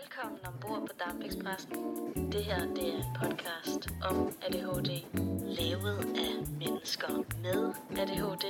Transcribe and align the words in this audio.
Velkommen 0.00 0.38
ombord 0.46 0.80
på 0.88 0.92
Dampexpressen. 1.04 1.72
Det 2.32 2.44
her 2.44 2.60
det 2.60 2.88
er 2.94 2.96
en 2.96 3.16
podcast 3.20 3.88
om 4.10 4.32
ADHD, 4.46 4.90
lavet 5.44 5.98
af 6.16 6.32
mennesker 6.58 7.24
med 7.42 7.74
ADHD, 8.00 8.46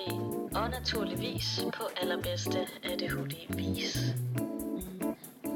og 0.56 0.70
naturligvis 0.70 1.60
på 1.76 1.82
allerbedste 2.02 2.58
ADHD-vis. 2.84 3.96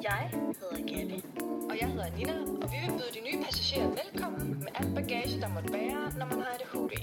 Jeg 0.03 0.31
hedder 0.33 0.95
Gabi. 0.95 1.25
Og 1.71 1.77
jeg 1.81 1.89
hedder 1.89 2.17
Nina, 2.17 2.33
og 2.63 2.69
vi 2.73 2.77
vil 2.85 2.93
byde 2.99 3.13
de 3.15 3.21
nye 3.21 3.45
passagerer 3.45 3.89
velkommen 3.89 4.59
med 4.59 4.73
alt 4.75 4.95
bagage, 4.95 5.41
der 5.41 5.49
måtte 5.49 5.73
bære, 5.73 6.13
når 6.19 6.27
man 6.27 6.39
har 6.39 6.51
ADHD. 6.55 6.95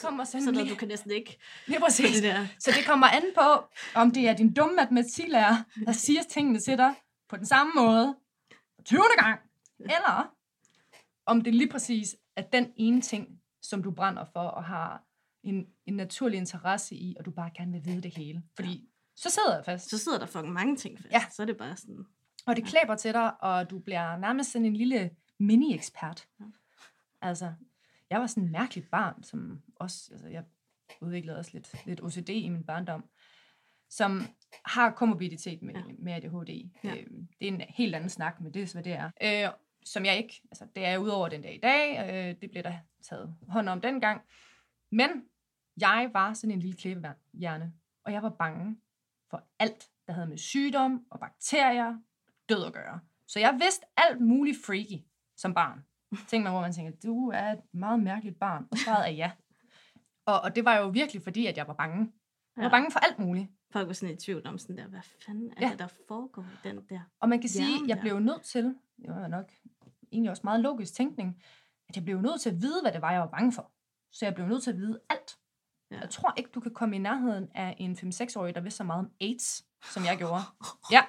Det 0.00 0.08
kommer 0.08 0.24
sådan 0.24 0.44
Så 0.44 0.50
lige, 0.50 0.58
noget, 0.58 0.70
du 0.70 0.76
kan 0.78 0.88
næsten 0.88 1.10
ikke 1.10 1.38
lige 1.66 1.80
præcis. 1.80 2.14
det 2.14 2.22
der. 2.22 2.46
Så 2.58 2.70
det 2.76 2.86
kommer 2.86 3.06
an 3.06 3.22
på, 3.34 3.64
om 3.94 4.10
det 4.10 4.28
er 4.28 4.36
din 4.36 4.52
dumme 4.54 4.76
matematiklærer, 4.76 5.56
der 5.86 5.92
siger 5.92 6.22
tingene 6.22 6.60
til 6.60 6.78
dig 6.78 6.94
på 7.28 7.36
den 7.36 7.46
samme 7.46 7.72
måde, 7.76 8.16
for 8.76 8.82
20. 8.84 9.00
gang, 9.18 9.40
eller 9.78 10.34
om 11.26 11.40
det 11.40 11.54
lige 11.54 11.70
præcis 11.70 12.16
er 12.36 12.42
den 12.42 12.72
ene 12.76 13.00
ting, 13.00 13.28
som 13.62 13.82
du 13.82 13.90
brænder 13.90 14.24
for 14.32 14.40
og 14.40 14.64
har 14.64 15.02
en, 15.42 15.66
en 15.86 15.94
naturlig 15.94 16.38
interesse 16.38 16.94
i, 16.94 17.16
og 17.18 17.24
du 17.24 17.30
bare 17.30 17.50
gerne 17.56 17.72
vil 17.72 17.84
vide 17.84 18.02
det 18.02 18.16
hele. 18.16 18.42
Fordi 18.54 18.88
så 19.16 19.30
sidder 19.30 19.54
jeg 19.54 19.64
fast. 19.64 19.90
Så 19.90 19.98
sidder 19.98 20.18
der 20.18 20.26
fucking 20.26 20.52
mange 20.52 20.76
ting 20.76 20.98
fast. 20.98 21.12
Ja. 21.12 21.24
Så 21.30 21.42
er 21.42 21.46
det 21.46 21.56
bare 21.56 21.76
sådan, 21.76 22.04
Og 22.46 22.56
det 22.56 22.64
klæber 22.64 22.94
til 22.96 23.12
dig, 23.12 23.42
og 23.42 23.70
du 23.70 23.78
bliver 23.78 24.16
nærmest 24.16 24.52
sådan 24.52 24.66
en 24.66 24.76
lille 24.76 25.10
mini-ekspert. 25.38 26.26
Ja. 26.40 26.44
Altså, 27.22 27.52
jeg 28.10 28.20
var 28.20 28.26
sådan 28.26 28.42
en 28.44 28.52
mærkeligt 28.52 28.90
barn, 28.90 29.22
som 29.22 29.62
også, 29.76 30.08
altså 30.12 30.28
jeg 30.28 30.44
udviklede 31.00 31.38
også 31.38 31.50
lidt, 31.54 31.86
lidt 31.86 32.00
OCD 32.02 32.28
i 32.28 32.48
min 32.48 32.64
barndom, 32.64 33.04
som 33.90 34.22
har 34.64 34.90
komorbiditet 34.90 35.62
med, 35.62 35.74
Ja. 35.74 35.82
med 35.98 36.12
ADHD. 36.12 36.70
Ja. 36.84 36.94
Øh, 36.96 37.06
det 37.40 37.48
er 37.48 37.52
en 37.52 37.60
helt 37.60 37.94
anden 37.94 38.10
snak, 38.10 38.40
men 38.40 38.54
det 38.54 38.62
er, 38.62 38.72
hvad 38.72 38.82
det 38.82 38.92
er. 38.92 39.10
Øh, 39.48 39.52
som 39.84 40.04
jeg 40.04 40.16
ikke, 40.18 40.40
altså 40.44 40.66
det 40.74 40.86
er 40.86 40.98
udover 40.98 41.28
den 41.28 41.42
dag 41.42 41.54
i 41.54 41.60
dag, 41.60 41.98
øh, 42.30 42.40
det 42.40 42.50
blev 42.50 42.62
der 42.62 42.74
taget 43.02 43.34
hånd 43.48 43.68
om 43.68 43.80
dengang. 43.80 44.20
Men 44.92 45.10
jeg 45.80 46.10
var 46.12 46.32
sådan 46.32 46.50
en 46.54 46.60
lille 46.60 46.76
klæbehjerne, 46.76 47.72
og 48.04 48.12
jeg 48.12 48.22
var 48.22 48.28
bange 48.30 48.76
for 49.30 49.42
alt, 49.58 49.88
der 50.06 50.12
havde 50.12 50.26
med 50.26 50.38
sygdom 50.38 51.06
og 51.10 51.20
bakterier 51.20 51.98
død 52.48 52.64
at 52.66 52.72
gøre. 52.72 53.00
Så 53.26 53.38
jeg 53.40 53.58
vidste 53.60 53.86
alt 53.96 54.20
muligt 54.20 54.58
freaky 54.66 55.04
som 55.36 55.54
barn. 55.54 55.84
Tænk 56.28 56.42
mig, 56.42 56.52
hvor 56.52 56.60
man 56.60 56.72
tænker, 56.72 56.92
du 57.04 57.30
er 57.30 57.52
et 57.52 57.60
meget 57.74 58.00
mærkeligt 58.02 58.38
barn. 58.38 58.68
Og 58.72 58.78
svaret 58.78 59.06
er 59.08 59.12
ja. 59.12 59.30
Og, 60.26 60.40
og 60.40 60.56
det 60.56 60.64
var 60.64 60.76
jo 60.76 60.88
virkelig 60.88 61.22
fordi, 61.22 61.46
at 61.46 61.56
jeg 61.56 61.68
var 61.68 61.74
bange. 61.74 61.98
Jeg 62.56 62.62
var 62.62 62.64
Ja. 62.64 62.68
bange 62.68 62.90
for 62.90 62.98
alt 62.98 63.18
muligt. 63.18 63.48
folk 63.72 63.86
var 63.86 63.92
sådan 63.92 64.14
i 64.14 64.18
tvivl 64.18 64.46
om 64.46 64.58
sådan 64.58 64.78
der, 64.78 64.86
hvad 64.86 65.00
fanden 65.26 65.50
er 65.56 65.66
Ja. 65.66 65.70
det, 65.70 65.78
der 65.78 65.86
foregår 66.08 66.44
den 66.64 66.76
der? 66.88 67.00
Og 67.20 67.28
man 67.28 67.40
kan 67.40 67.48
sige, 67.48 67.66
Hjernen 67.68 67.88
jeg 67.88 67.98
blev 68.00 68.18
nødt 68.20 68.42
til, 68.42 68.64
det 69.02 69.08
var 69.14 69.26
nok 69.26 69.52
egentlig 70.12 70.30
også 70.30 70.40
meget 70.44 70.60
logisk 70.60 70.94
tænkning, 70.94 71.42
at 71.88 71.96
jeg 71.96 72.04
blev 72.04 72.20
nødt 72.20 72.40
til 72.40 72.50
at 72.50 72.60
vide, 72.62 72.82
hvad 72.82 72.92
det 72.92 73.02
var, 73.02 73.12
jeg 73.12 73.20
var 73.20 73.26
bange 73.28 73.52
for. 73.52 73.70
Så 74.12 74.24
jeg 74.26 74.34
blev 74.34 74.46
nødt 74.46 74.62
til 74.62 74.70
at 74.70 74.76
vide 74.76 75.00
alt. 75.10 75.38
Ja. 75.90 75.98
Jeg 76.00 76.10
tror 76.10 76.34
ikke, 76.36 76.50
du 76.50 76.60
kan 76.60 76.74
komme 76.74 76.96
i 76.96 76.98
nærheden 76.98 77.48
af 77.54 77.76
en 77.78 77.92
5-6-årig, 77.96 78.54
der 78.54 78.60
vidste 78.60 78.76
så 78.76 78.84
meget 78.84 78.98
om 78.98 79.10
AIDS, 79.20 79.64
som 79.92 80.04
jeg 80.04 80.18
gjorde. 80.18 80.42
Ja, 80.92 81.02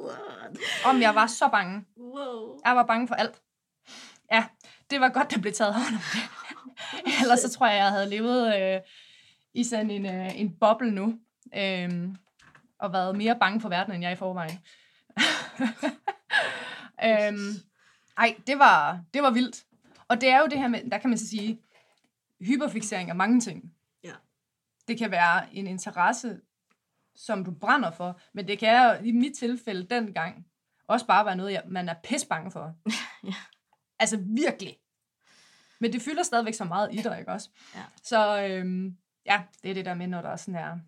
What? 0.00 0.58
om 0.86 1.00
jeg 1.00 1.14
var 1.14 1.26
så 1.26 1.48
bange. 1.48 1.84
Wow. 1.96 2.58
Jeg 2.64 2.76
var 2.76 2.86
bange 2.86 3.08
for 3.08 3.14
alt. 3.14 3.42
Ja, 4.30 4.46
det 4.90 5.00
var 5.00 5.08
godt, 5.08 5.30
der 5.30 5.40
blev 5.40 5.52
taget 5.52 5.74
hånd 5.74 5.94
om 5.94 6.00
det. 6.12 7.12
Ellers 7.22 7.40
så 7.40 7.50
tror 7.50 7.66
jeg, 7.66 7.76
jeg 7.76 7.90
havde 7.90 8.10
levet 8.10 8.56
øh, 8.62 8.80
i 9.54 9.64
sådan 9.64 9.90
en, 9.90 10.06
øh, 10.06 10.40
en 10.40 10.56
boble 10.60 10.90
nu. 10.90 11.18
Øh, 11.56 12.08
og 12.78 12.92
været 12.92 13.16
mere 13.16 13.36
bange 13.40 13.60
for 13.60 13.68
verden, 13.68 13.94
end 13.94 14.02
jeg 14.02 14.08
er 14.08 14.12
i 14.12 14.16
forvejen. 14.16 14.58
øhm, 17.04 17.52
ej, 18.18 18.36
det 18.46 18.58
var, 18.58 19.00
det 19.14 19.22
var 19.22 19.30
vildt. 19.30 19.64
Og 20.08 20.20
det 20.20 20.28
er 20.28 20.38
jo 20.38 20.46
det 20.46 20.58
her 20.58 20.68
med, 20.68 20.90
der 20.90 20.98
kan 20.98 21.10
man 21.10 21.18
så 21.18 21.28
sige, 21.28 21.60
hyperfixering 22.40 23.10
af 23.10 23.16
mange 23.16 23.40
ting. 23.40 23.74
Ja. 24.04 24.12
Det 24.88 24.98
kan 24.98 25.10
være 25.10 25.54
en 25.54 25.66
interesse, 25.66 26.40
som 27.14 27.44
du 27.44 27.50
brænder 27.50 27.90
for, 27.90 28.20
men 28.34 28.48
det 28.48 28.58
kan 28.58 28.84
jo 28.84 29.04
i 29.04 29.12
mit 29.12 29.36
tilfælde 29.38 29.86
dengang 29.94 30.46
også 30.88 31.06
bare 31.06 31.26
være 31.26 31.36
noget, 31.36 31.52
jeg- 31.52 31.62
man 31.66 31.88
er 31.88 31.94
pis 32.04 32.24
bange 32.24 32.50
for. 32.50 32.74
Ja. 33.24 33.34
Altså 34.00 34.16
virkelig. 34.16 34.76
Men 35.80 35.92
det 35.92 36.02
fylder 36.02 36.22
stadigvæk 36.22 36.54
så 36.54 36.64
meget 36.64 36.94
i 36.94 36.96
dig, 36.96 37.18
ikke 37.18 37.32
også? 37.32 37.50
Ja. 37.74 37.82
Så 38.02 38.42
øhm, 38.42 38.96
ja, 39.26 39.42
det 39.62 39.70
er 39.70 39.74
det 39.74 39.84
der 39.84 39.94
med, 39.94 40.06
når 40.06 40.22
der 40.22 40.28
er 40.28 40.36
sådan 40.36 40.54
her. 40.54 40.78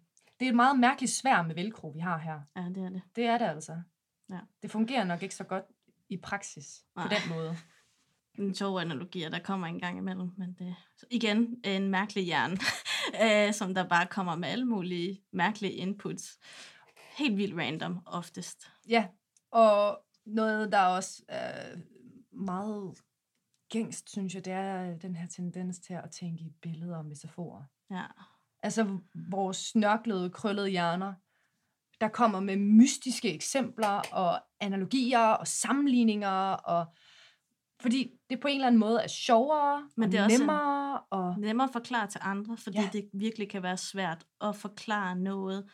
Det 0.41 0.47
er 0.47 0.51
et 0.51 0.57
meget 0.57 0.79
mærkeligt 0.79 1.13
svær 1.13 1.43
med 1.43 1.55
velcro, 1.55 1.89
vi 1.89 2.01
har 2.01 2.19
her. 2.19 2.41
Ja, 2.57 2.63
det 2.69 2.85
er 2.85 2.89
det. 2.89 3.03
Det 3.17 3.27
er 3.27 3.39
det 3.39 3.45
altså. 3.45 3.83
Ja. 4.31 4.39
Det 4.63 4.71
fungerer 4.71 5.05
nok 5.05 5.23
ikke 5.23 5.35
så 5.35 5.45
godt 5.45 5.65
i 6.09 6.17
praksis 6.17 6.85
på 6.97 7.01
Nej. 7.01 7.09
den 7.09 7.37
måde. 7.37 7.57
En 8.39 8.55
sjov 8.55 8.79
analogier, 8.79 9.29
der 9.29 9.39
kommer 9.39 9.67
en 9.67 9.81
gang 9.81 9.99
imellem, 9.99 10.31
men 10.37 10.57
det 10.59 10.77
så 10.97 11.07
igen 11.11 11.61
en 11.65 11.91
mærkelig 11.91 12.25
hjerne, 12.25 12.57
øh, 13.25 13.55
som 13.55 13.75
der 13.75 13.89
bare 13.89 14.07
kommer 14.07 14.37
med 14.37 14.49
alle 14.49 14.65
mulige 14.65 15.23
mærkelige 15.33 15.73
inputs. 15.73 16.39
Helt 17.17 17.37
vildt 17.37 17.59
random 17.59 18.03
oftest. 18.07 18.71
Ja, 18.89 19.07
og 19.51 20.05
noget, 20.25 20.73
der 20.73 20.81
også 20.81 21.23
er 21.29 21.77
meget 22.45 22.95
gængst, 23.71 24.11
synes 24.11 24.35
jeg, 24.35 24.45
det 24.45 24.53
er 24.53 24.99
den 24.99 25.17
her 25.17 25.27
tendens 25.29 25.79
til 25.79 25.95
at 25.95 26.11
tænke 26.11 26.45
i 26.45 26.53
billeder 26.63 26.97
og 26.97 27.05
metaforer. 27.05 27.63
Ja. 27.91 28.05
Altså 28.63 28.99
vores 29.31 29.57
snørklede, 29.57 30.31
krøllede 30.31 30.69
hjerner, 30.69 31.15
der 32.01 32.09
kommer 32.09 32.41
med 32.41 32.57
mystiske 32.57 33.35
eksempler 33.35 34.03
og 34.13 34.41
analogier 34.61 35.19
og 35.19 35.47
sammenligninger, 35.47 36.53
og 36.53 36.87
fordi 37.81 38.11
det 38.31 38.41
på 38.41 38.49
en 38.49 38.55
eller 38.55 38.67
anden 38.67 38.81
måde 38.81 39.03
er 39.03 39.09
sjovere 39.09 39.89
Men 39.97 40.13
det 40.13 40.21
er 40.21 40.25
også 40.25 40.39
nemmere. 40.39 41.01
Og, 41.01 41.39
Nemmere 41.39 41.65
at 41.65 41.73
forklare 41.73 42.07
til 42.07 42.21
andre, 42.25 42.57
fordi 42.57 42.79
ja. 42.79 42.91
det 42.93 43.11
virkelig 43.13 43.51
kan 43.51 43.63
være 43.63 43.77
svært 43.77 44.27
at 44.41 44.57
forklare 44.57 45.17
noget 45.17 45.71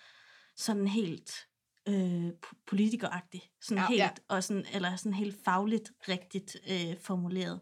sådan 0.57 0.87
helt 0.87 1.48
øh, 1.89 2.29
po- 2.47 2.65
politikeragtigt, 2.67 3.51
sådan 3.61 3.83
Ja, 3.83 3.89
helt, 3.89 3.99
ja. 3.99 4.11
Og 4.29 4.45
sådan, 4.45 4.65
eller 4.75 4.97
sådan 4.97 5.15
helt 5.15 5.37
fagligt 5.45 5.93
rigtigt 6.09 6.57
øh, 6.71 7.01
formuleret. 7.01 7.61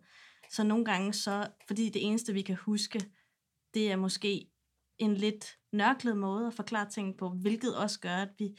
Så 0.51 0.65
nogle 0.65 0.85
gange 0.85 1.13
så, 1.13 1.49
fordi 1.67 1.89
det 1.89 2.07
eneste 2.07 2.33
vi 2.33 2.43
kan 2.43 2.57
huske, 2.57 3.01
det 3.75 3.93
er 3.93 3.97
måske 3.97 4.47
en 4.99 5.15
lidt 5.15 5.59
nørklet 5.73 6.17
måde 6.17 6.47
at 6.47 6.55
forklare 6.55 6.91
ting 6.91 7.17
på, 7.17 7.29
hvilket 7.29 7.77
også 7.77 8.01
gør, 8.01 8.17
at 8.17 8.29
vi 8.39 8.59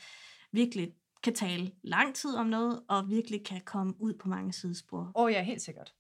virkelig 0.52 0.94
kan 1.24 1.36
tale 1.36 1.72
lang 1.84 2.16
tid 2.16 2.36
om 2.36 2.46
noget, 2.46 2.82
og 2.90 3.10
virkelig 3.10 3.46
kan 3.46 3.62
komme 3.62 3.94
ud 4.00 4.14
på 4.14 4.28
mange 4.28 4.54
sidespor. 4.54 5.00
Åh 5.00 5.24
oh, 5.24 5.32
ja, 5.32 5.44
helt 5.44 5.62
sikkert. 5.62 5.94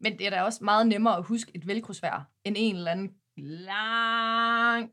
Men 0.00 0.18
det 0.18 0.26
er 0.26 0.30
da 0.30 0.42
også 0.42 0.64
meget 0.64 0.86
nemmere 0.86 1.16
at 1.16 1.24
huske 1.24 1.50
et 1.54 1.66
velkrosvær, 1.66 2.30
end 2.44 2.56
en 2.58 2.76
eller 2.76 2.90
anden 2.90 3.14
lang, 3.36 4.90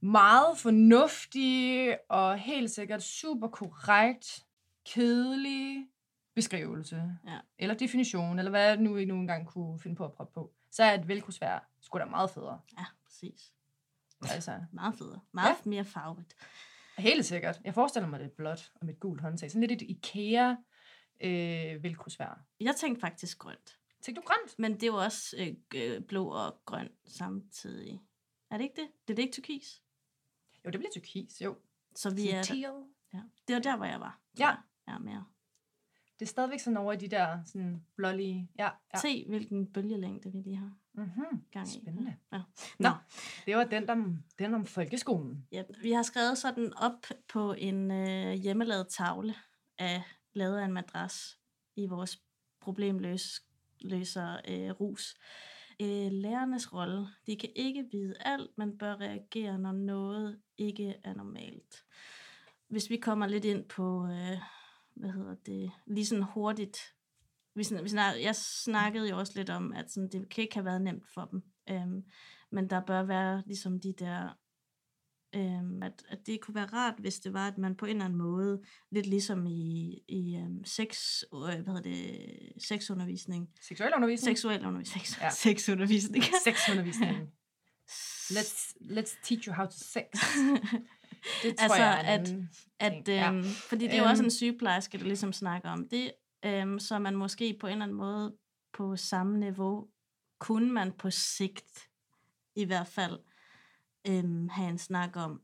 meget 0.00 0.58
fornuftig 0.58 1.96
og 2.08 2.38
helt 2.38 2.70
sikkert 2.70 3.02
super 3.02 3.48
korrekt, 3.48 4.44
kedelig 4.84 5.86
beskrivelse. 6.34 7.02
Ja. 7.26 7.38
Eller 7.58 7.74
definition, 7.74 8.38
eller 8.38 8.50
hvad 8.50 8.76
nu 8.76 8.96
I 8.96 9.04
nu 9.04 9.14
engang 9.14 9.46
kunne 9.46 9.80
finde 9.80 9.96
på 9.96 10.04
at 10.04 10.12
prøve 10.12 10.28
på. 10.34 10.52
Så 10.70 10.82
er 10.84 10.94
et 10.94 11.08
velkrosvær 11.08 11.68
sgu 11.80 11.98
da 11.98 12.04
meget 12.04 12.30
federe. 12.30 12.60
Ja, 12.78 12.84
præcis. 13.04 13.52
Altså, 14.30 14.60
Meget 14.72 14.94
federe. 14.98 15.20
Meget 15.32 15.48
ja. 15.64 15.70
mere 15.70 15.84
farvet. 15.84 16.24
helt 16.98 17.24
sikkert. 17.26 17.60
Jeg 17.64 17.74
forestiller 17.74 18.08
mig 18.08 18.20
det 18.20 18.32
blåt 18.32 18.72
og 18.74 18.86
med 18.86 18.94
et 18.94 19.00
gult 19.00 19.20
håndtag. 19.20 19.50
Sådan 19.50 19.68
lidt 19.68 19.82
et 19.82 19.86
IKEA 19.90 20.54
øh, 21.20 21.82
velkrosvær. 21.82 22.44
Jeg 22.60 22.76
tænkte 22.76 23.00
faktisk 23.00 23.38
grønt. 23.38 23.78
Tænk 24.02 24.16
du 24.16 24.22
grønt? 24.26 24.58
Men 24.58 24.74
det 24.74 24.82
er 24.82 24.86
jo 24.86 24.96
også 24.96 25.54
øh, 25.74 26.00
blå 26.00 26.28
og 26.28 26.60
grøn 26.66 26.88
samtidig. 27.06 28.00
Er 28.50 28.56
det 28.56 28.64
ikke 28.64 28.80
det? 28.80 28.88
Det 29.08 29.14
er 29.14 29.16
det 29.16 29.22
ikke 29.22 29.34
turkis? 29.34 29.82
Jo, 30.64 30.70
det 30.70 30.80
bliver 30.80 30.90
turkis, 30.94 31.42
jo. 31.42 31.56
Så 31.96 32.14
vi 32.14 32.30
er 32.30 32.42
Teal. 32.42 32.84
ja. 33.14 33.20
Det 33.48 33.54
var 33.54 33.60
der, 33.60 33.76
hvor 33.76 33.86
jeg 33.86 34.00
var. 34.00 34.20
Ja. 34.38 34.46
jeg. 34.46 34.56
Ja, 34.88 34.98
mere. 34.98 35.24
Det 36.18 36.24
er 36.24 36.28
stadigvæk 36.28 36.60
sådan 36.60 36.76
over 36.76 36.92
i 36.92 36.96
de 36.96 37.08
der 37.08 37.38
sådan 37.44 37.84
blålige... 37.96 38.50
Ja, 38.58 38.68
ja. 38.94 38.98
Se, 39.00 39.24
hvilken 39.28 39.66
bølgelængde 39.72 40.32
vi 40.32 40.38
lige 40.38 40.56
har 40.56 40.72
Mm-hmm. 40.92 41.44
gang 41.52 41.68
i. 41.68 41.80
Spændende. 41.82 42.16
Ja. 42.32 42.38
Nå, 42.78 42.88
Nå. 42.88 42.94
det 43.46 43.56
var 43.56 43.64
den 43.64 43.90
om, 43.90 44.18
den 44.38 44.54
om 44.54 44.66
folkeskolen. 44.66 45.46
Ja, 45.52 45.62
vi 45.82 45.92
har 45.92 46.02
skrevet 46.02 46.38
sådan 46.38 46.72
op 46.76 47.06
på 47.28 47.52
en 47.52 47.90
øh, 47.90 48.32
hjemmelavet 48.32 48.88
tavle 48.88 49.34
af 49.78 50.02
lavet 50.32 50.58
af 50.58 50.64
en 50.64 50.72
madras 50.72 51.38
i 51.76 51.86
vores 51.86 52.22
problemløser 52.60 54.40
øh, 54.48 54.70
rus. 54.70 55.16
Øh, 55.82 56.12
lærernes 56.12 56.72
rolle. 56.72 57.06
De 57.26 57.36
kan 57.36 57.50
ikke 57.56 57.88
vide 57.92 58.14
alt, 58.20 58.50
men 58.58 58.78
bør 58.78 58.94
reagere, 58.96 59.58
når 59.58 59.72
noget 59.72 60.40
ikke 60.58 60.94
er 61.04 61.14
normalt. 61.14 61.84
Hvis 62.68 62.90
vi 62.90 62.96
kommer 62.96 63.26
lidt 63.26 63.44
ind 63.44 63.64
på, 63.64 64.06
øh, 64.06 64.38
hvad 64.94 65.10
hedder 65.10 65.34
det, 65.34 65.70
lige 65.86 66.06
sådan 66.06 66.24
hurtigt. 66.24 66.78
Vi 67.54 67.64
snak, 67.64 67.84
vi 67.84 67.88
snak, 67.88 68.14
jeg 68.22 68.36
snakkede 68.36 69.10
jo 69.10 69.18
også 69.18 69.32
lidt 69.36 69.50
om, 69.50 69.72
at 69.72 69.90
sådan, 69.90 70.08
det 70.08 70.28
kan 70.28 70.42
ikke 70.42 70.54
have 70.54 70.64
været 70.64 70.82
nemt 70.82 71.08
for 71.08 71.24
dem. 71.24 71.42
Øhm, 71.70 72.04
men 72.50 72.70
der 72.70 72.80
bør 72.80 73.02
være 73.02 73.42
ligesom 73.46 73.80
de 73.80 73.92
der 73.92 74.38
Øhm, 75.34 75.82
at, 75.82 76.02
at 76.08 76.18
det 76.26 76.40
kunne 76.40 76.54
være 76.54 76.66
rart, 76.66 76.94
hvis 76.98 77.18
det 77.20 77.32
var, 77.32 77.48
at 77.48 77.58
man 77.58 77.74
på 77.76 77.86
en 77.86 77.90
eller 77.90 78.04
anden 78.04 78.18
måde, 78.18 78.60
lidt 78.90 79.06
ligesom 79.06 79.46
i, 79.46 79.94
i 80.08 80.36
um, 80.36 80.64
sex, 80.64 81.22
øh, 81.34 81.40
hvad 81.40 81.50
hedder 81.66 81.80
det, 81.82 82.26
sexundervisning, 82.58 83.48
Seksuel 83.60 83.94
undervisning. 83.96 84.36
seksuel 84.36 84.66
undervisning, 84.66 85.06
sex, 85.06 85.20
Ja. 85.22 85.30
sexundervisning. 85.30 86.24
Sexundervisning. 86.44 87.16
Let's, 88.30 88.74
let's 88.80 89.16
teach 89.24 89.48
you 89.48 89.54
how 89.54 89.64
to 89.66 89.72
sex. 89.76 90.04
Det 91.42 91.56
tror 91.56 91.62
Altså, 91.64 91.76
jeg 91.82 91.92
er 92.04 92.18
at- 92.20 92.34
At, 92.78 92.92
ting. 92.92 93.08
Ja. 93.08 93.32
øhm, 93.32 93.44
fordi 93.44 93.84
det 93.84 93.94
er 93.94 93.98
jo 93.98 94.04
også 94.08 94.22
Øhm. 94.22 94.26
en 94.26 94.30
sygeplejerske, 94.30 94.98
der 94.98 95.04
ligesom 95.04 95.32
snakker 95.32 95.70
om 95.70 95.88
det, 95.88 96.12
øhm, 96.44 96.78
så 96.78 96.98
man 96.98 97.16
måske 97.16 97.56
på 97.60 97.66
en 97.66 97.72
eller 97.72 97.84
anden 97.84 97.96
måde 97.96 98.36
på 98.72 98.96
samme 98.96 99.38
niveau, 99.40 99.88
kunne 100.38 100.72
man 100.72 100.92
på 100.92 101.10
sigt 101.10 101.88
i 102.56 102.64
hvert 102.64 102.86
fald 102.86 103.18
øhm, 104.08 104.48
have 104.48 104.68
en 104.68 104.78
snak 104.78 105.16
om 105.16 105.42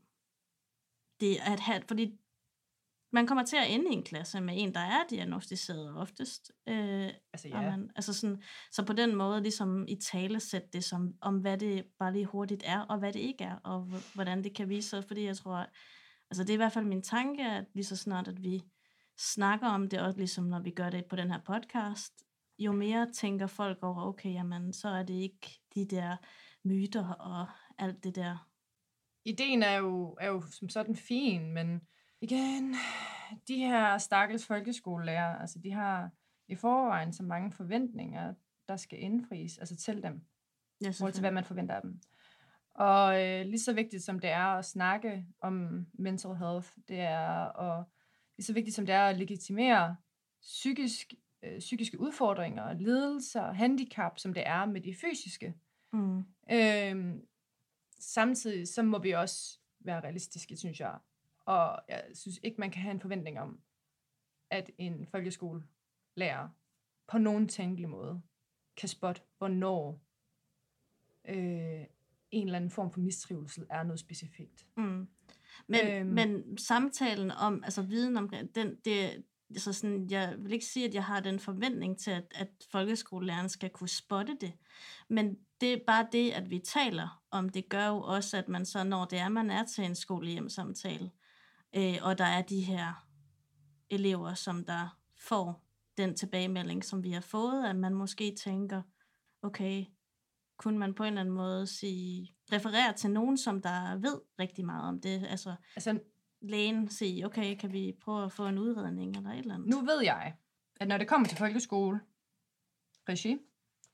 det 1.19 1.37
at 1.41 1.59
have, 1.59 1.81
fordi 1.87 2.17
man 3.11 3.27
kommer 3.27 3.45
til 3.45 3.57
at 3.57 3.71
ende 3.71 3.91
i 3.91 3.93
en 3.93 4.03
klasse 4.03 4.41
med 4.41 4.53
en, 4.57 4.73
der 4.73 4.79
er 4.79 5.03
diagnostiseret 5.09 5.97
oftest. 5.97 6.51
Øh, 6.67 7.09
Altså, 7.33 7.47
ja. 7.47 7.61
man, 7.61 7.91
altså 7.95 8.13
sådan, 8.13 8.43
så 8.71 8.85
på 8.85 8.93
den 8.93 9.15
måde 9.15 9.41
ligesom 9.41 9.85
i 9.87 9.95
tale 9.95 10.39
sætte 10.39 10.67
det 10.73 10.83
som, 10.83 11.13
om, 11.21 11.37
hvad 11.37 11.57
det 11.57 11.85
bare 11.99 12.13
lige 12.13 12.25
hurtigt 12.25 12.63
er, 12.65 12.79
og 12.79 12.99
hvad 12.99 13.13
det 13.13 13.19
ikke 13.19 13.43
er, 13.43 13.55
og 13.55 13.81
hvordan 14.13 14.43
det 14.43 14.55
kan 14.55 14.69
vise 14.69 14.89
sig. 14.89 15.03
Fordi 15.03 15.25
jeg 15.25 15.37
tror, 15.37 15.67
altså 16.31 16.43
det 16.43 16.49
er 16.49 16.53
i 16.53 16.57
hvert 16.57 16.71
fald 16.71 16.85
min 16.85 17.01
tanke, 17.01 17.43
at 17.43 17.65
lige 17.73 17.85
så 17.85 17.95
snart, 17.95 18.27
at 18.27 18.43
vi 18.43 18.63
snakker 19.17 19.67
om 19.67 19.89
det, 19.89 20.01
også 20.01 20.17
ligesom 20.17 20.43
når 20.45 20.59
vi 20.59 20.71
gør 20.71 20.89
det 20.89 21.05
på 21.05 21.15
den 21.15 21.31
her 21.31 21.39
podcast, 21.45 22.13
jo 22.59 22.71
mere 22.71 23.11
tænker 23.11 23.47
folk 23.47 23.77
over, 23.81 24.01
okay, 24.01 24.33
jamen, 24.33 24.73
så 24.73 24.89
er 24.89 25.03
det 25.03 25.13
ikke 25.13 25.59
de 25.75 25.85
der 25.85 26.17
myter 26.63 27.07
og 27.07 27.47
alt 27.77 28.03
det 28.03 28.15
der. 28.15 28.49
Ideen 29.25 29.63
er 29.63 29.77
jo, 29.77 30.17
er 30.21 30.27
jo 30.27 30.41
som 30.41 30.69
sådan 30.69 30.95
fin, 30.95 31.53
men 31.53 31.81
igen, 32.21 32.75
de 33.47 33.57
her 33.57 33.97
stakkels 33.97 34.45
folkeskolelærer, 34.45 35.39
altså 35.39 35.59
de 35.59 35.71
har 35.71 36.09
i 36.47 36.55
forvejen 36.55 37.13
så 37.13 37.23
mange 37.23 37.51
forventninger, 37.51 38.33
der 38.67 38.75
skal 38.75 39.01
indfries, 39.01 39.57
altså 39.57 39.75
til 39.75 40.03
dem. 40.03 40.21
Ja, 40.81 40.89
forhold 40.89 41.13
til, 41.13 41.21
hvad 41.21 41.31
man 41.31 41.43
forventer 41.43 41.75
af 41.75 41.81
dem. 41.81 42.01
Og 42.75 43.23
øh, 43.23 43.45
lige 43.45 43.59
så 43.59 43.73
vigtigt 43.73 44.03
som 44.03 44.19
det 44.19 44.29
er 44.29 44.45
at 44.45 44.65
snakke 44.65 45.25
om 45.41 45.85
mental 45.93 46.35
health, 46.35 46.69
det 46.87 46.99
er 46.99 47.59
at, 47.61 47.85
lige 48.37 48.45
så 48.45 48.53
vigtigt 48.53 48.75
som 48.75 48.85
det 48.85 48.95
er 48.95 49.07
at 49.07 49.17
legitimere 49.17 49.95
psykisk, 50.41 51.13
øh, 51.43 51.59
psykiske 51.59 51.99
udfordringer, 51.99 52.73
lidelser, 52.73 53.51
handicap, 53.51 54.19
som 54.19 54.33
det 54.33 54.43
er 54.47 54.65
med 54.65 54.81
de 54.81 54.95
fysiske. 55.01 55.53
Mm. 55.93 56.17
Øh, 56.51 57.15
samtidig 57.99 58.67
så 58.67 58.83
må 58.83 58.99
vi 58.99 59.11
også 59.11 59.59
være 59.79 60.01
realistiske, 60.01 60.57
synes 60.57 60.79
jeg. 60.79 60.97
Og 61.45 61.79
jeg 61.89 62.03
synes 62.13 62.39
ikke, 62.43 62.61
man 62.61 62.71
kan 62.71 62.81
have 62.81 62.91
en 62.91 62.99
forventning 62.99 63.39
om, 63.39 63.59
at 64.49 64.71
en 64.77 65.07
folkeskolelærer 65.11 66.49
på 67.07 67.17
nogen 67.17 67.47
tænkelig 67.47 67.89
måde 67.89 68.21
kan 68.77 68.89
spotte, 68.89 69.21
hvornår 69.37 70.01
øh, 71.27 71.85
en 72.31 72.47
eller 72.47 72.55
anden 72.55 72.71
form 72.71 72.91
for 72.91 72.99
mistrivsel 72.99 73.65
er 73.69 73.83
noget 73.83 73.99
specifikt. 73.99 74.67
Mm. 74.77 75.07
Men, 75.67 75.87
Øhm. 75.87 76.09
men 76.09 76.57
samtalen 76.57 77.31
om, 77.31 77.63
altså 77.63 77.81
viden 77.81 78.17
om 78.17 78.29
den, 78.55 78.75
det, 78.85 79.23
så 79.57 79.73
sådan, 79.73 80.09
jeg 80.09 80.35
vil 80.39 80.53
ikke 80.53 80.65
sige, 80.65 80.87
at 80.87 80.93
jeg 80.93 81.03
har 81.03 81.19
den 81.19 81.39
forventning 81.39 81.99
til, 81.99 82.11
at, 82.11 82.23
at 82.35 82.47
folkeskolelæreren 82.71 83.49
skal 83.49 83.69
kunne 83.69 83.89
spotte 83.89 84.37
det. 84.41 84.53
Men 85.09 85.37
det 85.61 85.73
er 85.73 85.79
bare 85.87 86.07
det, 86.11 86.31
at 86.31 86.49
vi 86.49 86.59
taler 86.59 87.23
om, 87.31 87.49
det 87.49 87.69
gør 87.69 87.87
jo 87.87 88.01
også, 88.01 88.37
at 88.37 88.49
man 88.49 88.65
så, 88.65 88.83
når 88.83 89.05
det 89.05 89.19
er, 89.19 89.29
man 89.29 89.49
er 89.49 89.65
til 89.65 89.83
en 89.83 89.95
skolehjemsamtale, 89.95 91.11
øh, 91.75 91.95
og 92.01 92.17
der 92.17 92.25
er 92.25 92.41
de 92.41 92.61
her 92.61 93.07
elever, 93.89 94.33
som 94.33 94.65
der 94.65 94.97
får 95.17 95.65
den 95.97 96.15
tilbagemelding, 96.15 96.85
som 96.85 97.03
vi 97.03 97.11
har 97.11 97.21
fået, 97.21 97.65
at 97.65 97.75
man 97.75 97.93
måske 97.93 98.35
tænker, 98.43 98.81
okay, 99.41 99.85
kunne 100.57 100.77
man 100.77 100.93
på 100.93 101.03
en 101.03 101.07
eller 101.07 101.21
anden 101.21 101.35
måde 101.35 101.67
sige, 101.67 102.35
referere 102.51 102.93
til 102.93 103.09
nogen, 103.11 103.37
som 103.37 103.61
der 103.61 103.95
ved 103.95 104.21
rigtig 104.39 104.65
meget 104.65 104.83
om 104.83 105.01
det, 105.01 105.25
altså 105.29 105.55
Altså, 105.75 105.99
lægen 106.41 106.89
sige, 106.89 107.25
okay, 107.25 107.55
kan 107.55 107.73
vi 107.73 107.93
prøve 108.01 108.25
at 108.25 108.31
få 108.31 108.47
en 108.47 108.57
udredning 108.57 109.17
eller 109.17 109.29
et 109.29 109.39
eller 109.39 109.53
andet? 109.53 109.69
nu 109.69 109.81
ved 109.81 110.03
jeg, 110.03 110.35
at 110.79 110.87
når 110.87 110.97
det 110.97 111.07
kommer 111.07 111.27
til 111.27 111.37
folkeskole, 111.37 111.99
regi, 113.09 113.37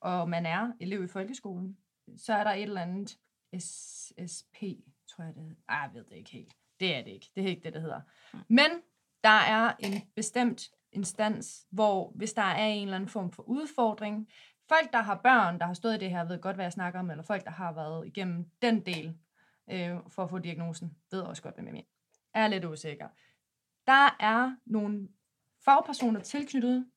og 0.02 0.30
man 0.30 0.46
er 0.46 0.72
elev 0.80 1.04
i 1.04 1.08
folkeskolen, 1.08 1.78
så 2.18 2.34
er 2.34 2.44
der 2.44 2.52
et 2.52 2.62
eller 2.62 2.82
andet 2.82 3.18
SSP, 3.60 4.58
tror 5.08 5.24
jeg 5.24 5.34
det 5.36 5.44
hedder. 5.44 5.62
Ej, 5.70 5.78
jeg 5.78 5.90
ved 5.94 6.04
det 6.04 6.16
ikke 6.16 6.32
helt. 6.32 6.54
Det 6.80 6.96
er 6.96 7.04
det 7.04 7.12
ikke. 7.12 7.32
Det 7.36 7.44
er 7.44 7.48
ikke 7.48 7.62
det, 7.64 7.74
det 7.74 7.82
hedder. 7.82 8.02
Men 8.48 8.70
der 9.24 9.30
er 9.30 9.74
en 9.80 9.94
bestemt 10.16 10.72
instans, 10.92 11.68
hvor 11.70 12.12
hvis 12.16 12.34
der 12.34 12.42
er 12.42 12.66
en 12.66 12.84
eller 12.84 12.96
anden 12.96 13.10
form 13.10 13.32
for 13.32 13.44
udfordring, 13.44 14.30
folk, 14.70 14.94
der 14.94 15.02
har 15.02 15.16
børn, 15.16 15.60
der 15.60 15.66
har 15.66 15.74
stået 15.74 15.96
i 15.96 16.00
det 16.00 16.10
her, 16.10 16.24
ved 16.24 16.42
godt, 16.42 16.56
hvad 16.56 16.66
jeg 16.66 16.74
snakker 16.74 17.00
om, 17.00 17.12
eller 17.12 17.24
folk, 17.24 17.44
der 17.44 17.52
har 17.52 17.74
været 17.74 18.08
igennem 18.08 18.50
den 18.62 18.86
del 18.86 19.18
øh, 19.72 19.98
for 20.10 20.24
at 20.24 20.30
få 20.30 20.40
diagnosen, 20.40 20.98
ved 21.12 21.22
også 21.22 21.44
godt, 21.44 21.56
hvem 21.56 21.66
jeg 21.66 21.74
mener. 21.74 21.88
Er 22.34 22.48
lidt 22.48 22.66
usikker. 22.66 23.08
Der 23.88 24.16
er 24.20 24.56
nogle 24.66 25.10
fagpersoner 25.66 26.20
tilknyttet, 26.20 26.88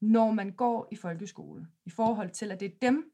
når 0.00 0.30
man 0.30 0.52
går 0.52 0.88
i 0.90 0.96
folkeskole, 0.96 1.66
i 1.84 1.90
forhold 1.90 2.30
til, 2.30 2.52
at 2.52 2.60
det 2.60 2.66
er 2.66 2.78
dem, 2.82 3.12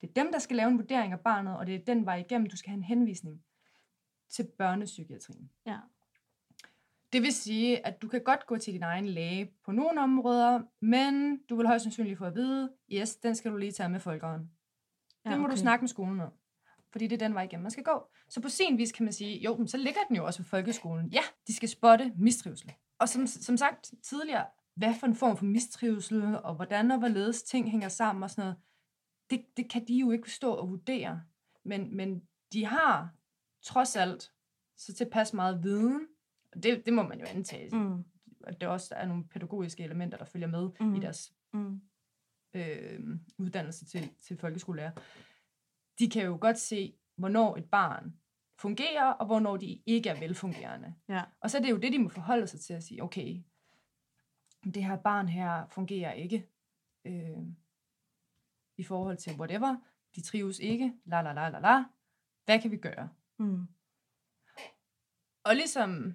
det 0.00 0.08
er 0.08 0.12
dem, 0.12 0.32
der 0.32 0.38
skal 0.38 0.56
lave 0.56 0.70
en 0.70 0.78
vurdering 0.78 1.12
af 1.12 1.20
barnet, 1.20 1.56
og 1.56 1.66
det 1.66 1.74
er 1.74 1.84
den 1.84 2.06
vej 2.06 2.16
igennem, 2.16 2.48
du 2.48 2.56
skal 2.56 2.70
have 2.70 2.76
en 2.76 2.84
henvisning 2.84 3.44
til 4.30 4.48
børnepsykiatrien. 4.58 5.50
Ja. 5.66 5.78
Det 7.12 7.22
vil 7.22 7.32
sige, 7.32 7.86
at 7.86 8.02
du 8.02 8.08
kan 8.08 8.24
godt 8.24 8.46
gå 8.46 8.58
til 8.58 8.72
din 8.72 8.82
egen 8.82 9.08
læge 9.08 9.52
på 9.64 9.72
nogle 9.72 10.00
områder, 10.00 10.62
men 10.80 11.42
du 11.48 11.56
vil 11.56 11.66
højst 11.66 11.82
sandsynligt 11.82 12.18
få 12.18 12.24
at 12.24 12.34
vide, 12.34 12.72
yes, 12.92 13.16
den 13.16 13.34
skal 13.34 13.50
du 13.50 13.56
lige 13.56 13.72
tage 13.72 13.88
med 13.88 14.00
folkeren. 14.00 14.50
Ja, 15.24 15.30
Det 15.30 15.38
må 15.38 15.44
okay. 15.44 15.56
du 15.56 15.60
snakke 15.60 15.82
med 15.82 15.88
skolen 15.88 16.20
om. 16.20 16.32
Fordi 16.92 17.06
det 17.06 17.22
er 17.22 17.26
den 17.26 17.34
vej 17.34 17.42
igennem, 17.42 17.62
man 17.62 17.70
skal 17.70 17.84
gå. 17.84 18.10
Så 18.28 18.40
på 18.40 18.48
sin 18.48 18.78
vis 18.78 18.92
kan 18.92 19.04
man 19.04 19.12
sige, 19.12 19.38
jo, 19.38 19.56
men 19.56 19.68
så 19.68 19.76
ligger 19.76 20.00
den 20.08 20.16
jo 20.16 20.26
også 20.26 20.42
på 20.42 20.48
folkeskolen. 20.48 21.08
Ja, 21.08 21.22
de 21.46 21.56
skal 21.56 21.68
spotte 21.68 22.12
mistrivsel. 22.16 22.72
Og 22.98 23.08
som, 23.08 23.26
som 23.26 23.56
sagt 23.56 23.94
tidligere, 24.02 24.46
hvad 24.74 24.94
for 25.00 25.06
en 25.06 25.14
form 25.14 25.36
for 25.36 25.44
mistrivsel, 25.44 26.22
og 26.44 26.54
hvordan 26.54 26.90
og 26.90 26.98
hvorledes 26.98 27.42
ting 27.42 27.70
hænger 27.70 27.88
sammen 27.88 28.22
og 28.22 28.30
sådan 28.30 28.42
noget, 28.42 28.56
det, 29.30 29.56
det 29.56 29.70
kan 29.70 29.88
de 29.88 29.98
jo 29.98 30.10
ikke 30.10 30.30
stå 30.30 30.52
og 30.52 30.68
vurdere. 30.70 31.22
Men, 31.64 31.96
men 31.96 32.22
de 32.52 32.66
har 32.66 33.14
trods 33.62 33.96
alt 33.96 34.32
så 34.76 34.94
tilpas 34.94 35.32
meget 35.34 35.62
viden, 35.62 36.06
og 36.52 36.62
det, 36.62 36.86
det 36.86 36.94
må 36.94 37.02
man 37.02 37.20
jo 37.20 37.26
antage, 37.26 37.76
mm. 37.76 38.04
At 38.44 38.60
der 38.60 38.68
også 38.68 38.94
er 38.94 39.06
nogle 39.06 39.24
pædagogiske 39.24 39.84
elementer, 39.84 40.18
der 40.18 40.24
følger 40.24 40.48
med. 40.48 40.70
Mm. 40.80 40.94
i 40.94 41.00
deres 41.00 41.32
mm, 41.52 41.80
øh, 42.54 43.00
uddannelse 43.38 43.84
til, 43.84 44.10
til 44.22 44.38
folkeskolelærer, 44.38 44.90
de 45.98 46.10
kan 46.10 46.24
jo 46.24 46.38
godt 46.40 46.58
se, 46.58 46.94
hvornår 47.16 47.56
et 47.56 47.70
barn 47.70 48.16
fungerer, 48.58 49.04
og 49.04 49.26
hvornår 49.26 49.56
de 49.56 49.82
ikke 49.86 50.08
er 50.08 50.20
velfungerende. 50.20 50.94
ja. 51.08 51.22
Og 51.40 51.50
så 51.50 51.58
er 51.58 51.62
det 51.62 51.70
jo 51.70 51.76
det, 51.76 51.92
de 51.92 51.98
må 51.98 52.08
forholde 52.08 52.46
sig 52.46 52.60
til 52.60 52.74
at 52.74 52.82
sige, 52.84 53.02
okay, 53.02 53.42
det 54.64 54.84
her 54.84 54.96
barn 54.96 55.28
her 55.28 55.66
fungerer 55.66 56.12
ikke 56.12 56.48
øh, 57.04 57.38
i 58.76 58.82
forhold 58.84 59.16
til 59.16 59.32
whatever, 59.38 59.76
de 60.16 60.20
trives 60.20 60.58
ikke, 60.58 60.94
la 61.04 61.22
la 61.22 61.32
la 61.32 61.48
la 61.48 61.58
la, 61.60 61.84
hvad 62.44 62.60
kan 62.60 62.70
vi 62.70 62.76
gøre? 62.76 63.08
Mm, 63.38 63.66
Og 65.44 65.54
ligesom 65.56 66.14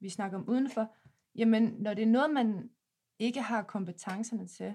vi 0.00 0.08
snakker 0.08 0.38
om 0.38 0.48
udenfor, 0.48 0.94
jamen 1.34 1.62
når 1.62 1.94
det 1.94 2.02
er 2.02 2.06
noget, 2.08 2.30
man 2.30 2.70
ikke 3.18 3.42
har 3.42 3.62
kompetencerne 3.62 4.46
til, 4.46 4.74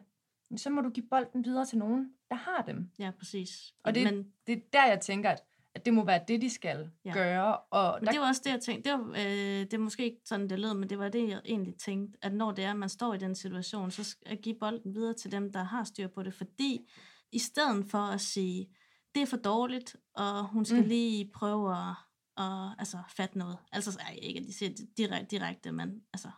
så 0.57 0.69
må 0.69 0.81
du 0.81 0.89
give 0.89 1.07
bolden 1.07 1.45
videre 1.45 1.65
til 1.65 1.77
nogen, 1.77 2.13
der 2.29 2.35
har 2.35 2.61
dem. 2.61 2.91
ja, 2.99 3.11
præcis. 3.17 3.75
Og 3.83 3.95
det- 3.95 4.13
men, 4.13 4.33
Det 4.47 4.57
er 4.57 4.61
der, 4.73 4.85
jeg 4.85 5.01
tænker, 5.01 5.29
at, 5.29 5.43
at 5.75 5.85
det 5.85 5.93
må 5.93 6.05
være 6.05 6.21
det, 6.27 6.41
de 6.41 6.49
skal 6.49 6.89
Ja. 7.05 7.13
gøre. 7.13 7.57
Og 7.57 7.97
men 7.99 8.05
der, 8.05 8.11
det 8.11 8.21
var 8.21 8.27
også 8.27 8.41
det, 8.45 8.51
jeg 8.51 8.61
tænkte. 8.61 8.89
Det, 8.91 8.99
var, 8.99 9.05
øh, 9.09 9.59
det 9.61 9.73
er 9.73 9.77
måske 9.77 10.03
ikke 10.03 10.17
sådan, 10.25 10.49
det 10.49 10.59
lød, 10.59 10.73
men 10.73 10.89
det 10.89 10.99
var 10.99 11.09
det, 11.09 11.29
jeg 11.29 11.41
egentlig 11.45 11.75
tænkte, 11.77 12.19
at 12.21 12.33
når 12.33 12.51
det 12.51 12.63
er, 12.65 12.71
at 12.71 12.77
man 12.77 12.89
står 12.89 13.13
i 13.13 13.17
den 13.17 13.35
situation, 13.35 13.91
så 13.91 14.03
skal 14.03 14.27
jeg 14.29 14.39
give 14.39 14.55
bolden 14.59 14.95
videre 14.95 15.13
til 15.13 15.31
dem, 15.31 15.51
der 15.51 15.63
har 15.63 15.83
styr 15.83 16.07
på 16.07 16.23
det, 16.23 16.33
fordi 16.33 16.79
i 17.31 17.39
stedet 17.39 17.85
for 17.91 17.97
at 17.97 18.21
sige, 18.21 18.67
det 19.15 19.21
er 19.21 19.25
for 19.25 19.37
dårligt, 19.37 19.95
og 20.15 20.47
hun 20.47 20.65
skal 20.65 20.81
mm. 20.81 20.87
Lige 20.87 21.31
prøve 21.33 21.71
at, 21.71 21.95
at 22.37 22.75
altså, 22.79 22.97
fatte 23.17 23.37
noget. 23.37 23.57
Altså, 23.71 23.99
ej, 23.99 24.19
ikke 24.21 24.39
at 24.39 24.45
de 24.45 24.53
siger 24.53 24.69
det 24.69 24.87
direkte, 24.97 25.27
direkte, 25.37 25.71
men 25.71 26.01
altså, 26.13 26.29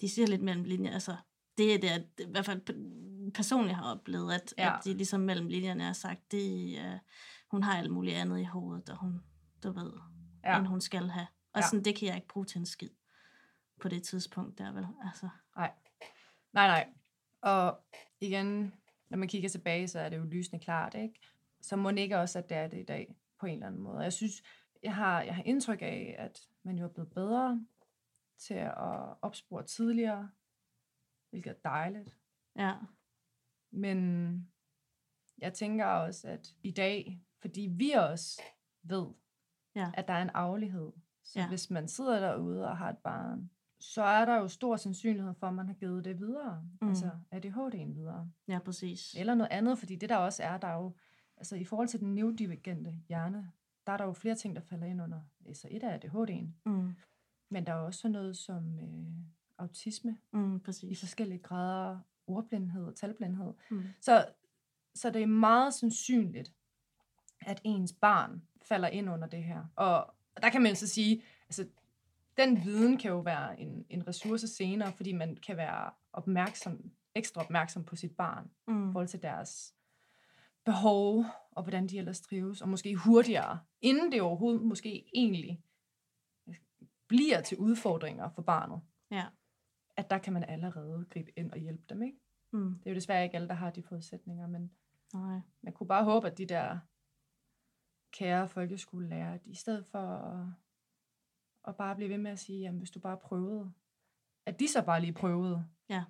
de 0.00 0.08
siger 0.08 0.26
lidt 0.26 0.42
mellem 0.42 0.64
linjer. 0.64 0.92
Altså, 0.92 1.16
det 1.58 1.74
er 1.74 1.78
det, 1.78 1.88
at, 1.88 2.02
i 2.18 2.30
hvert 2.30 2.44
fald 2.46 2.60
pe- 2.70 3.30
personligt 3.34 3.76
har 3.76 3.92
oplevet, 3.94 4.32
at, 4.32 4.54
ja. 4.58 4.76
At 4.78 4.84
de 4.84 4.94
ligesom 4.94 5.20
mellem 5.20 5.46
linjerne 5.48 5.84
har 5.84 5.92
sagt, 5.92 6.32
det, 6.32 6.78
uh, 6.78 6.98
hun 7.50 7.62
har 7.62 7.78
alt 7.78 7.90
muligt 7.90 8.16
andet 8.16 8.40
i 8.40 8.44
hovedet, 8.44 8.88
og 8.88 8.96
hun, 9.00 9.20
du 9.62 9.72
ved, 9.72 9.92
ja. 10.44 10.58
end 10.58 10.66
hun 10.66 10.80
skal 10.80 11.08
have. 11.08 11.26
Og 11.52 11.60
Ja. 11.60 11.66
sådan, 11.66 11.84
det 11.84 11.96
kan 11.96 12.08
jeg 12.08 12.16
ikke 12.16 12.28
bruge 12.28 12.46
til 12.46 12.58
en 12.58 12.66
skid 12.66 12.90
på 13.80 13.88
det 13.88 14.02
tidspunkt 14.02 14.58
der, 14.58 14.72
vel? 14.72 14.86
Altså, 15.04 15.28
nej. 15.56 15.72
Nej, 16.52 16.66
nej. 16.66 16.92
Og 17.40 17.80
igen, 18.20 18.74
når 19.08 19.18
man 19.18 19.28
kigger 19.28 19.48
tilbage, 19.48 19.88
så 19.88 20.00
er 20.00 20.08
det 20.08 20.16
jo 20.16 20.24
lysende 20.24 20.64
klart, 20.64 20.94
ikke? 20.94 21.20
Så 21.60 21.76
må 21.76 21.90
ikke 21.90 22.18
også, 22.18 22.38
at 22.38 22.48
det 22.48 22.56
er 22.56 22.68
det 22.68 22.78
i 22.80 22.84
dag, 22.84 23.16
på 23.40 23.46
en 23.46 23.52
eller 23.52 23.66
anden 23.66 23.80
måde. 23.80 23.98
Jeg 24.00 24.12
synes, 24.12 24.42
jeg 24.82 24.94
har, 24.94 25.22
jeg 25.22 25.34
har 25.34 25.42
indtryk 25.42 25.82
af, 25.82 26.14
at 26.18 26.40
man 26.62 26.78
jo 26.78 26.84
er 26.84 26.88
blevet 26.88 27.10
bedre 27.10 27.66
til 28.38 28.54
at 28.54 29.16
opspore 29.22 29.62
tidligere, 29.62 30.30
hvilket 31.30 31.50
er 31.50 31.54
dejligt. 31.64 32.16
Ja. 32.56 32.74
Men 33.70 34.52
jeg 35.38 35.52
tænker 35.54 35.86
også, 35.86 36.28
at 36.28 36.48
i 36.62 36.70
dag, 36.70 37.22
fordi 37.40 37.68
vi 37.76 37.90
også 37.90 38.42
ved, 38.82 39.06
Ja. 39.74 39.90
at 39.94 40.08
der 40.08 40.14
er 40.14 40.22
en 40.22 40.30
aflighed. 40.34 40.92
Så 41.24 41.38
Ja. 41.40 41.48
hvis 41.48 41.70
man 41.70 41.88
sidder 41.88 42.20
derude 42.20 42.68
og 42.68 42.76
har 42.78 42.90
et 42.90 42.98
barn, 42.98 43.50
så 43.80 44.02
er 44.02 44.24
der 44.24 44.36
jo 44.36 44.48
stor 44.48 44.76
sandsynlighed 44.76 45.34
for, 45.34 45.46
at 45.46 45.54
man 45.54 45.66
har 45.66 45.74
givet 45.74 46.04
det 46.04 46.18
videre. 46.18 46.68
Mm. 46.82 46.88
Altså 46.88 47.10
ADHD'en 47.34 47.92
videre. 47.94 48.30
Ja, 48.48 48.58
præcis. 48.58 49.14
Eller 49.18 49.34
noget 49.34 49.50
andet, 49.52 49.78
fordi 49.78 49.96
det 49.96 50.08
der 50.08 50.16
også 50.16 50.42
er, 50.42 50.58
der 50.58 50.68
er 50.68 50.74
jo, 50.76 50.94
altså 51.36 51.56
i 51.56 51.64
forhold 51.64 51.88
til 51.88 52.00
den 52.00 52.14
neurodivergente 52.14 52.94
hjerne, 53.08 53.52
der 53.86 53.92
er 53.92 53.96
der 53.96 54.04
jo 54.04 54.12
flere 54.12 54.34
ting, 54.34 54.56
der 54.56 54.62
falder 54.62 54.86
ind 54.86 55.02
under. 55.02 55.20
Så 55.54 55.68
et 55.70 55.84
er 55.84 55.98
ADHD'en, 55.98 56.46
Mm. 56.70 56.92
men 57.50 57.66
der 57.66 57.72
er 57.72 57.76
også 57.76 58.08
noget 58.08 58.36
som 58.36 58.78
øh, 58.78 59.06
autisme 59.58 60.18
Mm, 60.32 60.56
i 60.56 60.58
præcis. 60.58 61.00
forskellige 61.00 61.38
grader, 61.38 61.98
ordblindhed 62.26 62.84
og 62.84 62.96
talblindhed. 62.96 63.52
Mm. 63.70 63.82
Så, 64.00 64.26
så 64.94 65.10
det 65.10 65.22
er 65.22 65.26
meget 65.26 65.74
sandsynligt, 65.74 66.54
at 67.48 67.60
ens 67.64 67.92
barn 67.92 68.42
falder 68.62 68.88
ind 68.88 69.10
under 69.10 69.28
det 69.28 69.44
her. 69.44 69.64
Og 69.76 70.14
der 70.42 70.50
kan 70.50 70.62
man 70.62 70.76
så 70.76 70.86
sige, 70.88 71.22
altså 71.48 71.66
den 72.36 72.64
viden 72.64 72.96
kan 72.98 73.10
jo 73.10 73.18
være 73.20 73.60
en, 73.60 73.86
en 73.88 74.08
ressource 74.08 74.48
senere, 74.48 74.92
fordi 74.92 75.12
man 75.12 75.36
kan 75.36 75.56
være 75.56 75.90
opmærksom, 76.12 76.90
ekstra 77.14 77.40
opmærksom 77.42 77.84
på 77.84 77.96
sit 77.96 78.16
barn, 78.16 78.44
i 78.68 78.70
Mm. 78.70 78.92
forhold 78.92 79.08
til 79.08 79.22
deres 79.22 79.74
behov, 80.64 81.24
og 81.52 81.62
hvordan 81.62 81.86
de 81.86 81.98
ellers 81.98 82.20
trives, 82.20 82.62
og 82.62 82.68
måske 82.68 82.94
hurtigere, 82.94 83.60
inden 83.80 84.12
det 84.12 84.22
overhovedet 84.22 84.62
måske 84.62 85.04
egentlig 85.14 85.62
bliver 87.08 87.40
til 87.40 87.58
udfordringer 87.58 88.28
for 88.28 88.42
barnet, 88.42 88.80
Ja. 89.10 89.24
at 89.96 90.10
der 90.10 90.18
kan 90.18 90.32
man 90.32 90.44
allerede 90.44 91.06
gribe 91.10 91.30
ind 91.36 91.52
og 91.52 91.58
hjælpe 91.58 91.82
dem, 91.88 92.02
ikke? 92.02 92.18
Mm. 92.52 92.74
Det 92.78 92.86
er 92.86 92.90
jo 92.90 92.94
desværre 92.94 93.24
ikke 93.24 93.36
alle, 93.36 93.48
der 93.48 93.54
har 93.54 93.70
de 93.70 93.82
forudsætninger, 93.82 94.46
men 94.46 94.70
Nej. 95.14 95.40
man 95.62 95.72
kunne 95.72 95.86
bare 95.86 96.04
håbe, 96.04 96.26
at 96.26 96.38
de 96.38 96.46
der 96.46 96.78
kære 98.12 98.48
folkeskolelærer, 98.48 99.34
at 99.34 99.40
i 99.46 99.54
stedet 99.54 99.86
for 99.86 99.98
at, 99.98 100.46
at 101.68 101.76
bare 101.76 101.96
blive 101.96 102.10
ved 102.10 102.18
med 102.18 102.30
at 102.30 102.38
sige, 102.38 102.60
jamen 102.60 102.78
hvis 102.78 102.90
du 102.90 103.00
bare 103.00 103.16
prøvede, 103.16 103.72
at 104.46 104.60
de 104.60 104.68
så 104.68 104.82
bare 104.82 105.00
lige 105.00 105.12
prøvede. 105.12 105.64
Ja. 105.88 106.04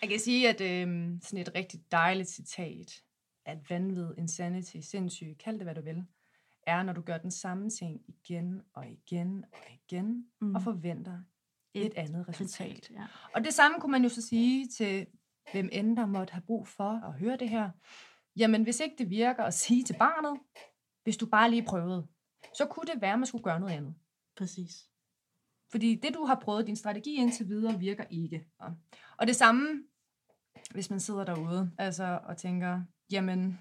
Jeg 0.00 0.10
kan 0.10 0.18
sige, 0.18 0.48
at 0.48 0.60
øh, 0.60 1.12
sådan 1.22 1.38
et 1.38 1.54
rigtig 1.54 1.80
dejligt 1.92 2.28
citat, 2.28 3.02
at 3.44 3.70
vanvid, 3.70 4.14
insanity, 4.18 4.76
sindssyg, 4.80 5.36
kald 5.38 5.56
det 5.58 5.66
hvad 5.66 5.74
du 5.74 5.80
vil, 5.82 6.04
er, 6.66 6.82
når 6.82 6.92
du 6.92 7.00
gør 7.00 7.18
den 7.18 7.30
samme 7.30 7.70
ting 7.70 8.00
igen 8.08 8.62
og 8.74 8.86
igen 8.88 9.44
og 9.52 9.58
igen, 9.72 10.26
Mm. 10.40 10.54
og 10.54 10.62
forventer 10.62 11.22
et, 11.74 11.86
et 11.86 11.92
andet 11.96 12.28
resultat. 12.28 12.90
Ja. 12.90 13.06
Og 13.34 13.44
det 13.44 13.54
samme 13.54 13.80
kunne 13.80 13.92
man 13.92 14.02
jo 14.02 14.08
så 14.08 14.22
sige 14.22 14.68
til 14.68 15.06
hvem 15.52 15.68
end 15.72 15.96
der 15.96 16.06
måtte 16.06 16.32
have 16.32 16.42
brug 16.42 16.68
for 16.68 17.06
at 17.06 17.12
høre 17.12 17.36
det 17.36 17.48
her. 17.48 17.70
Jamen, 18.36 18.62
hvis 18.62 18.80
ikke 18.80 18.96
det 18.98 19.10
virker 19.10 19.44
at 19.44 19.54
sige 19.54 19.84
til 19.84 19.96
barnet, 19.98 20.40
hvis 21.04 21.16
du 21.16 21.26
bare 21.26 21.50
lige 21.50 21.64
prøvede, 21.64 22.06
så 22.54 22.66
kunne 22.66 22.86
det 22.86 23.00
være, 23.00 23.12
at 23.12 23.18
man 23.18 23.26
skulle 23.26 23.44
gøre 23.44 23.60
noget 23.60 23.72
andet. 23.72 23.94
Præcis. 24.36 24.90
Fordi 25.70 25.94
det, 25.94 26.14
du 26.14 26.24
har 26.24 26.40
prøvet, 26.40 26.66
din 26.66 26.76
strategi 26.76 27.14
indtil 27.14 27.48
videre, 27.48 27.78
virker 27.78 28.04
ikke. 28.10 28.46
Og- 29.18 29.26
det 29.26 29.36
samme, 29.36 29.84
hvis 30.70 30.90
man 30.90 31.00
sidder 31.00 31.24
derude 31.24 31.72
altså, 31.78 32.20
og 32.24 32.36
tænker, 32.36 32.82
jamen, 33.10 33.58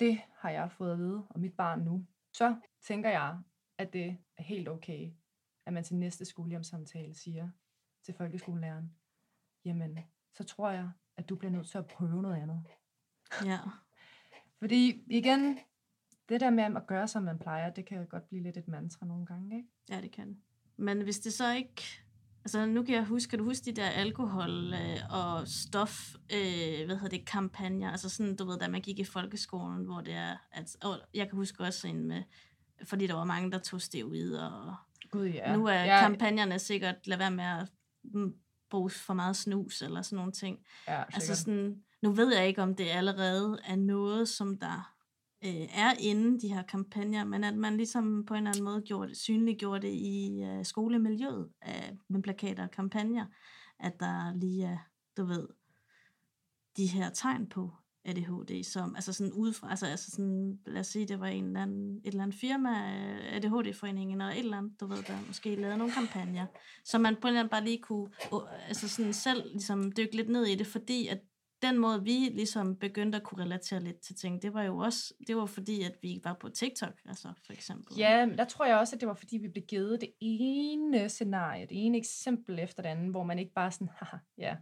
det 0.00 0.20
har 0.34 0.50
jeg 0.50 0.72
fået 0.72 0.92
at 0.92 0.98
vide 0.98 1.26
om 1.30 1.40
mit 1.40 1.54
barn 1.56 1.80
nu. 1.80 2.06
Så 2.32 2.56
tænker 2.82 3.10
jeg, 3.10 3.38
at 3.78 3.92
det 3.92 4.16
er 4.36 4.42
helt 4.42 4.68
okay, 4.68 5.12
at 5.66 5.72
man 5.72 5.84
til 5.84 5.96
næste 5.96 6.24
skolehjemsamtale 6.24 7.14
siger 7.14 7.50
til 8.04 8.14
folkeskolelæreren, 8.14 8.92
jamen, 9.64 9.98
så 10.34 10.44
tror 10.44 10.70
jeg, 10.70 10.90
at 11.16 11.28
du 11.28 11.36
bliver 11.36 11.52
nødt 11.52 11.68
til 11.68 11.78
at 11.78 11.86
prøve 11.86 12.22
noget 12.22 12.36
andet. 12.42 12.64
Ja. 13.44 13.58
Fordi 14.58 15.04
igen, 15.10 15.58
det 16.28 16.40
der 16.40 16.50
med 16.50 16.64
at 16.64 16.86
gøre, 16.86 17.08
som 17.08 17.22
man 17.22 17.38
plejer, 17.38 17.70
det 17.70 17.86
kan 17.86 18.06
godt 18.06 18.28
blive 18.28 18.42
lidt 18.42 18.56
et 18.56 18.68
mantra 18.68 19.06
nogle 19.06 19.26
gange, 19.26 19.56
ikke? 19.56 19.68
Ja, 19.90 20.00
det 20.00 20.12
kan. 20.12 20.36
Men 20.76 21.00
hvis 21.00 21.18
det 21.18 21.32
så 21.32 21.52
ikke... 21.52 21.82
Altså, 22.44 22.66
nu 22.66 22.82
kan 22.82 22.94
jeg 22.94 23.04
huske, 23.04 23.30
kan 23.30 23.38
du 23.38 23.44
huske 23.44 23.64
de 23.64 23.72
der 23.72 23.88
alkohol 23.88 24.74
øh, 24.74 24.98
og 25.10 25.48
stof, 25.48 26.14
øh, 26.32 26.86
hvad 26.86 26.96
hedder 26.96 27.16
det, 27.16 27.26
kampagner, 27.26 27.90
altså 27.90 28.08
sådan, 28.08 28.36
du 28.36 28.44
ved, 28.44 28.58
da 28.58 28.68
man 28.68 28.80
gik 28.80 28.98
i 28.98 29.04
folkeskolen, 29.04 29.84
hvor 29.84 30.00
det 30.00 30.14
er, 30.14 30.36
at, 30.52 30.76
og 30.82 31.00
jeg 31.14 31.28
kan 31.28 31.36
huske 31.36 31.62
også 31.62 31.88
en 31.88 32.04
med, 32.08 32.22
fordi 32.84 33.06
der 33.06 33.14
var 33.14 33.24
mange, 33.24 33.50
der 33.50 33.58
tog 33.58 33.80
steroid, 33.80 34.34
og 34.34 34.74
Gud, 35.10 35.26
ja. 35.26 35.56
nu 35.56 35.66
er 35.66 35.84
ja, 35.84 36.00
kampagnerne 36.00 36.58
sikkert, 36.58 37.06
lad 37.06 37.18
være 37.18 37.30
med 37.30 37.44
at 37.44 37.68
mm, 38.04 38.34
bruge 38.70 38.90
for 38.90 39.14
meget 39.14 39.36
snus, 39.36 39.82
eller 39.82 40.02
sådan 40.02 40.16
nogle 40.16 40.32
ting. 40.32 40.58
Ja, 40.88 41.02
Altså 41.02 41.20
sikkert. 41.20 41.38
sådan, 41.38 41.82
nu 42.02 42.10
ved 42.10 42.34
jeg 42.36 42.46
ikke, 42.48 42.62
om 42.62 42.74
det 42.74 42.88
allerede 42.88 43.58
er 43.64 43.76
noget, 43.76 44.28
som 44.28 44.58
der 44.58 44.94
øh, 45.44 45.78
er 45.78 45.94
inde 46.00 46.40
de 46.40 46.54
her 46.54 46.62
kampagner, 46.62 47.24
men 47.24 47.44
at 47.44 47.54
man 47.54 47.76
ligesom 47.76 48.24
på 48.24 48.34
en 48.34 48.38
eller 48.38 48.50
anden 48.50 48.64
måde 48.64 48.82
gjorde 48.82 49.14
synliggjorde 49.14 49.86
det 49.86 49.92
i 49.92 50.42
øh, 50.42 50.64
skolemiljøet 50.64 51.48
øh, 51.68 51.96
med 52.08 52.22
plakater 52.22 52.62
og 52.62 52.70
kampagner, 52.70 53.26
at 53.78 54.00
der 54.00 54.34
lige 54.34 54.64
er, 54.64 54.78
du 55.16 55.24
ved, 55.24 55.48
de 56.76 56.86
her 56.86 57.10
tegn 57.10 57.46
på 57.46 57.70
ADHD, 58.04 58.64
som 58.64 58.94
altså 58.94 59.12
sådan 59.12 59.32
udefra, 59.32 59.70
altså, 59.70 59.86
altså 59.86 60.10
sådan, 60.10 60.58
lad 60.66 60.80
os 60.80 60.86
sige, 60.86 61.06
det 61.06 61.20
var 61.20 61.26
en 61.26 61.44
eller 61.44 61.62
anden, 61.62 61.96
et 61.96 62.06
eller 62.06 62.22
andet 62.22 62.38
firma, 62.40 62.70
øh, 62.70 63.36
ADHD-foreningen, 63.36 64.20
eller 64.20 64.32
et 64.32 64.38
eller 64.38 64.58
andet, 64.58 64.80
du 64.80 64.86
ved, 64.86 65.02
der 65.02 65.26
måske 65.26 65.54
lavede 65.54 65.78
nogle 65.78 65.92
kampagner, 65.92 66.46
så 66.84 66.98
man 66.98 67.16
på 67.16 67.20
en 67.20 67.28
eller 67.28 67.40
anden 67.40 67.50
bare 67.50 67.64
lige 67.64 67.78
kunne, 67.78 68.10
øh, 68.32 68.68
altså 68.68 68.88
sådan 68.88 69.12
selv 69.12 69.42
ligesom 69.50 69.92
dykke 69.92 70.16
lidt 70.16 70.28
ned 70.28 70.46
i 70.46 70.54
det, 70.54 70.66
fordi 70.66 71.06
at 71.06 71.20
den 71.62 71.78
måde, 71.78 72.04
vi 72.04 72.28
ligesom 72.32 72.76
begyndte 72.76 73.16
at 73.16 73.24
kunne 73.24 73.44
relatere 73.44 73.80
lidt 73.80 74.00
til 74.00 74.16
ting, 74.16 74.42
det 74.42 74.54
var 74.54 74.62
jo 74.62 74.78
også, 74.78 75.14
det 75.26 75.36
var 75.36 75.46
fordi, 75.46 75.82
at 75.82 75.92
vi 76.02 76.20
var 76.24 76.34
på 76.34 76.48
TikTok, 76.48 77.00
altså 77.04 77.32
for 77.46 77.52
eksempel. 77.52 77.96
Ja, 77.98 78.26
men 78.26 78.38
der 78.38 78.44
tror 78.44 78.64
jeg 78.64 78.78
også, 78.78 78.96
at 78.96 79.00
det 79.00 79.08
var 79.08 79.14
fordi, 79.14 79.38
vi 79.38 79.48
blev 79.48 79.64
givet 79.64 80.00
det 80.00 80.12
ene 80.20 81.08
scenarie, 81.08 81.66
det 81.66 81.86
ene 81.86 81.98
eksempel 81.98 82.58
efter 82.58 82.82
det 82.82 82.90
andet, 82.90 83.10
hvor 83.10 83.22
man 83.22 83.38
ikke 83.38 83.52
bare 83.52 83.72
sådan, 83.72 83.88
haha, 83.96 84.16
ja, 84.38 84.56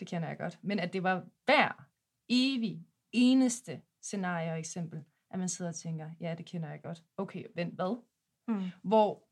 det 0.00 0.08
kender 0.08 0.28
jeg 0.28 0.38
godt. 0.38 0.58
Men 0.62 0.78
at 0.78 0.92
det 0.92 1.02
var 1.02 1.24
hver 1.44 1.86
evig 2.28 2.86
eneste 3.12 3.80
scenarie 4.02 4.52
og 4.52 4.58
eksempel, 4.58 5.04
at 5.30 5.38
man 5.38 5.48
sidder 5.48 5.70
og 5.70 5.76
tænker, 5.76 6.10
ja, 6.20 6.34
det 6.38 6.46
kender 6.46 6.70
jeg 6.70 6.82
godt. 6.82 7.04
Okay, 7.16 7.44
vent, 7.54 7.74
hvad? 7.74 8.02
Mm. 8.48 8.70
Hvor 8.82 9.28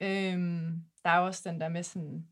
øhm, 0.00 0.84
der 1.04 1.10
er 1.10 1.18
også 1.18 1.50
den 1.50 1.60
der 1.60 1.68
med 1.68 1.82
sådan, 1.82 2.28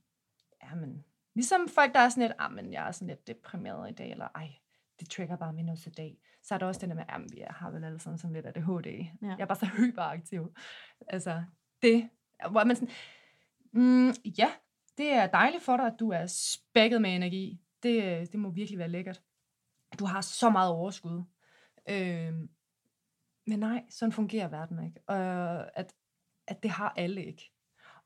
ja, 0.62 0.74
men, 0.74 1.04
ligesom 1.34 1.68
folk, 1.68 1.94
der 1.94 2.00
er 2.00 2.08
sådan 2.08 2.22
lidt, 2.22 2.32
ah, 2.38 2.52
men 2.52 2.72
jeg 2.72 2.88
er 2.88 2.92
sådan 2.92 3.08
lidt 3.08 3.26
deprimeret 3.26 3.90
i 3.90 3.94
dag, 3.94 4.10
eller 4.10 4.28
ej, 4.34 4.50
det 5.00 5.10
trigger 5.10 5.36
bare 5.36 5.52
min 5.52 5.68
i 5.68 5.90
dag. 5.90 6.18
Så 6.42 6.54
er 6.54 6.58
der 6.58 6.66
også 6.66 6.80
den 6.80 6.90
der 6.90 6.96
med, 6.96 7.04
at 7.08 7.38
jeg 7.38 7.46
har 7.50 7.70
vel 7.70 7.84
alle 7.84 7.98
sammen 8.00 8.18
sådan 8.18 8.34
lidt 8.34 8.46
ADHD. 8.46 8.86
Ja. 8.86 9.26
Jeg 9.26 9.40
er 9.40 9.46
bare 9.46 9.58
så 9.58 9.66
hyperaktiv. 9.78 10.54
Altså, 11.08 11.44
det, 11.82 12.10
hvor 12.50 12.64
man 12.64 12.76
sådan, 12.76 12.94
mm, 13.72 14.08
ja, 14.38 14.52
det 14.98 15.12
er 15.12 15.26
dejligt 15.26 15.62
for 15.62 15.76
dig, 15.76 15.86
at 15.86 16.00
du 16.00 16.10
er 16.10 16.26
spækket 16.26 17.02
med 17.02 17.14
energi. 17.16 17.60
Det, 17.82 18.32
det 18.32 18.40
må 18.40 18.50
virkelig 18.50 18.78
være 18.78 18.88
lækkert. 18.88 19.22
Du 19.98 20.04
har 20.04 20.20
så 20.20 20.50
meget 20.50 20.72
overskud. 20.72 21.22
Øhm, 21.88 22.50
men 23.46 23.58
nej, 23.58 23.84
sådan 23.90 24.12
fungerer 24.12 24.48
verden 24.48 24.84
ikke. 24.84 25.00
Og 25.06 25.78
at, 25.78 25.94
at 26.46 26.62
det 26.62 26.70
har 26.70 26.92
alle 26.96 27.24
ikke. 27.24 27.52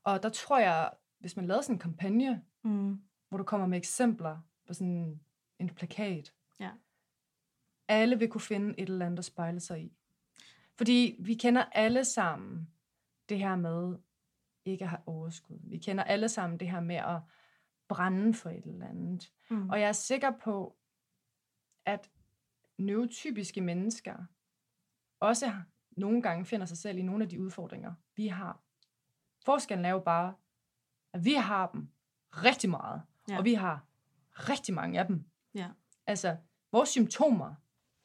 Og 0.03 0.23
der 0.23 0.29
tror 0.29 0.59
jeg, 0.59 0.91
hvis 1.19 1.35
man 1.35 1.45
lavede 1.47 1.63
sådan 1.63 1.75
en 1.75 1.79
kampagne, 1.79 2.43
Mm. 2.65 3.01
Hvor 3.35 3.43
du 3.43 3.43
kommer 3.47 3.67
med 3.67 3.77
eksempler 3.77 4.39
på 4.67 4.73
sådan 4.73 5.19
en 5.59 5.69
plakat, 5.69 6.33
Ja. 6.59 6.71
alle 7.87 8.19
vil 8.19 8.29
kunne 8.29 8.41
finde 8.41 8.79
et 8.79 8.89
eller 8.89 9.05
andet 9.05 9.19
at 9.19 9.25
spejle 9.25 9.59
sig 9.59 9.81
i. 9.81 9.97
Fordi 10.77 11.15
vi 11.19 11.33
kender 11.33 11.63
alle 11.63 12.05
sammen 12.05 12.69
det 13.29 13.39
her 13.39 13.55
med 13.55 13.97
ikke 14.65 14.83
at 14.83 14.89
have 14.89 15.01
overskud. 15.05 15.59
Vi 15.63 15.77
kender 15.77 16.03
alle 16.03 16.29
sammen 16.29 16.59
det 16.59 16.71
her 16.71 16.79
med 16.79 16.95
at 16.95 17.19
brænde 17.87 18.33
for 18.33 18.49
et 18.49 18.63
eller 18.65 18.87
andet. 18.87 19.33
Mm. 19.49 19.69
Og 19.69 19.79
jeg 19.79 19.87
er 19.87 19.91
sikker 19.91 20.31
på, 20.31 20.77
at 21.85 22.11
neurotypiske 22.77 23.61
mennesker 23.61 24.25
også 25.19 25.53
nogle 25.91 26.21
gange 26.21 26.45
finder 26.45 26.65
sig 26.65 26.77
selv 26.77 26.97
i 26.97 27.01
nogle 27.01 27.23
af 27.23 27.29
de 27.29 27.41
udfordringer, 27.41 27.93
vi 28.15 28.27
har. 28.27 28.59
Forskellen 29.45 29.85
er 29.85 29.89
jo 29.89 29.99
bare, 29.99 30.35
at 31.13 31.25
vi 31.25 31.33
har 31.33 31.71
dem 31.71 31.89
rigtig 32.31 32.69
meget, 32.69 33.01
Ja. 33.29 33.37
og 33.37 33.45
vi 33.45 33.53
har 33.53 33.85
rigtig 34.33 34.73
mange 34.73 34.99
af 34.99 35.05
dem. 35.07 35.25
Ja. 35.55 35.67
Altså, 36.07 36.35
vores 36.71 36.89
symptomer 36.89 37.55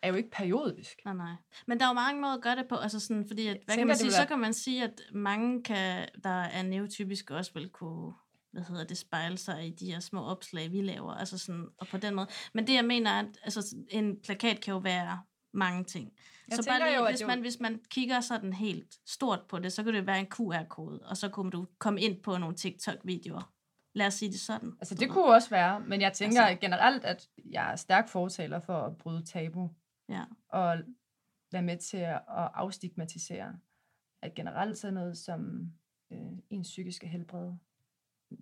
er 0.02 0.08
jo 0.08 0.14
ikke 0.14 0.30
periodisk. 0.30 1.00
Nej, 1.04 1.14
nej. 1.14 1.34
Men 1.66 1.80
der 1.80 1.84
er 1.84 1.88
jo 1.90 1.94
mange 1.94 2.20
måder 2.20 2.34
at 2.34 2.42
gøre 2.42 2.56
det 2.56 2.68
på, 2.68 2.76
altså 2.76 3.00
sådan, 3.00 3.24
fordi, 3.28 3.46
at, 3.46 3.58
hvad 3.64 3.76
kan 3.76 3.86
man 3.86 3.96
sige, 3.96 4.12
så 4.12 4.26
kan 4.26 4.38
man 4.38 4.54
sige, 4.54 4.84
at 4.84 5.00
mange, 5.12 5.62
kan, 5.62 6.08
der 6.24 6.30
er 6.30 6.62
neotypiske, 6.62 7.36
også 7.36 7.54
vil 7.54 7.68
kunne 7.68 8.12
hvad 8.52 8.62
hedder 8.62 8.84
det, 8.84 8.98
spejle 8.98 9.38
sig 9.38 9.66
i 9.66 9.70
de 9.70 9.92
her 9.92 10.00
små 10.00 10.24
opslag, 10.24 10.72
vi 10.72 10.82
laver, 10.82 11.12
altså 11.14 11.38
sådan, 11.38 11.66
og 11.78 11.86
på 11.86 11.96
den 11.96 12.14
måde. 12.14 12.26
Men 12.54 12.66
det, 12.66 12.74
jeg 12.74 12.84
mener, 12.84 13.10
er, 13.10 13.18
at 13.18 13.38
altså, 13.42 13.76
en 13.88 14.20
plakat 14.20 14.60
kan 14.60 14.72
jo 14.72 14.78
være 14.78 15.20
mange 15.52 15.84
ting. 15.84 16.12
Jeg 16.48 16.56
så 16.56 16.70
bare 16.70 16.78
lige, 16.78 16.98
jo, 16.98 17.06
hvis, 17.10 17.22
man, 17.26 17.38
jo- 17.38 17.42
hvis 17.42 17.60
man 17.60 17.80
kigger 17.90 18.20
sådan 18.20 18.52
helt 18.52 18.94
stort 19.06 19.40
på 19.48 19.58
det, 19.58 19.72
så 19.72 19.82
kan 19.84 19.94
det 19.94 20.06
være 20.06 20.20
en 20.20 20.26
QR-kode, 20.26 21.00
og 21.02 21.16
så 21.16 21.28
kunne 21.28 21.50
du 21.50 21.66
komme 21.78 22.00
ind 22.00 22.22
på 22.22 22.38
nogle 22.38 22.56
TikTok-videoer. 22.56 23.52
Lad 23.92 24.06
os 24.06 24.14
sige 24.14 24.32
det 24.32 24.40
sådan. 24.40 24.72
Altså, 24.80 24.94
det 24.94 25.10
kunne 25.10 25.34
også 25.34 25.50
være, 25.50 25.80
men 25.80 26.00
jeg 26.00 26.12
tænker 26.12 26.42
Altså- 26.42 26.60
generelt, 26.60 27.04
at 27.04 27.30
jeg 27.44 27.72
er 27.72 27.76
stærk 27.76 28.08
fortaler 28.08 28.60
for 28.60 28.78
at 28.82 28.96
bryde 28.98 29.22
tabu, 29.26 29.70
Ja. 30.08 30.24
og 30.48 30.78
være 31.52 31.62
med 31.62 31.76
til 31.78 31.96
at, 31.96 32.14
at 32.14 32.50
afstigmatisere. 32.54 33.58
At 34.22 34.34
generelt 34.34 34.78
sådan 34.78 34.94
noget 34.94 35.18
som 35.18 35.72
øh, 36.10 36.32
ens 36.50 36.68
psykiske 36.68 37.06
helbred, 37.06 37.52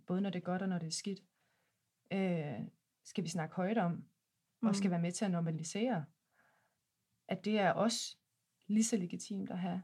både 0.07 0.21
når 0.21 0.31
det 0.31 0.39
er 0.39 0.45
godt 0.45 0.63
og 0.63 0.69
når 0.69 0.79
det 0.79 0.87
er 0.87 0.91
skidt, 0.93 1.21
øh, 2.13 2.61
skal 3.05 3.25
vi 3.25 3.29
snakke 3.29 3.55
højt 3.55 3.79
om, 3.79 4.05
og 4.63 4.77
skal 4.77 4.89
Mm. 4.89 4.93
være 4.93 5.01
med 5.01 5.13
til 5.13 5.25
at 5.25 5.31
normalisere. 5.31 6.05
At 7.29 7.45
det 7.45 7.59
er 7.59 7.71
også 7.73 8.17
lige 8.67 8.85
så 8.85 8.97
legitimt 8.97 9.51
at 9.51 9.59
have 9.59 9.83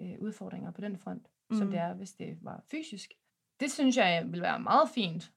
øh, 0.00 0.18
udfordringer 0.20 0.70
på 0.70 0.80
den 0.80 0.98
front, 0.98 1.28
mm. 1.50 1.56
som 1.56 1.66
Mm. 1.66 1.70
det 1.70 1.80
er, 1.80 1.94
hvis 1.94 2.12
det 2.12 2.38
var 2.44 2.62
fysisk. 2.70 3.12
Det 3.60 3.72
synes 3.72 3.96
jeg 3.96 4.32
vil 4.32 4.42
være 4.42 4.60
meget 4.60 4.88
fint, 4.94 5.32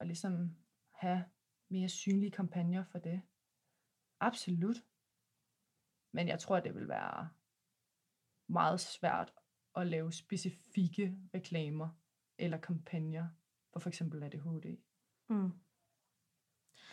at 0.00 0.06
ligesom 0.06 0.56
have 0.90 1.24
mere 1.70 1.88
synlige 1.88 2.30
kampagner 2.30 2.84
for 2.84 2.98
det. 2.98 3.22
Absolut. 4.20 4.76
Men 6.12 6.28
jeg 6.28 6.38
tror, 6.38 6.60
det 6.60 6.74
vil 6.74 6.88
være 6.88 7.30
meget 8.48 8.80
svært 8.80 9.32
at 9.76 9.86
lave 9.86 10.12
specifikke 10.12 11.18
reklamer 11.34 11.88
eller 12.38 12.58
kampagner 12.58 13.28
for 13.72 13.80
for 13.80 13.88
eksempel 13.88 14.22
ADHD. 14.22 14.76
Mm. 15.28 15.52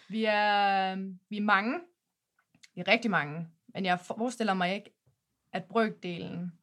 Vi 0.10 0.26
er, 0.26 0.96
vi 1.30 1.38
er 1.38 1.42
mange. 1.42 1.80
Vi 2.74 2.82
er 2.82 2.88
rigtig 2.88 3.12
mange. 3.12 3.50
Men 3.68 3.86
jeg 3.86 4.00
forestiller 4.00 4.54
mig 4.54 4.76
ikke, 4.76 4.94
at 5.52 5.66
brøkdelen 5.66 6.60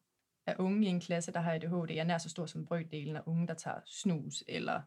af 0.51 0.55
unge 0.59 0.85
i 0.87 0.89
en 0.89 1.01
klasse, 1.01 1.31
der 1.31 1.39
har 1.39 1.53
ADHD, 1.53 1.91
er 1.97 2.03
nær 2.03 2.17
så 2.17 2.29
stor 2.29 2.45
som 2.45 2.65
brøkdelen 2.65 3.15
af 3.15 3.21
unge, 3.25 3.47
der 3.47 3.53
tager 3.53 3.79
snus 3.85 4.43
eller 4.47 4.81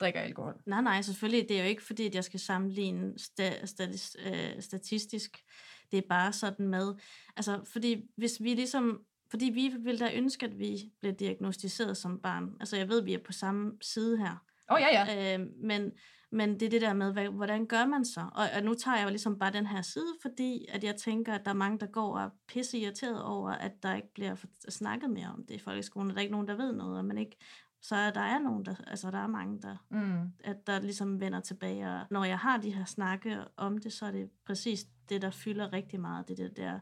drikker 0.00 0.20
alkohol. 0.20 0.62
Nej, 0.66 0.80
nej, 0.82 1.02
selvfølgelig. 1.02 1.48
Det 1.48 1.56
er 1.58 1.62
jo 1.62 1.68
ikke 1.68 1.82
fordi, 1.82 2.06
at 2.06 2.14
jeg 2.14 2.24
skal 2.24 2.40
sammenligne 2.40 3.14
sta- 3.20 3.66
statis, 3.66 4.16
øh, 4.26 4.62
statistisk. 4.62 5.44
Det 5.90 5.98
er 5.98 6.08
bare 6.08 6.32
sådan 6.32 6.68
med, 6.68 6.94
altså 7.36 7.60
fordi 7.64 8.10
hvis 8.16 8.42
vi 8.42 8.54
ligesom, 8.54 9.04
fordi 9.30 9.44
vi 9.44 9.72
ville 9.80 9.98
da 10.06 10.10
ønske, 10.14 10.46
at 10.46 10.58
vi 10.58 10.92
blev 11.00 11.12
diagnostiseret 11.12 11.96
som 11.96 12.20
barn. 12.20 12.56
Altså 12.60 12.76
jeg 12.76 12.88
ved, 12.88 13.00
at 13.00 13.06
vi 13.06 13.14
er 13.14 13.24
på 13.24 13.32
samme 13.32 13.72
side 13.80 14.18
her. 14.18 14.44
Oh, 14.68 14.80
ja, 14.80 15.04
ja. 15.06 15.38
Øh, 15.38 15.46
men, 15.64 15.92
men 16.32 16.50
det 16.60 16.62
er 16.62 16.70
det 16.70 16.80
der 16.80 16.92
med, 16.92 17.12
hvad, 17.12 17.28
hvordan 17.28 17.66
gør 17.66 17.86
man 17.86 18.04
så? 18.04 18.20
Og, 18.34 18.44
og 18.56 18.62
nu 18.62 18.74
tager 18.74 18.96
jeg 18.96 19.04
jo 19.04 19.08
ligesom 19.08 19.38
bare 19.38 19.52
den 19.52 19.66
her 19.66 19.82
side, 19.82 20.14
fordi 20.22 20.66
at 20.68 20.84
jeg 20.84 20.96
tænker, 20.96 21.34
at 21.34 21.44
der 21.44 21.50
er 21.50 21.54
mange, 21.54 21.78
der 21.78 21.86
går 21.86 22.14
og 22.18 22.22
er 22.24 22.30
pisse 22.48 22.78
irriteret 22.78 23.22
over, 23.22 23.50
at 23.50 23.82
der 23.82 23.94
ikke 23.94 24.12
bliver 24.14 24.36
snakket 24.68 25.10
mere 25.10 25.28
om 25.28 25.44
det 25.48 25.54
i 25.54 25.58
folkeskolen. 25.58 26.10
og 26.10 26.14
Der 26.14 26.18
er 26.18 26.22
ikke 26.22 26.32
nogen, 26.32 26.48
der 26.48 26.56
ved 26.56 26.72
noget, 26.72 26.98
og 26.98 27.04
man 27.04 27.18
ikke, 27.18 27.36
så 27.82 27.96
er 27.96 28.10
der 28.10 28.20
er 28.20 28.38
nogen, 28.38 28.64
der, 28.64 28.74
altså 28.86 29.10
der 29.10 29.18
er 29.18 29.26
mange, 29.26 29.62
der, 29.62 29.76
Mm. 29.90 30.32
at 30.44 30.66
der 30.66 30.80
ligesom 30.80 31.20
vender 31.20 31.40
tilbage. 31.40 31.88
Og 31.88 32.06
når 32.10 32.24
jeg 32.24 32.38
har 32.38 32.58
de 32.58 32.70
her 32.74 32.84
snakke 32.84 33.44
om 33.56 33.78
det, 33.78 33.92
så 33.92 34.06
er 34.06 34.10
det 34.10 34.30
præcis 34.46 34.84
det, 35.08 35.22
der 35.22 35.30
fylder 35.30 35.72
rigtig 35.72 36.00
meget. 36.00 36.28
Det 36.28 36.40
er 36.40 36.48
det 36.48 36.56
der 36.56 36.78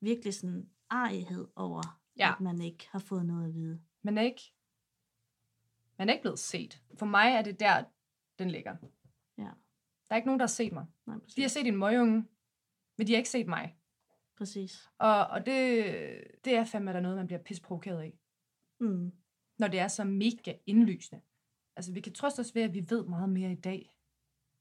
virkelig 0.00 0.34
sådan 0.34 0.66
arighed 0.90 1.46
over, 1.56 1.98
Ja. 2.18 2.32
at 2.32 2.40
man 2.40 2.60
ikke 2.60 2.88
har 2.92 2.98
fået 2.98 3.26
noget 3.26 3.48
at 3.48 3.54
vide. 3.54 3.80
Er 4.04 4.20
ikke, 4.20 4.42
man 6.02 6.08
er 6.08 6.12
ikke 6.12 6.22
blevet 6.22 6.38
set. 6.38 6.82
For 6.98 7.06
mig 7.06 7.32
er 7.32 7.42
det 7.42 7.60
der, 7.60 7.84
den 8.38 8.50
ligger. 8.50 8.76
Ja. 9.38 9.42
Der 10.08 10.10
er 10.10 10.16
ikke 10.16 10.26
nogen, 10.28 10.38
der 10.40 10.44
har 10.46 10.48
set 10.48 10.72
mig. 10.72 10.86
Nej, 11.06 11.18
præcis. 11.18 11.34
De 11.34 11.42
har 11.42 11.48
set 11.48 11.66
en 11.66 11.76
møgunge, 11.76 12.24
men 12.98 13.06
de 13.06 13.12
har 13.12 13.16
ikke 13.18 13.30
set 13.30 13.46
mig. 13.46 13.76
præcis. 14.38 14.88
Og, 14.98 15.26
og 15.26 15.46
det, 15.46 15.84
det 16.44 16.54
er 16.56 16.64
fandme 16.64 16.90
der 16.90 16.96
er 16.96 17.00
noget, 17.00 17.16
man 17.16 17.26
bliver 17.26 17.42
pisprovokeret 17.42 18.00
af. 18.00 18.18
Mm. 18.80 19.12
Når 19.58 19.68
det 19.68 19.80
er 19.80 19.88
så 19.88 20.04
mega 20.04 20.52
indlysende. 20.66 21.20
Altså, 21.76 21.92
vi 21.92 22.00
kan 22.00 22.12
trøste 22.12 22.40
os 22.40 22.54
ved, 22.54 22.62
at 22.62 22.74
vi 22.74 22.86
ved 22.88 23.04
meget 23.04 23.28
mere 23.28 23.52
i 23.52 23.60
dag. 23.60 23.96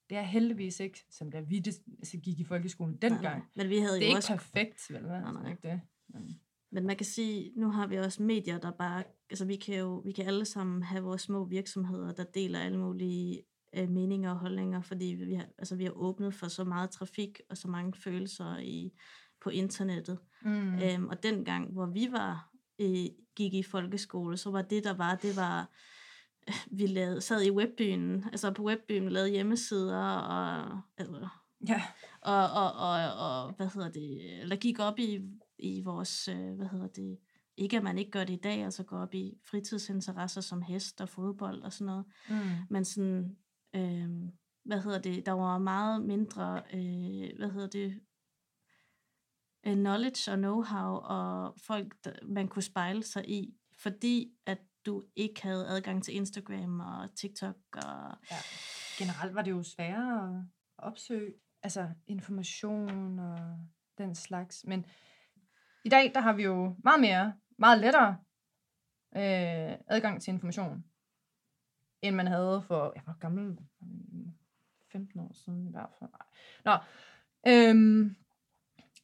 Det 0.10 0.18
er 0.18 0.22
heldigvis 0.22 0.80
ikke, 0.80 1.06
som 1.10 1.32
da 1.32 1.39
vi 1.39 1.60
det, 1.60 1.82
altså, 2.00 2.18
gik 2.18 2.39
i 2.39 2.44
folkeskolen 2.44 2.98
dengang. 2.98 3.22
nej. 3.22 3.42
Men 3.56 3.70
vi 3.70 3.78
havde 3.78 3.94
Det 3.96 4.02
er 4.02 4.06
jo 4.06 4.10
ikke 4.10 4.18
også 4.18 4.34
perfekt, 4.34 4.88
vel? 4.94 5.02
Nej, 5.04 5.22
Nej, 5.22 5.32
nej. 5.32 5.42
nej. 5.42 5.52
Ikke 5.52 5.68
det. 5.68 5.82
Men, 6.08 6.42
Men 6.72 6.86
man 6.88 6.96
kan 6.96 7.06
sige, 7.06 7.52
nu 7.56 7.70
har 7.72 7.88
vi 7.88 7.98
også 7.98 8.24
medier, 8.24 8.58
der 8.58 8.72
bare, 8.72 9.04
altså 9.30 9.46
vi 9.46 9.56
kan 9.56 9.80
jo, 9.80 10.02
vi 10.06 10.12
kan 10.12 10.26
alle 10.28 10.46
sammen 10.46 10.84
have 10.84 11.04
vores 11.04 11.22
små 11.22 11.46
virksomheder, 11.46 12.14
der 12.14 12.24
deler 12.24 12.60
alle 12.60 12.78
mulige 12.78 13.44
øh, 13.76 13.90
meninger 13.90 14.32
og 14.32 14.38
holdninger, 14.40 14.82
fordi 14.82 15.06
vi 15.06 15.34
har, 15.34 15.46
altså 15.58 15.76
vi 15.76 15.84
har 15.84 15.92
åbnet 15.92 16.34
for 16.34 16.48
så 16.48 16.64
meget 16.64 16.90
trafik 16.90 17.42
og 17.50 17.58
så 17.58 17.68
mange 17.68 17.94
følelser 17.94 18.58
i, 18.58 18.92
på 19.42 19.50
internettet. 19.50 20.20
mm. 20.42 20.80
Øhm, 20.80 21.08
og 21.08 21.24
dengang, 21.24 21.72
hvor 21.74 21.86
vi 21.86 22.08
var 22.12 22.50
øh, 22.82 23.06
gik 23.36 23.54
i 23.54 23.64
folkeskole, 23.64 24.38
så 24.38 24.52
var 24.52 24.62
det, 24.62 24.84
der 24.84 24.94
var, 24.94 25.16
det 25.16 25.36
var, 25.36 25.70
øh, 26.48 26.56
vi 26.78 26.88
lavede, 26.88 27.22
sad 27.22 27.44
i 27.44 27.52
webbyen, 27.52 28.24
altså 28.32 28.52
på 28.52 28.64
webbyen 28.64 29.10
lavede 29.10 29.32
hjemmesider, 29.32 30.04
og, 30.16 30.82
altså, 30.98 31.28
Ja. 31.68 31.82
og, 32.22 32.52
og, 32.52 32.72
og, 32.74 33.14
og 33.16 33.54
hvad 33.54 33.68
hedder 33.74 33.90
det, 33.92 34.40
eller 34.42 34.56
gik 34.56 34.80
op 34.80 35.00
i, 35.00 35.20
i 35.62 35.82
vores, 35.82 36.28
øh, 36.28 36.54
hvad 36.56 36.67
hedder 36.67 36.88
det, 36.88 37.17
ikke 37.58 37.78
at 37.78 37.84
man 37.84 37.97
ikke 37.97 38.12
gør 38.12 38.24
det 38.24 38.34
i 38.34 38.41
dag, 38.43 38.63
altså 38.63 38.84
går 38.84 38.97
op 38.97 39.13
i 39.13 39.38
fritidsinteresser 39.43 40.41
som 40.41 40.62
hest 40.62 41.02
og 41.02 41.10
fodbold 41.10 41.62
og 41.62 41.74
sådan 41.74 41.86
noget, 41.86 42.06
Mm. 42.30 42.36
men 42.69 42.86
sådan, 42.86 43.38
øh, 43.76 44.10
hvad 44.65 44.82
hedder 44.82 45.00
det, 45.00 45.26
der 45.26 45.32
var 45.32 45.58
meget 45.58 46.02
mindre, 46.02 46.63
øh, 46.74 47.38
hvad 47.38 47.50
hedder 47.52 47.67
det, 47.67 48.00
øh, 49.65 49.74
knowledge 49.76 50.32
og 50.32 50.38
know-how, 50.38 51.06
og 51.12 51.56
folk, 51.65 51.95
man 52.24 52.47
kunne 52.47 52.63
spejle 52.63 53.04
sig 53.04 53.30
i, 53.30 53.56
fordi 53.80 54.34
at 54.45 54.58
du 54.86 55.04
ikke 55.15 55.43
havde 55.43 55.67
adgang 55.67 56.04
til 56.04 56.15
Instagram 56.15 56.80
og 56.80 57.15
TikTok 57.15 57.56
og 57.74 58.17
Ja. 58.32 58.38
Generelt 58.97 59.36
var 59.36 59.41
det 59.41 59.52
jo 59.52 59.63
sværere 59.63 60.38
at 60.78 60.84
opsøge 60.84 61.34
altså 61.63 61.89
information 62.08 63.19
og 63.19 63.38
den 63.97 64.15
slags. 64.15 64.63
Men 64.67 64.86
i 65.84 65.89
dag, 65.89 66.12
der 66.13 66.20
har 66.20 66.34
vi 66.34 66.44
jo 66.44 66.76
meget 66.84 67.02
mere, 67.02 67.34
meget 67.58 67.80
lettere 67.80 68.17
øh, 69.15 69.78
adgang 69.88 70.22
til 70.22 70.34
information, 70.34 70.86
end 72.02 72.15
man 72.15 72.28
havde 72.28 72.63
for, 72.67 72.94
jeg 72.96 73.04
var 73.06 73.17
gammel, 73.20 73.58
15 74.91 75.20
år 75.20 75.32
siden 75.34 75.67
i 75.67 75.72
hvert 75.72 75.89
fald. 76.00 76.10
Nå, 76.65 76.78
øhm, 77.48 78.15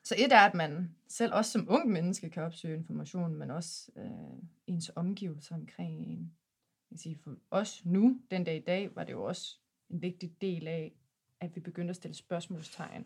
så 0.03 0.15
et 0.17 0.33
er, 0.33 0.39
at 0.39 0.53
man 0.53 0.95
selv 1.07 1.33
også 1.33 1.51
som 1.51 1.69
ung 1.69 1.89
menneske 1.89 2.29
kan 2.29 2.43
opsøge 2.43 2.77
information, 2.77 3.35
men 3.35 3.51
også 3.51 3.91
øh, 3.95 4.43
ens 4.67 4.91
omgivelser 4.95 5.55
omkring 5.55 6.07
en. 6.07 6.33
Jeg 6.89 6.89
kan 6.89 6.97
sige, 6.97 7.19
for 7.23 7.35
os 7.51 7.85
nu, 7.85 8.21
den 8.31 8.43
dag 8.43 8.55
i 8.55 8.63
dag, 8.67 8.95
var 8.95 9.03
det 9.03 9.11
jo 9.11 9.23
også 9.23 9.57
en 9.89 10.01
vigtig 10.01 10.41
del 10.41 10.67
af, 10.67 10.95
at 11.39 11.55
vi 11.55 11.59
begyndte 11.59 11.89
at 11.89 11.95
stille 11.95 12.15
spørgsmålstegn 12.15 13.05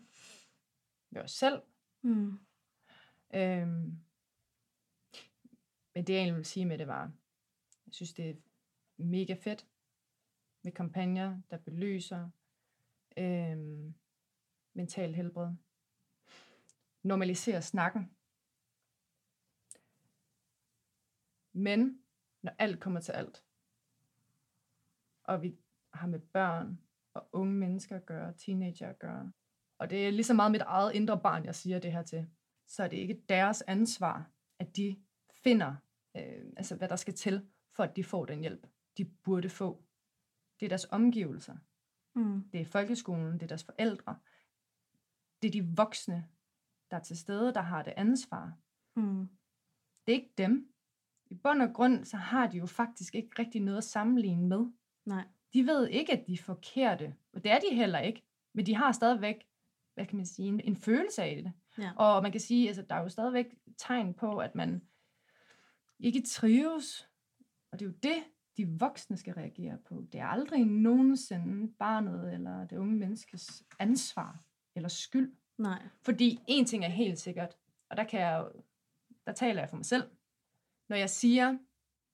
ved 1.10 1.22
os 1.22 1.30
selv. 1.30 1.62
mm, 2.02 2.38
Øhm, 3.34 3.98
men 5.94 6.06
det, 6.06 6.12
jeg 6.12 6.18
egentlig 6.18 6.36
vil 6.36 6.44
sige 6.44 6.66
med 6.66 6.78
det, 6.78 6.86
var, 6.86 7.12
jeg 7.86 7.94
synes, 7.94 8.14
det 8.14 8.30
er 8.30 8.34
mega 8.96 9.34
fedt 9.34 9.66
med 10.62 10.72
kampagner, 10.72 11.40
der 11.50 11.58
belyser 11.58 12.30
øhm, 13.16 13.94
mental 14.74 15.14
helbred. 15.14 15.52
Normaliserer 17.02 17.60
snakken. 17.60 18.16
Men 21.52 22.02
når 22.42 22.52
alt 22.58 22.80
kommer 22.80 23.00
til 23.00 23.12
alt, 23.12 23.44
og 25.24 25.42
vi 25.42 25.58
har 25.92 26.06
med 26.06 26.20
børn 26.20 26.80
og 27.14 27.28
unge 27.32 27.54
mennesker 27.54 27.96
at 27.96 28.06
gøre, 28.06 28.34
teenager 28.36 28.88
at 28.88 28.98
gøre, 28.98 29.32
og 29.78 29.90
det 29.90 30.06
er 30.06 30.10
lige 30.10 30.24
så 30.24 30.34
meget 30.34 30.52
mit 30.52 30.60
eget 30.60 30.94
indre 30.94 31.20
barn, 31.20 31.44
jeg 31.44 31.54
siger 31.54 31.78
det 31.78 31.92
her 31.92 32.02
til, 32.02 32.30
så 32.66 32.82
er 32.84 32.88
det 32.88 32.96
ikke 32.96 33.22
deres 33.28 33.62
ansvar, 33.62 34.30
at 34.58 34.76
de 34.76 34.96
finder, 35.30 35.74
øh, 36.16 36.52
altså 36.56 36.76
hvad 36.76 36.88
der 36.88 36.96
skal 36.96 37.14
til, 37.14 37.48
for 37.72 37.82
at 37.84 37.96
de 37.96 38.04
får 38.04 38.24
den 38.24 38.40
hjælp, 38.40 38.66
de 38.96 39.04
burde 39.04 39.48
få. 39.48 39.84
Det 40.60 40.66
er 40.66 40.68
deres 40.68 40.86
omgivelser. 40.90 41.56
mm, 42.14 42.48
Det 42.52 42.60
er 42.60 42.64
folkeskolen, 42.64 43.32
det 43.34 43.42
er 43.42 43.46
deres 43.46 43.64
forældre. 43.64 44.18
Det 45.42 45.48
er 45.48 45.52
de 45.52 45.76
voksne, 45.76 46.28
der 46.90 46.96
er 46.96 47.00
til 47.02 47.18
stede, 47.18 47.54
der 47.54 47.60
har 47.60 47.82
det 47.82 47.94
ansvar. 47.96 48.56
mm, 48.96 49.28
Det 50.06 50.12
er 50.12 50.16
ikke 50.16 50.34
dem. 50.38 50.68
I 51.30 51.34
bund 51.34 51.62
og 51.62 51.72
grund, 51.74 52.04
så 52.04 52.16
har 52.16 52.46
de 52.46 52.58
jo 52.58 52.66
faktisk 52.66 53.14
ikke 53.14 53.30
rigtig 53.38 53.60
noget 53.60 53.78
at 53.78 53.84
sammenligne 53.84 54.48
med. 54.48 54.66
nej, 55.06 55.24
De 55.52 55.66
ved 55.66 55.88
ikke, 55.88 56.12
at 56.12 56.26
de 56.26 56.32
er 56.32 56.36
forkerte, 56.42 57.16
og 57.32 57.44
det 57.44 57.52
er 57.52 57.58
de 57.60 57.76
heller 57.76 57.98
ikke. 57.98 58.22
Men 58.54 58.66
de 58.66 58.74
har 58.74 58.92
stadigvæk, 58.92 59.48
hvad 59.94 60.06
kan 60.06 60.16
man 60.16 60.26
sige, 60.26 60.48
en, 60.48 60.60
en 60.60 60.76
følelse 60.76 61.22
af 61.22 61.36
det. 61.42 61.52
Ja. 61.78 61.92
Og 61.96 62.22
man 62.22 62.32
kan 62.32 62.40
sige, 62.40 62.68
altså 62.68 62.82
der 62.82 62.94
er 62.94 63.00
jo 63.00 63.08
stadigvæk 63.08 63.46
tegn 63.76 64.14
på, 64.14 64.38
at 64.38 64.54
man 64.54 64.82
ikke 65.98 66.22
trives. 66.22 67.08
Og 67.72 67.78
det 67.78 67.86
er 67.86 67.90
jo 67.90 67.96
det, 68.02 68.24
de 68.56 68.68
voksne 68.68 69.16
skal 69.16 69.34
reagere 69.34 69.78
på. 69.78 70.06
Det 70.12 70.20
er 70.20 70.26
aldrig 70.26 70.64
nogensinde 70.64 71.72
barnet 71.78 72.32
eller 72.34 72.66
det 72.66 72.76
unge 72.76 72.94
menneskes 72.96 73.64
ansvar 73.78 74.40
eller 74.74 74.88
skyld. 74.88 75.36
Nej. 75.58 75.82
Fordi 76.02 76.40
en 76.46 76.66
ting 76.66 76.84
er 76.84 76.88
helt 76.88 77.18
sikkert, 77.18 77.56
og 77.90 77.96
der, 77.96 78.04
kan 78.04 78.20
jeg, 78.20 78.46
der 79.26 79.32
taler 79.32 79.62
jeg 79.62 79.68
for 79.68 79.76
mig 79.76 79.86
selv, 79.86 80.10
når 80.88 80.96
jeg 80.96 81.10
siger, 81.10 81.58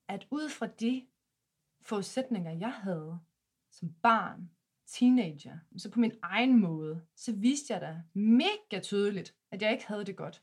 at 0.08 0.26
ud 0.30 0.48
fra 0.48 0.66
de 0.66 1.06
forudsætninger, 1.80 2.50
jeg 2.50 2.72
havde 2.72 3.18
som 3.70 3.94
barn, 4.02 4.50
teenager, 4.88 5.58
så 5.76 5.90
på 5.90 6.00
min 6.00 6.12
egen 6.22 6.60
måde, 6.60 7.02
så 7.14 7.32
viste 7.32 7.72
jeg 7.72 7.80
da 7.80 8.02
mega 8.14 8.80
tydeligt, 8.82 9.34
at 9.50 9.62
jeg 9.62 9.72
ikke 9.72 9.86
havde 9.86 10.04
det 10.04 10.16
godt. 10.16 10.42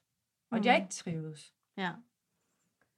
Og 0.49 0.57
at 0.57 0.65
jeg 0.65 0.77
Mm. 0.79 0.83
ikke 0.83 0.93
trivedes. 0.93 1.53
Ja. 1.77 1.91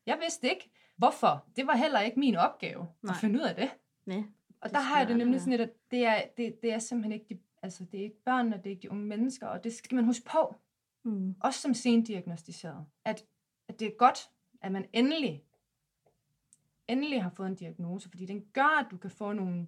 Jeg 0.05 0.17
vidste 0.21 0.49
ikke, 0.49 0.69
hvorfor. 0.97 1.45
Det 1.55 1.67
var 1.67 1.75
heller 1.75 1.99
ikke 1.99 2.19
min 2.19 2.35
opgave 2.35 2.87
Nej. 3.01 3.11
At 3.13 3.17
finde 3.21 3.39
ud 3.39 3.43
af 3.43 3.55
det. 3.55 3.69
Nej. 4.05 4.23
Og 4.61 4.69
der 4.69 4.79
har 4.79 4.97
jeg 4.99 5.07
det 5.07 5.17
nemlig 5.17 5.39
sådan 5.39 5.51
lidt, 5.51 5.61
at 5.61 5.73
det 5.91 6.05
er, 6.05 6.21
det, 6.37 6.61
det 6.61 6.73
er 6.73 6.79
simpelthen 6.79 7.11
ikke 7.11 7.25
de, 7.35 7.39
altså 7.61 7.85
det 7.91 7.99
er 7.99 8.03
ikke 8.03 8.23
børnene, 8.23 8.57
det 8.57 8.65
er 8.65 8.69
ikke 8.69 8.81
de 8.81 8.91
unge 8.91 9.05
mennesker, 9.05 9.47
og 9.47 9.63
det 9.63 9.73
skal 9.73 9.95
man 9.95 10.05
huske 10.05 10.25
på, 10.25 10.55
Mm. 11.03 11.35
også 11.39 11.61
som 11.61 11.73
sendiagnostiseret, 11.73 12.85
at, 13.05 13.25
at 13.67 13.79
det 13.79 13.87
er 13.87 13.91
godt, 13.97 14.29
at 14.61 14.71
man 14.71 14.85
endelig, 14.93 15.43
endelig 16.87 17.23
har 17.23 17.29
fået 17.29 17.47
en 17.47 17.55
diagnose, 17.55 18.09
fordi 18.09 18.25
den 18.25 18.45
gør, 18.53 18.79
at 18.85 18.91
du 18.91 18.97
kan 18.97 19.09
få 19.11 19.33
nogle 19.33 19.67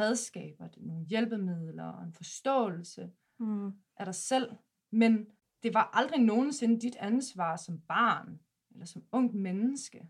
redskaber, 0.00 0.68
nogle 0.76 1.06
hjælpemidler 1.06 1.84
og 1.84 2.04
en 2.04 2.12
forståelse 2.12 3.12
Mm. 3.38 3.72
af 3.96 4.04
dig 4.04 4.14
selv. 4.14 4.52
Men 4.90 5.26
det 5.62 5.74
var 5.74 5.90
aldrig 5.92 6.20
nogensinde 6.20 6.80
dit 6.80 6.96
ansvar 6.96 7.56
som 7.56 7.80
barn 7.80 8.40
eller 8.70 8.86
som 8.86 9.04
ungt 9.12 9.34
menneske 9.34 10.08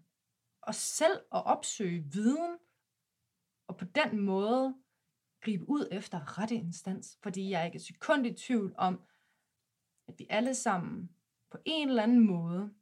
og 0.61 0.75
selv 0.75 1.17
at 1.33 1.45
opsøge 1.47 2.05
viden 2.13 2.59
og 3.67 3.77
på 3.77 3.85
den 3.85 4.21
måde 4.21 4.75
gribe 5.41 5.69
ud 5.69 5.89
efter 5.93 6.39
rette 6.39 6.55
instans. 6.55 7.19
Fordi 7.23 7.51
jeg 7.51 7.61
er 7.61 7.65
ikke 7.65 7.77
et 7.77 7.83
sekund 7.83 8.27
i 8.27 8.35
tvivl 8.35 8.75
om, 8.77 9.03
at 10.09 10.19
vi 10.19 10.27
alle 10.31 10.55
sammen 10.55 11.11
på 11.51 11.59
en 11.65 11.89
eller 11.89 12.03
anden 12.03 12.27
måde 12.27 12.75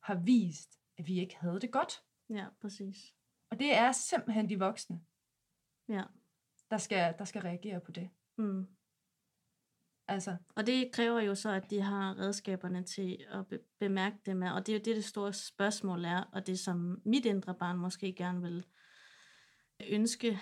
har 0.00 0.14
vist, 0.14 0.80
at 0.98 1.06
vi 1.06 1.20
ikke 1.20 1.36
havde 1.36 1.60
det 1.60 1.72
godt. 1.72 2.04
Ja, 2.28 2.46
præcis. 2.60 3.14
Og 3.50 3.58
det 3.58 3.74
er 3.74 3.92
simpelthen 3.92 4.48
de 4.48 4.58
voksne, 4.58 5.04
Ja. 5.90 6.02
der 6.70 6.78
skal, 6.78 7.14
der 7.18 7.24
skal 7.24 7.42
reagere 7.42 7.80
på 7.80 7.92
det. 7.92 8.10
Mm. 8.38 8.66
Altså, 10.08 10.36
Og 10.56 10.66
det 10.66 10.90
kræver 10.92 11.20
jo 11.20 11.34
så, 11.34 11.50
at 11.50 11.70
de 11.70 11.80
har 11.80 12.18
redskaberne 12.18 12.82
til 12.82 13.26
at 13.30 13.46
be- 13.46 13.64
bemærke 13.80 14.16
det 14.26 14.36
med. 14.36 14.50
Og 14.50 14.66
det 14.66 14.72
er 14.72 14.76
jo 14.78 14.82
det, 14.84 14.96
det 14.96 15.04
store 15.04 15.32
spørgsmål 15.32 16.04
er, 16.04 16.22
og 16.32 16.46
det 16.46 16.58
som 16.58 17.02
mit 17.04 17.24
indre 17.24 17.54
barn 17.54 17.78
måske 17.78 18.12
gerne 18.12 18.42
vil 18.42 18.66
ønske 19.90 20.38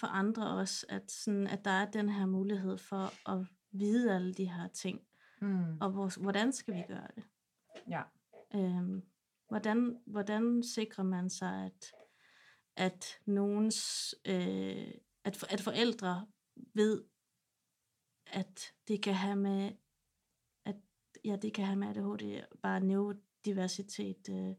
for 0.00 0.06
andre 0.06 0.50
også, 0.50 0.86
at, 0.88 1.10
sådan, 1.10 1.46
at 1.46 1.64
der 1.64 1.70
er 1.70 1.90
den 1.90 2.08
her 2.08 2.26
mulighed 2.26 2.78
for 2.78 3.30
at 3.30 3.46
vide 3.72 4.14
alle 4.14 4.34
de 4.34 4.50
her 4.50 4.68
ting. 4.68 5.00
mm, 5.40 5.78
Og 5.80 5.90
hvor, 5.90 6.20
hvordan 6.22 6.52
skal 6.52 6.74
vi 6.74 6.82
gøre 6.88 7.08
det? 7.16 7.24
ja. 7.88 8.02
Øhm, 8.54 9.02
hvordan, 9.48 9.98
hvordan 10.06 10.62
sikrer 10.62 11.04
man 11.04 11.30
sig, 11.30 11.64
at, 11.66 11.92
at 12.80 13.20
nogens, 13.26 14.14
øh, 14.24 14.94
at, 15.24 15.36
for, 15.36 15.46
at 15.52 15.60
forældre 15.60 16.26
ved, 16.74 17.04
at 18.26 18.74
det 18.88 19.02
kan 19.02 19.14
have 19.14 19.36
med, 19.36 19.72
at 20.64 20.76
ja, 21.24 21.36
det 21.36 21.54
kan 21.54 21.64
have 21.64 21.76
med 21.76 21.88
ADHD, 21.88 22.42
bare 22.62 22.80
neurodiversitet 22.80 24.28
øh, 24.30 24.54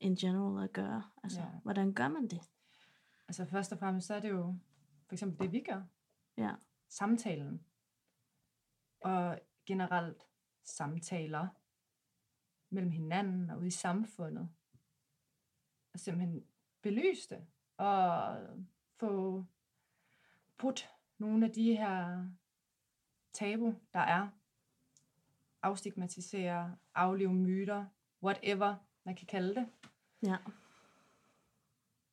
in 0.00 0.16
general 0.16 0.64
at 0.64 0.72
gøre. 0.72 1.10
Altså, 1.22 1.40
Ja. 1.40 1.46
ja. 1.46 1.52
hvordan 1.62 1.94
gør 1.94 2.08
man 2.08 2.28
det? 2.28 2.40
Altså 3.28 3.44
først 3.44 3.72
og 3.72 3.78
fremmest, 3.78 4.06
så 4.06 4.14
er 4.14 4.20
det 4.20 4.30
jo 4.30 4.54
for 5.06 5.12
eksempel 5.14 5.40
det, 5.46 5.52
vi 5.52 5.60
gør. 5.60 5.82
Ja, 6.36 6.54
Samtalen. 6.88 7.64
Og 9.00 9.38
generelt 9.66 10.22
samtaler 10.64 11.48
mellem 12.70 12.90
hinanden 12.90 13.50
og 13.50 13.58
ude 13.58 13.66
i 13.66 13.70
samfundet. 13.70 14.48
Og 15.92 16.00
simpelthen 16.00 16.44
belyse 16.82 17.28
det. 17.28 17.38
Og 17.76 18.36
få 19.00 19.44
brudt 20.58 20.88
nogle 21.18 21.46
af 21.46 21.52
de 21.52 21.76
her 21.76 22.24
tabu, 23.32 23.74
der 23.92 24.00
er. 24.00 24.28
Afstigmatisere, 25.62 26.76
aflive 26.94 27.34
myter, 27.34 27.84
whatever 28.22 28.74
man 29.04 29.16
kan 29.16 29.26
kalde 29.26 29.54
det. 29.54 29.66
ja, 30.22 30.36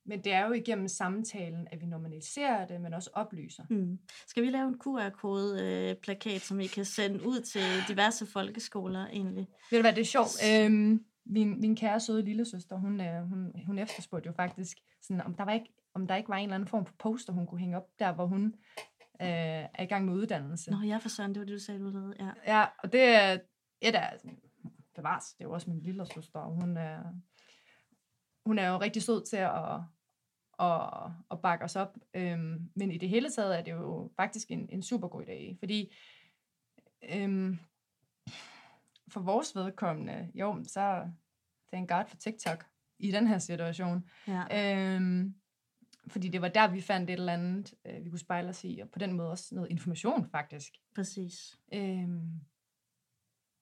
Men 0.04 0.24
det 0.24 0.34
er 0.34 0.46
jo 0.48 0.54
igennem 0.54 0.88
samtalen, 0.88 1.68
at 1.72 1.82
vi 1.82 1.86
normaliserer 1.86 2.68
det, 2.68 2.82
men 2.82 2.94
også 2.94 3.10
oplyser. 3.14 3.64
mm. 3.70 4.00
Skal 4.28 4.44
vi 4.44 4.50
lave 4.50 4.68
en 4.68 4.80
QR-kode-plakat, 4.80 6.42
som 6.42 6.58
vi 6.58 6.68
kan 6.68 6.86
sende 6.86 7.28
ud 7.28 7.42
til 7.42 7.62
diverse 7.88 8.26
folkeskoler 8.26 9.08
egentlig? 9.08 9.48
Ved 9.72 9.80
du 9.80 9.84
hvad, 9.84 9.94
det 9.94 10.02
er 10.02 10.06
sjovt. 10.06 10.38
Øhm, 10.52 11.06
min, 11.30 11.62
min 11.62 11.76
kære 11.76 12.00
søde 12.00 12.22
lille 12.22 12.46
søster, 12.46 12.76
hun, 12.76 13.02
øh, 13.02 13.30
hun, 13.30 13.54
hun 13.66 13.80
efterspurgte 13.80 14.28
jo 14.28 14.34
faktisk, 14.34 14.78
sådan, 15.02 15.22
om, 15.22 15.34
der 15.34 15.44
var 15.44 15.52
ikke, 15.52 15.74
om 15.94 16.08
der 16.08 16.16
ikke 16.16 16.30
var 16.30 16.36
en 16.36 16.44
eller 16.44 16.56
anden 16.56 16.68
form 16.68 16.86
for 16.86 16.96
poster, 17.00 17.34
hun 17.34 17.48
kunne 17.48 17.60
hænge 17.60 17.78
op, 17.78 18.00
der 18.00 18.14
hvor 18.14 18.26
hun 18.26 18.46
øh, 19.22 19.28
er 19.74 19.84
i 19.84 19.86
gang 19.86 20.06
med 20.06 20.14
uddannelse. 20.14 20.72
Nå, 20.72 20.78
ja, 20.78 20.98
for 20.98 21.10
søren, 21.10 21.34
det 21.34 21.40
var 21.40 21.46
det, 21.46 21.54
du 21.54 21.60
sagde, 21.60 21.80
du 21.80 21.90
lavede. 21.90 22.16
Ja. 22.20 22.32
Ja, 22.48 22.66
og 22.84 22.92
det 22.92 23.02
er 23.02 23.38
et 23.82 23.96
af, 23.96 24.18
bevares, 24.96 25.34
det 25.34 25.44
er 25.44 25.48
jo 25.48 25.54
også 25.54 25.70
min 25.70 25.80
lille 25.80 26.06
søster, 26.14 26.40
og 26.40 26.52
hun 26.52 26.78
er, 26.78 27.04
hun 28.46 28.60
er 28.60 28.70
jo 28.70 28.78
rigtig 28.78 29.04
sød 29.04 29.26
til 29.26 29.38
at, 29.38 29.80
at, 30.60 31.12
at 31.32 31.42
bakke 31.42 31.66
os 31.66 31.76
op. 31.76 31.98
Øhm, 32.14 32.72
men 32.76 32.92
i 32.92 32.98
det 32.98 33.10
hele 33.10 33.30
taget 33.30 33.58
er 33.60 33.64
det 33.64 33.72
jo 33.72 34.12
faktisk 34.16 34.52
en, 34.52 34.70
en 34.70 34.84
super 34.84 35.08
god 35.08 35.24
idé, 35.24 35.60
fordi 35.60 35.96
øhm, 37.14 37.60
for 39.08 39.20
vores 39.20 39.56
vedkommende, 39.56 40.32
jo, 40.34 40.64
så 40.68 41.12
thank 41.74 41.90
God 41.90 42.06
for 42.08 42.18
TikTok 42.18 42.66
i 43.00 43.12
den 43.12 43.28
her 43.28 43.38
situation. 43.38 44.10
ja. 44.28 44.96
Øhm, 44.96 45.36
fordi 46.08 46.30
det 46.30 46.42
var 46.42 46.48
der, 46.48 46.68
vi 46.68 46.82
fandt 46.82 47.10
et 47.10 47.14
eller 47.14 47.34
andet, 47.34 47.74
øh, 47.86 48.06
vi 48.06 48.10
kunne 48.10 48.20
spejle 48.20 48.50
os 48.50 48.64
i, 48.64 48.80
og 48.80 48.90
på 48.90 49.00
den 49.00 49.14
måde 49.14 49.32
også 49.32 49.56
noget 49.56 49.72
information 49.72 50.30
faktisk. 50.30 50.74
Præcis. 50.96 51.60
Øhm, 51.74 52.42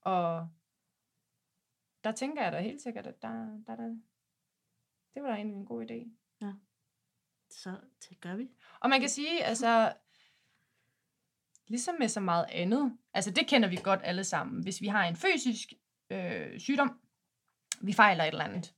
og 0.02 0.50
der 2.04 2.12
tænker 2.12 2.44
jeg 2.44 2.52
da 2.52 2.62
helt 2.62 2.82
sikkert, 2.82 3.08
at 3.08 3.22
der, 3.22 3.62
der, 3.68 3.76
der, 3.76 3.98
det 5.14 5.24
var 5.24 5.30
da 5.30 5.36
egentlig 5.36 5.58
en 5.58 5.66
god 5.66 5.86
idé. 5.92 6.10
Så 7.50 7.78
det 8.10 8.22
gør 8.22 8.36
vi. 8.36 8.50
Og 8.80 8.90
man 8.90 9.00
kan 9.00 9.10
sige, 9.10 9.44
altså, 9.44 9.94
ligesom 11.68 11.96
med 12.00 12.08
så 12.08 12.20
meget 12.20 12.46
andet, 12.52 12.98
altså 13.14 13.32
det 13.32 13.48
kender 13.48 13.70
vi 13.70 13.80
godt 13.84 14.00
alle 14.04 14.24
sammen. 14.24 14.64
Hvis 14.64 14.82
vi 14.82 14.88
har 14.88 15.04
en 15.06 15.16
fysisk 15.16 15.74
øh, 16.10 16.60
sygdom, 16.60 17.00
vi 17.82 17.94
fejler 17.94 18.24
et 18.24 18.28
eller 18.28 18.46
andet, 18.46 18.74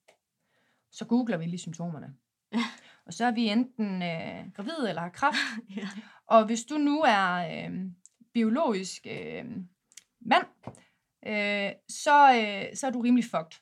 så 0.92 1.06
googler 1.06 1.38
vi 1.38 1.46
lige 1.46 1.60
symptomerne. 1.60 2.16
Ja. 2.54 2.64
Og 3.06 3.14
så 3.14 3.26
er 3.26 3.32
vi 3.32 3.48
enten 3.48 4.04
øh, 4.04 4.54
gravid 4.54 4.88
eller 4.90 5.02
har 5.02 5.10
kræft, 5.10 5.38
Ja. 5.78 5.90
Og 6.28 6.46
hvis 6.46 6.64
du 6.64 6.78
nu 6.78 7.02
er 7.02 7.34
øh, 7.34 7.80
biologisk 8.34 9.08
øh, 9.10 9.46
mand, 10.22 10.46
øh, 11.28 11.72
så, 11.90 12.34
øh, 12.34 12.76
så 12.76 12.88
er 12.88 12.92
du 12.92 13.02
rimelig 13.02 13.26
fucked. 13.26 13.62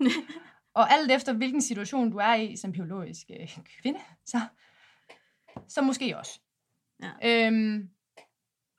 og 0.78 0.92
alt 0.92 1.10
efter 1.10 1.32
hvilken 1.32 1.62
situation 1.62 2.10
du 2.10 2.16
er 2.16 2.34
i 2.34 2.56
som 2.56 2.72
biologisk 2.72 3.30
øh, 3.40 3.58
kvinde, 3.82 4.00
så, 4.26 4.40
så 5.68 5.82
måske 5.82 6.18
også. 6.18 6.40
Ja. 7.02 7.46
Øhm, 7.46 7.90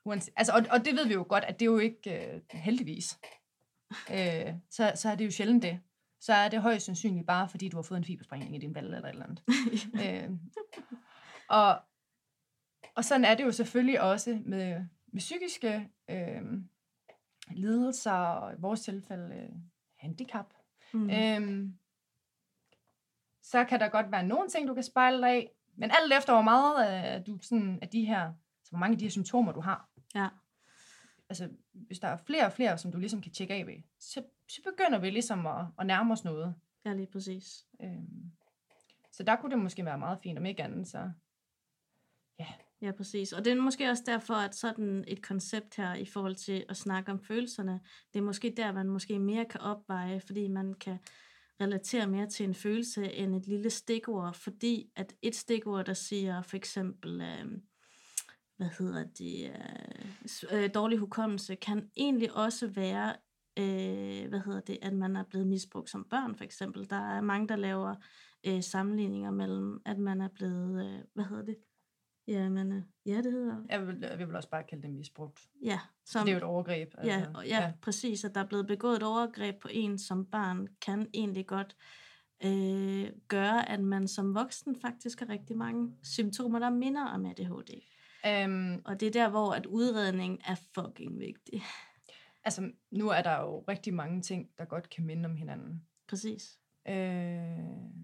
uanset, 0.04 0.34
altså, 0.36 0.52
og, 0.52 0.62
og 0.70 0.84
det 0.84 0.96
ved 0.96 1.06
vi 1.06 1.14
jo 1.14 1.26
godt, 1.28 1.44
at 1.44 1.60
det 1.60 1.66
er 1.66 1.70
jo 1.70 1.78
ikke 1.78 2.34
øh, 2.34 2.40
heldigvis. 2.50 3.18
Øh, 4.10 4.54
så, 4.70 4.92
så 4.94 5.08
er 5.08 5.14
det 5.14 5.24
jo 5.24 5.30
sjældent 5.30 5.62
det. 5.62 5.80
Så 6.20 6.32
er 6.32 6.48
det 6.48 6.62
højst 6.62 6.86
sandsynligt 6.86 7.26
bare, 7.26 7.48
fordi 7.48 7.68
du 7.68 7.76
har 7.76 7.82
fået 7.82 7.98
en 7.98 8.04
fibersprængning 8.04 8.56
i 8.56 8.58
din 8.58 8.74
valg 8.74 8.86
eller 8.86 9.08
et 9.08 9.08
eller 9.08 9.24
andet. 9.24 9.42
øh, 10.04 10.30
og, 11.48 11.80
og 12.94 13.04
sådan 13.04 13.24
er 13.24 13.34
det 13.34 13.44
jo 13.44 13.52
selvfølgelig 13.52 14.00
også 14.00 14.42
med, 14.44 14.84
med 15.06 15.20
psykiske 15.20 15.88
øh, 16.10 16.42
lidelser, 17.50 18.12
og 18.12 18.52
i 18.52 18.56
vores 18.58 18.80
tilfælde 18.80 19.34
øh, 19.34 19.56
handicap. 19.96 20.54
Mm. 20.92 21.10
Øhm, 21.10 21.78
så 23.42 23.64
kan 23.64 23.80
der 23.80 23.88
godt 23.88 24.12
være 24.12 24.26
nogle 24.26 24.48
ting, 24.48 24.68
du 24.68 24.74
kan 24.74 24.82
spejle 24.82 25.18
dig 25.18 25.30
af, 25.30 25.50
men 25.76 25.90
alt 25.90 26.12
efter, 26.12 26.32
hvor 26.32 26.42
meget 26.42 27.16
øh, 27.16 27.26
du 27.26 27.38
sådan, 27.42 27.78
af 27.82 27.88
de 27.88 28.04
her, 28.04 28.32
så 28.64 28.70
hvor 28.70 28.78
mange 28.78 28.92
af 28.92 28.98
de 28.98 29.04
her 29.04 29.10
symptomer, 29.10 29.52
du 29.52 29.60
har. 29.60 29.89
Ja. 30.14 30.28
Altså, 31.28 31.48
hvis 31.72 31.98
der 31.98 32.08
er 32.08 32.16
flere 32.16 32.46
og 32.46 32.52
flere, 32.52 32.78
som 32.78 32.92
du 32.92 32.98
ligesom 32.98 33.20
kan 33.20 33.32
tjekke 33.32 33.54
af 33.54 33.66
ved, 33.66 33.82
så, 33.98 34.22
så 34.48 34.62
begynder 34.62 34.98
vi 34.98 35.10
ligesom 35.10 35.46
at, 35.46 35.66
at 35.78 35.86
nærme 35.86 36.12
os 36.12 36.24
noget. 36.24 36.54
ja, 36.84 36.92
lige 36.92 37.06
præcis. 37.06 37.66
Øhm, 37.82 38.32
så 39.12 39.22
der 39.22 39.36
kunne 39.36 39.50
det 39.50 39.58
måske 39.58 39.84
være 39.84 39.98
meget 39.98 40.18
fint, 40.22 40.38
om 40.38 40.46
ikke 40.46 40.62
andet, 40.62 40.88
så 40.88 41.10
Ja, 42.82 42.92
præcis. 42.92 43.32
Og 43.32 43.44
det 43.44 43.52
er 43.52 43.60
måske 43.60 43.90
også 43.90 44.02
derfor, 44.06 44.34
at 44.34 44.54
sådan 44.54 45.04
et 45.08 45.22
koncept 45.22 45.76
her 45.76 45.94
i 45.94 46.04
forhold 46.04 46.34
til 46.34 46.64
at 46.68 46.76
snakke 46.76 47.12
om 47.12 47.20
følelserne, 47.20 47.80
det 48.12 48.18
er 48.18 48.24
måske 48.24 48.54
der, 48.56 48.72
man 48.72 48.88
måske 48.88 49.18
mere 49.18 49.44
kan 49.44 49.60
opveje, 49.60 50.20
fordi 50.20 50.48
man 50.48 50.74
kan 50.74 50.98
relatere 51.60 52.06
mere 52.06 52.26
til 52.26 52.44
en 52.44 52.54
følelse 52.54 53.12
end 53.12 53.34
et 53.34 53.46
lille 53.46 53.70
stikord, 53.70 54.34
fordi 54.34 54.90
at 54.96 55.14
et 55.22 55.36
stikord, 55.36 55.84
der 55.84 55.94
siger 55.94 56.42
for 56.42 56.56
eksempel, 56.56 57.20
øh, 57.20 57.58
hvad 58.60 58.68
hedder 58.78 59.04
det, 59.04 59.50
øh, 60.52 60.64
øh, 60.64 60.70
dårlig 60.74 60.98
hukommelse, 60.98 61.54
kan 61.54 61.90
egentlig 61.96 62.36
også 62.36 62.66
være, 62.66 63.16
øh, 63.58 64.28
hvad 64.28 64.40
hedder 64.40 64.60
det, 64.60 64.78
at 64.82 64.92
man 64.92 65.16
er 65.16 65.24
blevet 65.30 65.46
misbrugt 65.46 65.90
som 65.90 66.04
børn, 66.10 66.34
for 66.34 66.44
eksempel. 66.44 66.90
Der 66.90 66.96
er 67.16 67.20
mange, 67.20 67.48
der 67.48 67.56
laver 67.56 67.94
øh, 68.46 68.62
sammenligninger 68.62 69.30
mellem, 69.30 69.80
at 69.86 69.98
man 69.98 70.20
er 70.20 70.28
blevet, 70.28 70.86
øh, 70.86 71.00
hvad 71.14 71.24
hedder 71.24 71.44
det, 71.44 71.56
ja, 72.28 72.48
man, 72.48 72.72
er- 72.72 72.82
ja, 73.06 73.16
det 73.16 73.32
hedder, 73.32 73.56
Jeg 73.68 73.86
vil, 73.86 73.98
jeg 74.18 74.26
vil 74.28 74.36
også 74.36 74.50
bare 74.50 74.62
kalde 74.70 74.82
det 74.82 74.90
misbrugt. 74.90 75.40
ja, 75.62 75.78
Som, 76.04 76.24
det 76.24 76.30
er 76.30 76.34
jo 76.34 76.38
et 76.38 76.42
overgreb. 76.42 76.94
Ja, 77.04 77.16
altså. 77.16 77.30
og 77.34 77.46
ja, 77.46 77.62
ja, 77.62 77.72
præcis. 77.82 78.24
At 78.24 78.34
der 78.34 78.40
er 78.40 78.46
blevet 78.46 78.66
begået 78.66 78.96
et 78.96 79.02
overgreb 79.02 79.60
på 79.62 79.68
en 79.70 79.98
som 79.98 80.26
barn, 80.26 80.68
kan 80.82 81.06
egentlig 81.14 81.46
godt 81.46 81.76
øh, 82.44 83.06
gøre, 83.28 83.68
at 83.68 83.80
man 83.80 84.08
som 84.08 84.34
voksen 84.34 84.76
faktisk 84.80 85.20
har 85.20 85.28
rigtig 85.28 85.56
mange 85.56 85.92
symptomer, 86.02 86.58
der 86.58 86.70
minder 86.70 87.04
om 87.06 87.26
ADHD. 87.26 87.80
Øhm, 88.26 88.82
Og 88.84 89.00
det 89.00 89.06
er 89.08 89.12
der, 89.12 89.28
hvor 89.28 89.52
at 89.52 89.66
udredning 89.66 90.40
er 90.48 90.54
fucking 90.74 91.18
vigtig. 91.18 91.62
altså, 92.44 92.72
nu 92.90 93.08
er 93.08 93.22
der 93.22 93.40
jo 93.40 93.64
rigtig 93.68 93.94
mange 93.94 94.22
ting, 94.22 94.50
der 94.58 94.64
godt 94.64 94.90
kan 94.90 95.04
minde 95.06 95.26
om 95.26 95.36
hinanden. 95.36 95.86
Præcis. 96.08 96.58
Øh, 96.88 96.94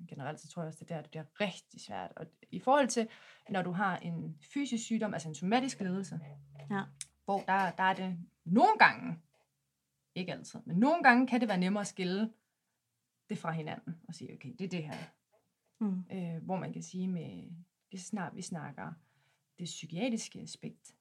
generelt 0.08 0.40
så 0.40 0.48
tror 0.48 0.62
jeg 0.62 0.68
også, 0.68 0.84
det 0.84 0.90
er 0.90 0.94
der, 0.94 1.02
det 1.02 1.10
bliver 1.10 1.24
rigtig 1.40 1.80
svært. 1.80 2.12
Og 2.16 2.26
i 2.50 2.58
forhold 2.60 2.88
til, 2.88 3.08
når 3.50 3.62
du 3.62 3.70
har 3.72 3.96
en 3.96 4.38
fysisk 4.52 4.84
sygdom, 4.84 5.14
altså 5.14 5.28
en 5.28 5.34
somatisk 5.34 5.80
ledelse, 5.80 6.20
Ja. 6.70 6.82
hvor 7.24 7.38
der, 7.40 7.70
der 7.70 7.82
er 7.82 7.94
det 7.94 8.18
nogle 8.44 8.78
gange, 8.78 9.18
ikke 10.14 10.32
altid, 10.32 10.60
men 10.66 10.76
nogle 10.76 11.02
gange 11.02 11.26
kan 11.26 11.40
det 11.40 11.48
være 11.48 11.58
nemmere 11.58 11.80
at 11.80 11.86
skille 11.86 12.32
det 13.28 13.38
fra 13.38 13.50
hinanden 13.50 14.00
og 14.08 14.14
sige, 14.14 14.34
okay, 14.34 14.52
det 14.58 14.64
er 14.64 14.68
det 14.68 14.84
her. 14.84 14.94
Mm. 15.80 16.04
Øh, 16.12 16.42
hvor 16.44 16.56
man 16.56 16.72
kan 16.72 16.82
sige 16.82 17.08
med, 17.08 17.50
det 17.92 18.00
snart 18.00 18.36
vi 18.36 18.42
snakker 18.42 18.92
det 19.58 19.64
psykiatriske 19.64 20.38
aspekt, 20.40 20.94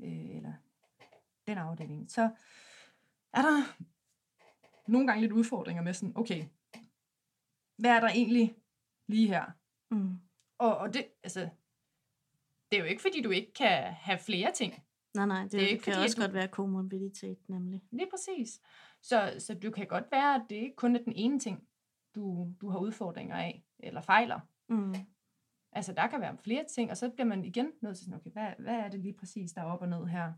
øh, 0.00 0.36
eller 0.36 0.52
den 1.46 1.58
afdeling, 1.58 2.10
så 2.10 2.30
er 3.32 3.42
der 3.42 3.82
nogle 4.90 5.06
gange 5.06 5.20
lidt 5.20 5.32
udfordringer 5.32 5.82
med 5.82 5.94
sådan, 5.94 6.16
okay, 6.16 6.44
hvad 7.76 7.90
er 7.90 8.00
der 8.00 8.08
egentlig 8.08 8.54
lige 9.06 9.28
her? 9.28 9.44
Mm. 9.90 10.14
Og, 10.58 10.76
og 10.76 10.94
det, 10.94 11.06
altså, 11.22 11.48
det 12.70 12.76
er 12.78 12.82
jo 12.82 12.88
ikke, 12.88 13.02
fordi 13.02 13.22
du 13.22 13.30
ikke 13.30 13.52
kan 13.52 13.82
have 13.92 14.18
flere 14.18 14.52
ting. 14.52 14.74
Nej, 15.14 15.26
nej, 15.26 15.42
det, 15.42 15.52
Det 15.52 15.58
er 15.58 15.64
det 15.64 15.70
ikke 15.70 15.82
kan 15.84 15.92
fordi, 15.94 16.04
også 16.04 16.16
du- 16.16 16.20
godt 16.22 16.34
være 16.34 16.48
komorbiditet, 16.48 17.48
nemlig. 17.48 17.82
Lige 17.90 18.10
præcis. 18.10 18.60
Så, 19.00 19.34
så 19.38 19.54
du 19.54 19.70
kan 19.70 19.86
godt 19.86 20.04
være, 20.12 20.34
at 20.34 20.42
det 20.50 20.56
ikke 20.56 20.76
kun 20.76 20.96
er 20.96 21.02
den 21.02 21.12
ene 21.16 21.38
ting, 21.38 21.68
du, 22.14 22.52
du 22.60 22.68
har 22.70 22.78
udfordringer 22.78 23.36
af, 23.36 23.64
eller 23.78 24.00
fejler. 24.00 24.40
Mm. 24.68 24.94
Altså, 25.72 25.92
der 25.92 26.06
kan 26.06 26.20
være 26.20 26.36
flere 26.44 26.64
ting, 26.74 26.90
og 26.90 26.96
så 26.96 27.10
bliver 27.10 27.26
man 27.26 27.44
igen 27.44 27.72
nødt 27.80 27.96
til 27.96 28.04
sådan, 28.04 28.20
okay, 28.20 28.30
hvad, 28.30 28.52
hvad 28.58 28.74
er 28.74 28.88
det 28.88 29.00
lige 29.00 29.14
præcis, 29.18 29.52
der 29.52 29.60
er 29.60 29.64
op 29.64 29.82
og 29.82 29.88
ned 29.88 30.06
her? 30.06 30.32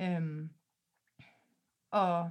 Øhm, 0.00 0.50
og 1.90 2.30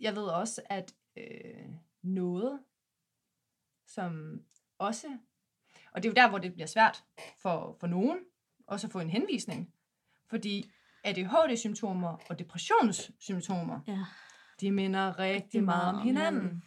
jeg 0.00 0.16
ved 0.16 0.22
også, 0.24 0.62
at 0.70 0.94
øh, 1.16 1.68
noget, 2.02 2.60
som 3.86 4.40
også, 4.78 5.18
og 5.92 6.02
det 6.02 6.08
er 6.08 6.10
jo 6.10 6.14
der, 6.14 6.28
hvor 6.28 6.38
det 6.38 6.52
bliver 6.52 6.66
svært 6.66 7.04
for, 7.38 7.76
for 7.80 7.86
nogen, 7.86 8.18
også 8.66 8.86
at 8.86 8.92
få 8.92 9.00
en 9.00 9.10
henvisning, 9.10 9.72
fordi 10.30 10.70
ADHD-symptomer 11.04 12.16
og 12.30 12.38
depressionssymptomer, 12.38 13.80
Ja. 13.86 14.04
de 14.60 14.70
minder 14.70 15.18
rigtig 15.18 15.64
meget 15.64 15.88
om 15.94 16.02
hinanden. 16.02 16.62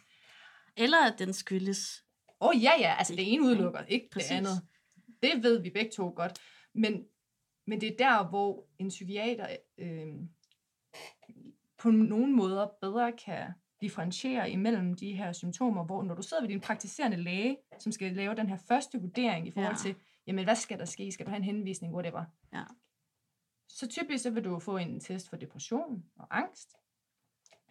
Eller 0.76 1.12
at 1.12 1.18
den 1.18 1.32
skyldes. 1.32 2.04
Åh 2.40 2.48
oh, 2.48 2.62
ja, 2.62 2.70
ja, 2.78 2.94
altså 2.98 3.14
det 3.16 3.32
ene 3.32 3.42
udelukker 3.42 3.82
ikke 3.82 4.08
Præcis. 4.12 4.28
det 4.28 4.36
andet. 4.36 4.52
Det 5.22 5.42
ved 5.42 5.62
vi 5.62 5.70
begge 5.70 5.90
to 5.90 6.12
godt. 6.16 6.40
Men, 6.74 7.04
men 7.66 7.80
det 7.80 7.92
er 7.92 7.96
der, 7.96 8.28
hvor 8.28 8.66
en 8.78 8.88
psykiater 8.88 9.56
øh, 9.78 10.14
på 11.78 11.90
nogle 11.90 12.32
måder 12.32 12.68
bedre 12.80 13.12
kan 13.12 13.52
differentiere 13.80 14.50
imellem 14.50 14.94
de 14.94 15.12
her 15.12 15.32
symptomer, 15.32 15.84
hvor 15.84 16.02
når 16.02 16.14
du 16.14 16.22
sidder 16.22 16.42
ved 16.42 16.48
din 16.48 16.60
praktiserende 16.60 17.16
læge, 17.16 17.56
som 17.78 17.92
skal 17.92 18.12
lave 18.12 18.34
den 18.34 18.48
her 18.48 18.56
første 18.56 19.00
vurdering 19.00 19.46
i 19.48 19.50
forhold 19.50 19.76
Ja. 19.76 19.82
til, 19.82 19.94
jamen 20.26 20.44
hvad 20.44 20.56
skal 20.56 20.78
der 20.78 20.84
ske? 20.84 21.12
Skal 21.12 21.26
du 21.26 21.30
have 21.30 21.36
en 21.38 21.44
henvisning? 21.44 21.94
Whatever. 21.94 22.24
Ja. 22.52 22.64
Så 23.68 23.88
typisk 23.88 24.22
så 24.22 24.30
vil 24.30 24.44
du 24.44 24.58
få 24.58 24.76
en 24.76 25.00
test 25.00 25.28
for 25.28 25.36
depression 25.36 26.04
og 26.16 26.38
angst. 26.38 26.76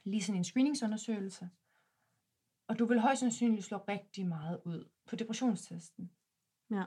Lige 0.03 0.23
sådan 0.23 0.37
en 0.37 0.43
screeningsundersøgelse. 0.43 1.49
Og 2.69 2.79
du 2.79 2.85
vil 2.85 2.99
højst 2.99 3.19
sandsynligt 3.19 3.65
slå 3.65 3.77
rigtig 3.77 4.27
meget 4.27 4.61
ud 4.65 4.89
på 5.05 5.15
depressionstesten. 5.15 6.11
Ja. 6.71 6.83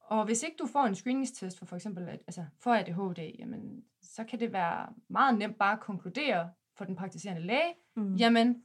Og 0.00 0.24
hvis 0.24 0.42
ikke 0.42 0.56
du 0.58 0.66
får 0.66 0.84
en 0.84 0.94
screeningstest 0.94 1.58
for 1.58 1.66
for 1.66 1.76
eksempel 1.76 2.08
altså 2.08 2.46
for 2.60 2.74
ADHD, 2.74 3.36
jamen, 3.38 3.84
så 4.02 4.24
kan 4.24 4.40
det 4.40 4.52
være 4.52 4.92
meget 5.08 5.38
nemt 5.38 5.58
bare 5.58 5.72
at 5.72 5.80
konkludere 5.80 6.52
for 6.74 6.84
den 6.84 6.96
praktiserende 6.96 7.42
læge, 7.42 7.74
Mm. 7.96 8.14
jamen, 8.14 8.62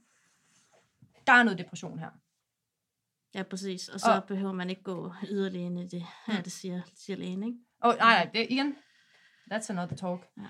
der 1.26 1.32
er 1.32 1.42
noget 1.42 1.58
depression 1.58 1.98
her. 1.98 2.10
ja, 3.34 3.42
præcis. 3.42 3.88
Og 3.88 4.00
så 4.00 4.10
Og- 4.16 4.24
behøver 4.24 4.52
man 4.52 4.70
ikke 4.70 4.82
gå 4.82 5.12
yderligere 5.30 5.66
ind 5.66 5.78
i 5.80 5.86
det. 5.88 6.06
Ja, 6.28 6.40
det 6.44 6.52
siger, 6.52 6.82
siger 6.94 7.16
lægen, 7.16 7.42
ikke? 7.42 7.58
Og 7.80 7.94
nej, 7.98 8.24
nej, 8.24 8.30
det, 8.34 8.46
igen, 8.50 8.76
that's 9.52 9.70
another 9.70 9.96
talk. 9.96 10.28
Ja. 10.36 10.46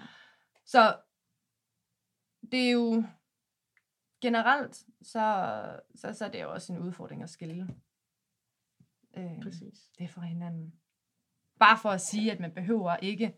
Så 0.64 0.96
det 2.52 2.68
er 2.68 2.70
jo 2.70 3.04
generelt, 4.22 4.74
så, 5.02 5.24
så, 5.94 6.12
så 6.12 6.24
er 6.24 6.28
det 6.28 6.42
jo 6.42 6.52
også 6.52 6.72
en 6.72 6.78
udfordring 6.78 7.22
at 7.22 7.30
skille 7.30 7.68
øh, 9.16 9.42
Præcis. 9.42 9.78
det 9.98 10.10
fra 10.10 10.22
hinanden. 10.22 10.72
Bare 11.58 11.78
for 11.82 11.88
at 11.90 12.00
sige, 12.00 12.32
at 12.32 12.40
man 12.40 12.54
behøver 12.54 12.96
ikke 12.96 13.34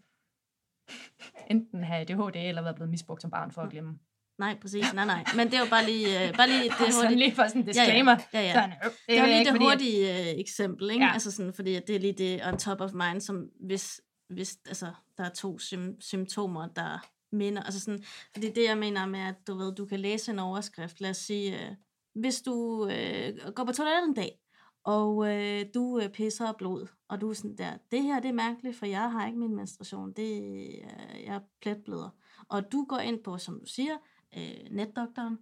enten 1.51 1.85
have 1.85 2.01
ADHD 2.01 2.37
eller 2.37 2.63
være 2.63 2.75
blevet 2.75 2.91
misbrugt 2.91 3.23
som 3.23 3.31
barn 3.31 3.51
for 3.53 3.63
at 3.63 3.71
glemme. 3.71 3.99
Nej, 4.39 4.59
præcis. 4.61 4.95
Nej, 4.95 5.05
nej. 5.07 5.25
Men 5.37 5.47
det 5.47 5.55
er 5.55 5.61
jo 5.61 5.71
bare 5.71 5.85
lige, 5.85 6.29
øh, 6.29 6.37
bare 6.37 6.49
lige 6.49 6.63
det 6.63 6.71
Det 6.79 6.79
sådan 6.95 7.03
hurtige. 7.03 7.19
lige 7.19 7.35
for 7.35 7.47
sådan 7.47 7.61
en 7.63 7.67
Ja, 7.67 7.73
disclaimer. 7.73 8.17
Ja, 8.33 8.41
ja. 8.41 8.53
Sådan, 8.53 8.71
øh, 8.71 8.91
Det 9.09 9.17
var 9.17 9.23
er 9.23 9.27
lige 9.27 9.39
ikke 9.39 9.51
det 9.51 9.57
fordi, 9.57 9.65
at- 9.65 9.71
hurtige 9.71 10.33
øh, 10.33 10.41
eksempel, 10.41 10.91
ikke? 10.91 11.03
Ja. 11.05 11.09
Ja. 11.09 11.13
Altså 11.13 11.31
sådan, 11.31 11.55
fordi 11.55 11.73
det 11.75 11.97
er 11.97 12.01
lige 12.01 12.13
det 12.13 12.47
on 12.47 12.59
top 12.59 12.81
of 12.81 12.93
mind, 12.93 13.21
som 13.21 13.51
hvis, 13.61 14.01
hvis 14.29 14.59
altså, 14.67 14.93
der 15.19 15.25
er 15.25 15.29
to 15.29 15.59
sym- 15.59 15.97
symptomer, 16.01 16.67
der 16.69 16.99
minder, 17.35 17.63
altså 17.63 17.81
sådan, 17.81 18.05
fordi 18.33 18.51
det 18.51 18.65
jeg 18.65 18.79
mener 18.79 19.07
med, 19.07 19.21
at 19.21 19.35
du 19.47 19.55
ved, 19.55 19.75
du 19.75 19.85
kan 19.87 20.01
læse 20.01 20.31
en 20.33 20.39
overskrift, 20.39 21.01
lad 21.01 21.11
os 21.11 21.17
sige, 21.17 21.67
øh, 21.69 21.75
hvis 22.15 22.43
du 22.43 22.87
øh, 22.87 23.53
går 23.55 23.65
på 23.65 23.73
toilettet 23.73 24.09
en 24.09 24.15
dag, 24.15 24.41
og 24.85 25.35
øh, 25.35 25.67
du 25.75 25.99
øh, 26.01 26.09
pisser 26.09 26.53
blod, 26.53 26.87
og 27.09 27.21
du 27.21 27.31
er 27.31 27.35
sådan 27.35 27.57
der, 27.57 27.73
det 27.91 28.03
her 28.03 28.21
det 28.21 28.29
er 28.29 28.33
mærkeligt, 28.33 28.77
for 28.77 28.87
jeg 28.87 29.13
har 29.13 29.27
ikke 29.27 29.39
min 29.39 29.57
menstruation, 29.57 30.13
det, 30.13 30.43
øh, 30.43 31.25
jeg 31.25 31.35
er 31.35 31.41
pletbløder. 31.63 32.09
Og 32.49 32.73
du 32.73 32.85
går 32.89 32.99
ind 32.99 33.23
på, 33.25 33.39
som 33.39 33.61
du 33.61 33.67
siger, 33.67 33.97
øh, 34.37 34.71
netdoktoren, 34.71 35.39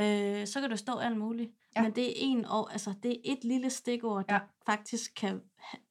øh, 0.00 0.46
så 0.46 0.60
kan 0.60 0.70
der 0.70 0.76
stå 0.76 0.96
alt 0.98 1.16
muligt. 1.18 1.50
Ja. 1.76 1.82
Men 1.82 1.92
det 1.94 2.08
er 2.08 2.12
en 2.16 2.44
og, 2.44 2.72
altså 2.72 2.94
det 3.02 3.10
er 3.12 3.16
et 3.24 3.44
lille 3.44 3.70
stikord, 3.70 4.24
der 4.28 4.34
Ja. 4.34 4.40
faktisk 4.66 5.12
kan 5.16 5.40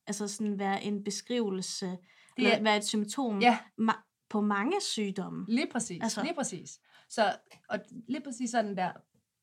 altså 0.07 0.27
sådan 0.27 0.59
være 0.59 0.83
en 0.83 1.03
beskrivelse, 1.03 1.97
Det 2.37 2.47
er- 2.47 2.57
er, 2.57 2.63
være 2.63 2.77
et 2.77 2.85
symptom 2.85 3.39
Ja, 3.41 3.57
ma- 3.81 4.04
på 4.29 4.41
mange 4.41 4.81
sygdomme. 4.81 5.45
lige 5.47 5.67
præcis. 5.71 6.03
Altså, 6.03 6.23
lige 6.23 6.35
præcis. 6.35 6.79
Så, 7.09 7.37
og 7.69 7.79
lige 8.07 8.23
præcis 8.23 8.51
sådan 8.51 8.77
der 8.77 8.91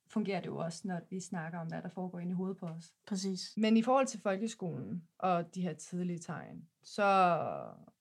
fungerer 0.07 0.41
det 0.41 0.47
jo 0.47 0.57
også, 0.57 0.89
når 0.89 1.01
vi 1.11 1.21
snakker 1.21 1.59
om, 1.59 1.67
hvad 1.67 1.83
der 1.83 1.89
foregår 1.89 2.19
inde 2.19 2.33
i 2.33 2.35
hovedet 2.35 2.57
på 2.57 2.67
os. 2.67 2.95
Præcis. 3.07 3.55
Men 3.57 3.77
i 3.77 3.83
forhold 3.83 4.07
til 4.07 4.21
folkeskolen 4.21 5.09
og 5.19 5.55
de 5.55 5.63
her 5.63 5.75
tidlige 5.75 6.19
tegn, 6.19 6.69
så 6.83 7.03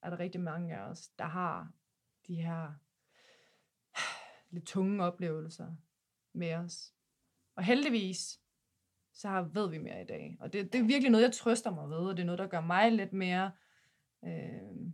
er 0.02 0.10
der 0.10 0.20
rigtig 0.20 0.42
mange 0.42 0.76
af 0.76 0.82
os, 0.90 1.08
der 1.08 1.26
har 1.26 1.72
de 2.28 2.36
her 2.36 2.74
lidt 4.54 4.66
tunge 4.66 5.04
oplevelser 5.04 5.76
med 6.34 6.54
os. 6.54 6.94
Og 7.56 7.64
heldigvis, 7.64 8.40
så 9.14 9.28
har, 9.28 9.42
ved 9.42 9.70
vi 9.70 9.78
mere 9.78 10.02
i 10.02 10.06
dag. 10.06 10.38
Og 10.40 10.54
det, 10.54 10.74
det 10.74 10.80
er 10.80 10.86
virkelig 10.86 11.12
noget, 11.12 11.24
jeg 11.24 11.34
trøster 11.34 11.72
mig 11.72 11.90
ved, 11.90 11.98
og 11.98 12.18
det 12.18 12.24
er 12.24 12.26
noget, 12.26 12.40
der 12.40 12.48
gør 12.48 12.62
mig 12.62 12.92
lidt 12.92 13.14
mere, 13.14 13.52
øh, 14.26 14.92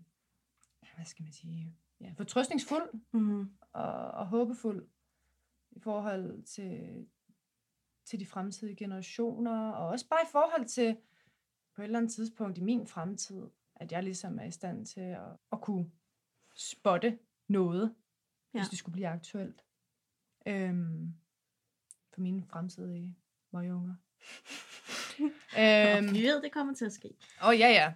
hvad 0.97 1.05
skal 1.05 1.23
man 1.23 1.31
sige, 1.31 1.75
ja, 2.01 2.13
fortrøstningsfuld 2.17 2.93
Mm-hmm. 3.11 3.51
og, 3.73 4.11
og 4.11 4.27
håbefuld 4.27 4.87
i 5.71 5.79
forhold 5.79 6.43
til, 6.43 7.05
til 8.05 8.19
de 8.19 8.25
fremtidige 8.25 8.75
generationer, 8.75 9.69
og 9.71 9.87
også 9.87 10.07
bare 10.09 10.19
i 10.23 10.31
forhold 10.31 10.65
til 10.65 10.97
på 11.75 11.81
et 11.81 11.85
eller 11.85 11.99
andet 11.99 12.13
tidspunkt 12.13 12.57
i 12.57 12.61
min 12.61 12.87
fremtid, 12.87 13.43
at 13.75 13.91
jeg 13.91 14.03
ligesom 14.03 14.39
er 14.39 14.43
i 14.43 14.51
stand 14.51 14.85
til 14.85 15.01
at, 15.01 15.37
at 15.51 15.61
kunne 15.61 15.91
spotte 16.55 17.19
noget, 17.47 17.95
ja. 18.53 18.59
Hvis 18.59 18.69
det 18.69 18.77
skulle 18.79 18.93
blive 18.93 19.07
aktuelt. 19.07 19.63
Øhm, 20.45 21.13
for 22.13 22.21
mine 22.21 22.43
fremtidige 22.45 23.15
møgunger. 23.51 23.95
Øhm. 25.19 26.05
øhm, 26.07 26.13
Vi 26.15 26.21
ved, 26.21 26.41
det 26.41 26.51
kommer 26.51 26.73
til 26.73 26.85
at 26.85 26.93
ske. 26.93 27.09
Åh, 27.41 27.47
oh, 27.47 27.59
ja, 27.59 27.67
ja. 27.69 27.93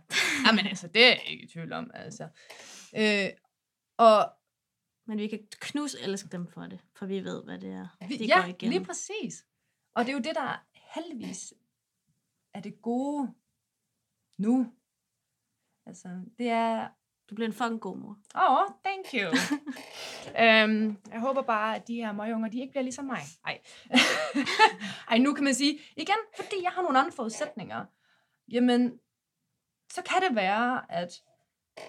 Jamen 0.48 0.68
altså, 0.68 0.88
det 0.88 1.04
er 1.04 1.08
jeg 1.08 1.22
ikke 1.28 1.44
i 1.44 1.48
tvivl 1.48 1.74
om, 1.74 1.92
altså. 1.94 2.28
Øh, 2.98 3.30
og 3.98 4.34
Men 5.06 5.18
vi 5.18 5.28
kan 5.28 5.48
knus 5.60 5.94
elske 5.96 6.30
dem 6.30 6.48
for 6.48 6.62
det, 6.62 6.80
for 6.96 7.06
vi 7.06 7.24
ved, 7.24 7.44
hvad 7.44 7.60
det 7.60 7.70
er, 7.74 7.88
Vi, 8.08 8.18
de 8.18 8.26
ja, 8.26 8.40
går 8.42 8.48
igennem. 8.48 8.72
lige 8.78 8.86
præcis. 8.86 9.46
Og 9.96 10.06
det 10.06 10.10
er 10.12 10.14
jo 10.14 10.22
det, 10.22 10.36
der 10.36 10.66
heldigvis 10.94 11.54
er 12.54 12.60
det 12.60 12.82
gode 12.82 13.34
nu. 14.38 14.74
Altså, 15.86 16.22
det 16.38 16.50
er 16.50 16.90
Du 17.30 17.36
bliver 17.36 17.48
en 17.48 17.54
fucking 17.54 17.82
god 17.82 17.98
mor. 17.98 18.18
Åh, 18.36 18.52
oh, 18.52 18.68
thank 18.86 19.06
you. 19.14 19.30
um, 20.28 20.98
jeg 21.14 21.20
håber 21.20 21.42
bare, 21.42 21.76
at 21.76 21.88
de 21.88 21.96
her 21.96 22.12
møgunger, 22.12 22.50
de 22.50 22.60
ikke 22.62 22.72
bliver 22.72 22.84
ligesom 22.84 23.06
mig. 23.06 23.22
Ej. 23.46 23.62
Ej, 25.12 25.18
nu 25.18 25.34
kan 25.34 25.44
man 25.44 25.54
sige, 25.54 25.80
igen, 25.98 26.16
fordi 26.36 26.56
jeg 26.64 26.72
har 26.72 26.82
nogle 26.82 27.00
andre 27.00 27.12
forudsætninger, 27.12 27.86
jamen, 28.48 29.00
så 29.94 30.02
kan 30.02 30.22
det 30.30 30.36
være, 30.36 30.92
at 30.92 31.24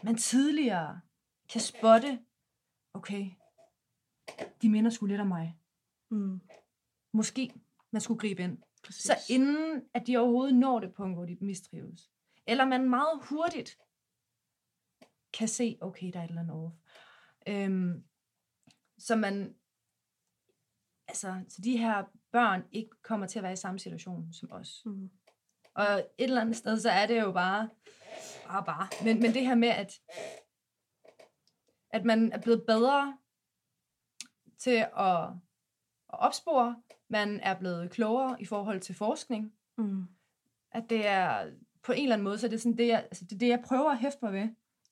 man 0.03 0.17
tidligere 0.17 1.01
kan 1.49 1.61
spotte, 1.61 2.25
okay, 2.95 3.31
de 4.63 4.71
minder 4.71 4.91
sgu 4.91 5.07
lidt 5.07 5.21
om 5.21 5.27
mig. 5.27 5.59
Mm. 6.11 6.41
Måske 7.13 7.53
man 7.91 8.01
skulle 8.01 8.21
gribe 8.21 8.43
ind. 8.43 8.59
Præcis. 8.85 9.03
Så 9.03 9.17
inden 9.31 9.83
at 9.95 10.07
de 10.07 10.17
overhovedet 10.17 10.55
når 10.55 10.81
det 10.81 10.95
punkt, 10.95 11.17
hvor 11.17 11.25
de 11.25 11.37
mistrives. 11.41 12.11
Eller 12.47 12.65
man 12.65 12.91
meget 12.91 13.25
hurtigt 13.25 13.79
kan 15.33 15.49
se, 15.49 15.79
okay, 15.81 16.11
der 16.13 16.21
er 16.21 16.25
et 16.25 16.29
eller 16.29 16.41
andet 16.41 16.57
off. 16.57 16.75
Øhm, 17.49 18.05
så 18.99 19.17
man, 19.17 19.57
altså, 21.09 21.45
så 21.49 21.61
de 21.65 21.77
her 21.77 22.05
børn 22.33 22.65
ikke 22.73 22.91
kommer 23.03 23.27
til 23.27 23.39
at 23.39 23.43
være 23.43 23.53
i 23.53 23.57
samme 23.57 23.79
situation 23.79 24.33
som 24.33 24.53
os. 24.53 24.83
Mm. 24.87 25.11
Og 25.75 25.85
et 25.85 26.09
eller 26.19 26.41
andet 26.41 26.57
sted, 26.57 26.81
så 26.81 26.91
er 26.91 27.07
det 27.07 27.21
jo 27.21 27.33
bare, 27.33 27.71
bare, 28.53 28.65
bare. 28.65 28.89
Men, 29.05 29.21
men 29.21 29.35
det 29.35 29.47
her 29.47 29.55
med, 29.55 29.69
at, 29.69 29.93
at 31.91 32.05
man 32.05 32.33
er 32.33 32.41
blevet 32.41 32.65
bedre 32.67 33.19
til 34.59 34.87
at, 34.97 35.23
at 36.13 36.19
opspore, 36.19 36.77
man 37.09 37.41
er 37.41 37.59
blevet 37.59 37.91
klogere 37.91 38.43
i 38.43 38.45
forhold 38.45 38.81
til 38.81 38.95
forskning, 38.95 39.53
Mm. 39.79 40.05
at 40.73 40.91
det 40.91 41.07
er 41.07 41.51
på 41.83 41.93
en 41.93 42.03
eller 42.03 42.15
anden 42.15 42.25
måde, 42.25 42.39
så 42.39 42.47
er 42.47 42.51
det 42.51 42.61
sådan 42.61 42.79
det, 42.79 42.89
jeg, 42.89 42.99
altså 42.99 43.25
det, 43.25 43.33
er 43.33 43.39
det, 43.39 43.49
jeg 43.49 43.63
prøver 43.67 43.91
at 43.91 43.99
hæfte 43.99 44.19
mig 44.23 44.33
ved. 44.33 44.49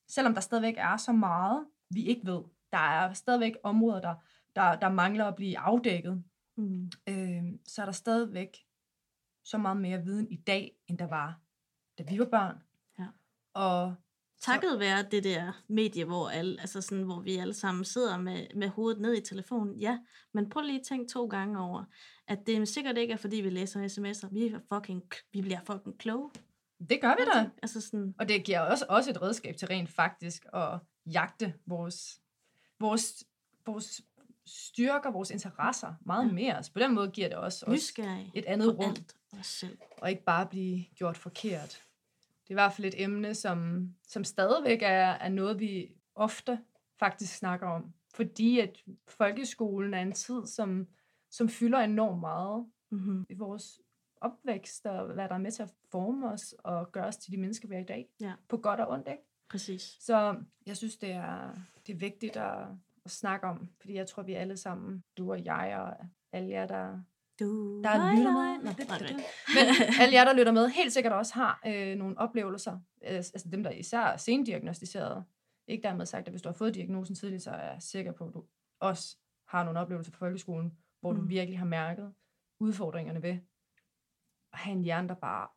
Selvom 0.07 0.33
der 0.33 0.41
stadigvæk 0.41 0.75
er 0.77 0.97
så 0.97 1.11
meget, 1.11 1.67
vi 1.89 2.05
ikke 2.05 2.25
ved. 2.25 2.43
Der 2.71 2.77
er 2.77 3.13
stadigvæk 3.13 3.53
områder, 3.63 4.01
der, 4.01 4.15
der, 4.55 4.75
der 4.75 4.89
mangler 4.89 5.25
at 5.25 5.35
blive 5.35 5.59
afdækket. 5.59 6.23
Mm. 6.57 6.91
Øh, 7.09 7.43
så 7.67 7.81
er 7.81 7.85
der 7.85 7.91
stadigvæk 7.91 8.57
så 9.43 9.57
meget 9.57 9.77
mere 9.77 10.03
viden 10.03 10.31
i 10.31 10.35
dag, 10.35 10.77
end 10.87 10.97
der 10.97 11.07
var, 11.07 11.39
da 11.97 12.03
vi 12.03 12.19
var 12.19 12.25
børn. 12.25 12.63
Og 13.53 13.95
Takket 14.41 14.79
være 14.79 15.03
det 15.11 15.23
der 15.23 15.61
medie, 15.67 16.05
hvor, 16.05 16.29
alle, 16.29 16.61
altså 16.61 16.81
sådan, 16.81 17.03
hvor 17.03 17.19
vi 17.19 17.37
alle 17.37 17.53
sammen 17.53 17.85
sidder 17.85 18.17
med, 18.17 18.47
med 18.55 18.67
hovedet 18.69 19.01
ned 19.01 19.13
i 19.17 19.21
telefonen. 19.21 19.75
Ja, 19.79 19.99
men 20.33 20.49
prøv 20.49 20.63
lige 20.63 20.79
at 20.79 20.85
tænke 20.85 21.11
to 21.13 21.25
gange 21.25 21.59
over, 21.59 21.83
at 22.27 22.39
det 22.47 22.67
sikkert 22.67 22.97
ikke 22.97 23.13
er, 23.13 23.17
fordi 23.17 23.35
vi 23.35 23.49
læser 23.49 23.79
sms'er. 23.87 24.27
Vi, 24.33 24.47
er 24.47 24.59
fucking, 24.73 25.03
vi 25.33 25.41
bliver 25.41 25.59
fucking 25.65 25.97
kloge. 25.99 26.31
det 26.89 27.01
gør 27.01 27.15
vi 27.19 27.25
da. 27.33 27.49
Altså 27.63 27.81
sådan, 27.81 28.15
Og 28.19 28.29
det 28.29 28.43
giver 28.43 28.59
også, 28.59 28.85
også 28.89 29.09
et 29.09 29.21
redskab 29.21 29.55
til 29.57 29.67
rent 29.67 29.89
faktisk 29.89 30.45
at 30.53 30.79
jagte 31.05 31.53
vores, 31.65 32.21
vores, 32.79 33.23
vores 33.65 34.01
styrker, 34.45 35.11
vores 35.11 35.31
interesser 35.31 35.93
meget 36.05 36.27
Ja. 36.27 36.31
mere. 36.31 36.63
Så 36.63 36.73
på 36.73 36.79
den 36.79 36.93
måde 36.93 37.11
giver 37.11 37.27
det 37.27 37.37
også, 37.37 37.65
også 37.67 37.93
et 38.33 38.45
andet 38.45 38.77
rum, 38.79 38.89
alt 38.89 39.15
os 39.39 39.45
selv. 39.47 39.77
og 39.97 40.09
ikke 40.09 40.23
bare 40.23 40.45
blive 40.45 40.85
gjort 40.95 41.17
forkert. 41.17 41.83
Det 42.51 42.57
er 42.57 42.61
i 42.61 42.65
hvert 42.65 42.73
fald 42.73 42.87
et 42.87 43.01
emne, 43.03 43.35
som, 43.35 43.89
som 44.07 44.23
stadigvæk 44.23 44.81
er, 44.81 45.11
er 45.11 45.29
noget, 45.29 45.59
vi 45.59 45.91
ofte 46.15 46.59
faktisk 46.99 47.37
snakker 47.37 47.67
om. 47.67 47.93
Fordi 48.13 48.59
at 48.59 48.83
folkeskolen 49.07 49.93
er 49.93 50.01
en 50.01 50.11
tid, 50.11 50.45
som, 50.45 50.87
som 51.29 51.49
fylder 51.49 51.79
enormt 51.79 52.19
meget 52.19 52.65
Mm-hmm. 52.89 53.25
i 53.29 53.33
vores 53.33 53.81
opvækst, 54.21 54.85
og 54.85 55.05
hvad 55.13 55.29
der 55.29 55.35
er 55.35 55.39
med 55.39 55.51
til 55.51 55.63
at 55.63 55.73
forme 55.91 56.31
os 56.31 56.55
og 56.63 56.91
gøre 56.91 57.05
os 57.05 57.17
til 57.17 57.31
de 57.31 57.37
mennesker, 57.37 57.67
vi 57.67 57.75
er 57.75 57.79
i 57.79 57.83
dag. 57.83 58.09
Ja. 58.21 58.33
På 58.49 58.57
godt 58.57 58.79
og 58.79 58.89
ondt, 58.89 59.07
ikke? 59.07 59.23
Præcis. 59.49 59.97
Så 59.99 60.35
jeg 60.65 60.77
synes, 60.77 60.97
det 60.97 61.11
er, 61.11 61.55
det 61.87 61.93
er 61.93 61.97
vigtigt 61.97 62.37
at, 62.37 62.67
at 63.05 63.11
snakke 63.11 63.47
om, 63.47 63.69
fordi 63.79 63.93
jeg 63.93 64.07
tror, 64.07 64.23
vi 64.23 64.33
alle 64.33 64.57
sammen, 64.57 65.03
du 65.17 65.31
og 65.31 65.45
jeg 65.45 65.77
og 65.79 66.05
alle 66.31 66.49
jer, 66.49 66.67
der, 66.67 66.99
Du, 67.41 67.81
der 67.83 67.97
nej, 67.97 68.15
lytter 68.15 68.31
nej. 68.31 68.57
med, 68.57 68.63
Nå, 68.63 68.71
det, 68.77 68.87
Nej, 68.87 68.97
det, 68.97 69.09
det. 69.09 69.17
men 69.55 69.65
alle 70.01 70.13
jer, 70.13 70.25
der 70.25 70.33
lytter 70.33 70.51
med, 70.51 70.69
helt 70.69 70.93
sikkert 70.93 71.13
også 71.13 71.33
har 71.33 71.61
øh, 71.65 71.95
nogle 71.95 72.17
oplevelser, 72.17 72.73
øh, 72.73 73.15
altså 73.15 73.49
dem, 73.51 73.63
der 73.63 73.69
især 73.69 73.99
er 73.99 74.17
sendiagnostiseret. 74.17 75.23
Ikke 75.67 75.83
dermed 75.83 76.05
sagt, 76.05 76.27
at 76.27 76.33
hvis 76.33 76.41
du 76.41 76.49
har 76.49 76.53
fået 76.53 76.75
diagnosen 76.75 77.15
tidligt, 77.15 77.43
så 77.43 77.51
er 77.51 77.71
jeg 77.71 77.81
sikker 77.81 78.11
på, 78.11 78.27
at 78.27 78.33
du 78.33 78.43
også 78.79 79.17
har 79.47 79.63
nogle 79.63 79.79
oplevelser 79.79 80.11
på 80.11 80.17
folkeskolen, 80.17 80.77
hvor 80.99 81.13
mm. 81.13 81.19
du 81.19 81.25
virkelig 81.25 81.59
har 81.59 81.65
mærket 81.65 82.13
udfordringerne 82.59 83.23
ved 83.23 83.37
at 84.53 84.59
have 84.59 84.73
en 84.73 84.83
hjerne, 84.83 85.07
der 85.07 85.15
bare 85.15 85.47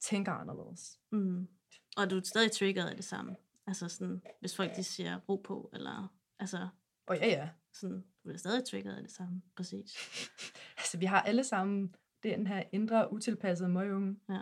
tænker 0.00 0.32
anderledes. 0.32 1.00
Mm. 1.12 1.48
Og 1.96 2.10
du 2.10 2.16
er 2.16 2.20
stadig 2.24 2.52
triggeret 2.52 2.88
af 2.88 2.96
det 2.96 3.04
samme. 3.04 3.36
Altså 3.66 3.88
sådan, 3.88 4.22
hvis 4.40 4.56
folk 4.56 4.76
de 4.76 4.84
siger 4.84 5.20
ro 5.28 5.36
på, 5.36 5.70
eller 5.72 6.14
altså 6.38 6.68
Og 7.06 7.16
ja, 7.16 7.26
ja, 7.26 7.48
sådan, 7.72 8.04
du 8.26 8.30
er 8.30 8.36
stadig 8.36 8.64
triggeret 8.64 8.96
af 8.96 9.02
det 9.02 9.12
samme. 9.12 9.42
Præcis. 9.56 9.94
altså 10.78 10.98
vi 10.98 11.04
har 11.06 11.20
alle 11.22 11.44
sammen 11.44 11.94
den 12.22 12.46
her 12.46 12.62
indre 12.72 13.12
utilpassede 13.12 13.68
møgunge. 13.68 14.16
Ja. 14.28 14.40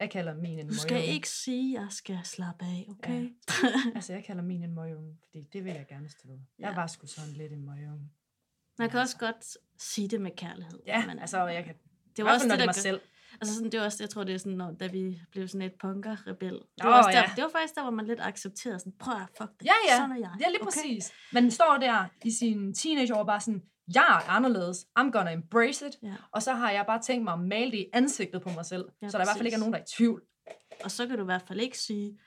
Jeg 0.00 0.10
kalder 0.10 0.34
min 0.34 0.58
en 0.58 0.68
Du 0.68 0.74
skal 0.74 0.94
møgunge. 0.94 1.14
ikke 1.14 1.28
sige, 1.28 1.78
at 1.78 1.82
jeg 1.84 1.92
skal 1.92 2.18
slappe 2.24 2.64
af, 2.64 2.86
okay? 2.90 3.30
Altså, 3.96 4.12
jeg 4.12 4.24
kalder 4.24 4.42
min 4.42 4.62
en 4.62 4.74
møgunge, 4.74 5.16
fordi 5.24 5.42
det 5.52 5.64
vil 5.64 5.72
jeg 5.72 5.86
gerne 5.88 6.08
stå 6.08 6.28
ved. 6.28 6.38
Jeg 6.58 6.68
Ja. 6.68 6.74
var 6.74 6.86
sgu 6.86 7.06
sådan 7.06 7.32
lidt 7.32 7.52
en 7.52 7.64
møgunge. 7.64 8.10
Man 8.78 8.90
kan 8.90 9.00
også 9.00 9.18
godt 9.18 9.56
sige 9.78 10.08
det 10.08 10.20
med 10.20 10.30
kærlighed. 10.36 10.80
Ja, 10.86 11.06
men, 11.06 11.18
altså, 11.18 11.46
jeg 11.46 11.64
kan... 11.64 11.74
det 12.16 12.24
var 12.24 12.32
også 12.32 12.46
det, 12.46 12.52
er 12.52 12.56
der 12.56 12.66
mig 12.66 12.74
gør- 12.74 12.80
selv. 12.80 13.00
Altså 13.40 13.54
sådan, 13.54 13.72
det 13.72 13.80
var 13.80 13.86
også, 13.86 14.02
jeg 14.02 14.10
tror, 14.10 14.24
det 14.24 14.34
er 14.34 14.38
sådan, 14.38 14.52
når, 14.52 14.70
da 14.70 14.86
vi 14.86 15.20
blev 15.30 15.48
sådan 15.48 15.62
et 15.66 15.72
punker-rebel. 15.80 16.52
Det, 16.52 16.62
var 16.82 16.98
også 16.98 17.10
der, 17.10 17.18
ja. 17.18 17.30
det 17.36 17.44
var 17.44 17.50
faktisk 17.50 17.74
der, 17.74 17.82
hvor 17.82 17.90
man 17.90 18.06
lidt 18.06 18.20
accepterede 18.20 18.78
sådan, 18.78 18.92
prøv 18.98 19.14
at 19.14 19.28
fuck 19.38 19.50
det, 19.60 19.66
Ja, 19.66 19.72
ja. 19.88 19.96
sådan 19.96 20.12
er 20.12 20.16
jeg. 20.16 20.30
Ja, 20.40 20.48
lige 20.48 20.64
præcis. 20.64 21.12
Man 21.32 21.50
står 21.50 21.78
der 21.80 22.06
i 22.24 22.30
sin 22.30 22.74
teenageår 22.74 23.24
bare 23.24 23.40
sådan, 23.40 23.62
jeg 23.94 24.22
er 24.26 24.30
anderledes. 24.30 24.86
I'm 24.98 25.10
gonna 25.10 25.32
embrace 25.32 25.86
it. 25.86 25.96
Ja. 26.02 26.14
Og 26.32 26.42
så 26.42 26.52
har 26.52 26.70
jeg 26.70 26.84
bare 26.86 27.02
tænkt 27.02 27.24
mig 27.24 27.32
at 27.32 27.40
male 27.40 27.70
det 27.70 27.78
i 27.78 27.86
ansigtet 27.92 28.42
på 28.42 28.50
mig 28.54 28.66
selv. 28.66 28.84
Ja, 29.02 29.08
så 29.08 29.18
der 29.18 29.24
i 29.24 29.26
hvert 29.26 29.36
fald 29.36 29.46
ikke 29.46 29.54
er 29.56 29.58
nogen, 29.58 29.72
der 29.72 29.78
er 29.78 29.82
i 29.82 29.86
tvivl. 29.96 30.22
Og 30.84 30.90
så 30.90 31.06
kan 31.06 31.16
du 31.16 31.22
i 31.22 31.24
hvert 31.24 31.42
fald 31.48 31.60
ikke 31.60 31.78
sige, 31.78 32.18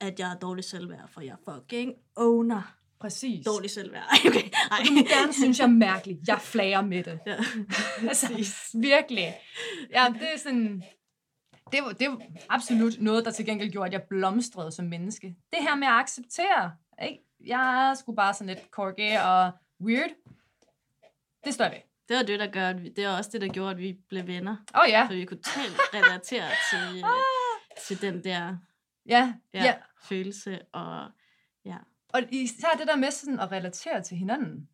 at 0.00 0.20
jeg 0.20 0.32
er 0.32 0.38
dårlig 0.38 0.64
selvværd, 0.64 1.08
for 1.08 1.20
jeg 1.20 1.36
fucking 1.44 1.94
owner 2.16 2.75
Præcis. 3.00 3.44
dårlig 3.44 3.70
selvværd. 3.70 4.04
Okay. 4.26 4.50
Ej. 4.70 4.78
Må 4.90 5.02
gerne 5.02 5.32
synes, 5.32 5.58
jeg 5.58 5.64
er 5.64 5.68
mærkelig. 5.68 6.18
Jeg 6.28 6.40
flager 6.40 6.80
med 6.80 7.04
det. 7.04 7.20
Ja. 7.26 7.36
altså, 8.08 8.26
virkelig. 8.74 9.34
Ja, 9.90 10.06
det 10.20 10.34
er 10.34 10.38
sådan... 10.38 10.82
Det 11.72 11.82
var, 11.82 11.92
det 11.92 12.08
var 12.10 12.22
absolut 12.48 13.00
noget, 13.00 13.24
der 13.24 13.30
til 13.30 13.46
gengæld 13.46 13.70
gjorde, 13.72 13.86
at 13.86 13.92
jeg 13.92 14.02
blomstrede 14.02 14.72
som 14.72 14.84
menneske. 14.84 15.26
Det 15.26 15.58
her 15.60 15.74
med 15.74 15.86
at 15.86 15.92
acceptere. 15.92 16.72
Ikke? 17.02 17.22
Jeg 17.46 17.96
sgu 18.00 18.14
bare 18.14 18.34
sådan 18.34 18.46
lidt 18.54 18.70
corgi 18.70 19.14
og 19.24 19.50
weird. 19.80 20.10
Det 21.44 21.54
står 21.54 21.64
ved. 21.64 21.78
Det 22.08 22.16
var 22.16 22.22
det, 22.22 22.40
der 22.40 22.46
gør, 22.46 22.68
at 22.68 22.82
vi, 22.82 22.88
det 22.88 23.06
var 23.06 23.16
også 23.16 23.30
det, 23.32 23.40
der 23.40 23.48
gjorde, 23.48 23.70
at 23.70 23.78
vi 23.78 23.96
blev 24.08 24.26
venner. 24.26 24.56
Åh 24.74 24.80
oh, 24.80 24.88
ja. 24.88 25.06
Så 25.10 25.14
vi 25.14 25.24
kunne 25.24 25.42
totalt 25.42 25.76
relatere 25.94 26.50
til, 26.70 27.04
til 27.86 28.00
den 28.00 28.24
der 28.24 28.56
Ja, 29.08 29.34
ja, 29.54 29.64
ja. 29.64 29.74
følelse. 30.02 30.60
Og 30.72 31.10
ja, 31.64 31.76
Og 32.16 32.22
især 32.32 32.68
det 32.78 32.86
der 32.86 32.96
med 32.96 33.10
sådan 33.10 33.40
at 33.40 33.52
relatere 33.52 34.02
til 34.02 34.16
hinanden. 34.16 34.68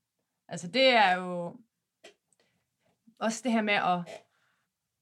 Altså 0.49 0.69
det 0.69 0.89
er 0.89 1.17
jo 1.17 1.57
også 3.19 3.41
det 3.45 3.53
her 3.53 3.63
med 3.63 3.75
at, 3.75 4.25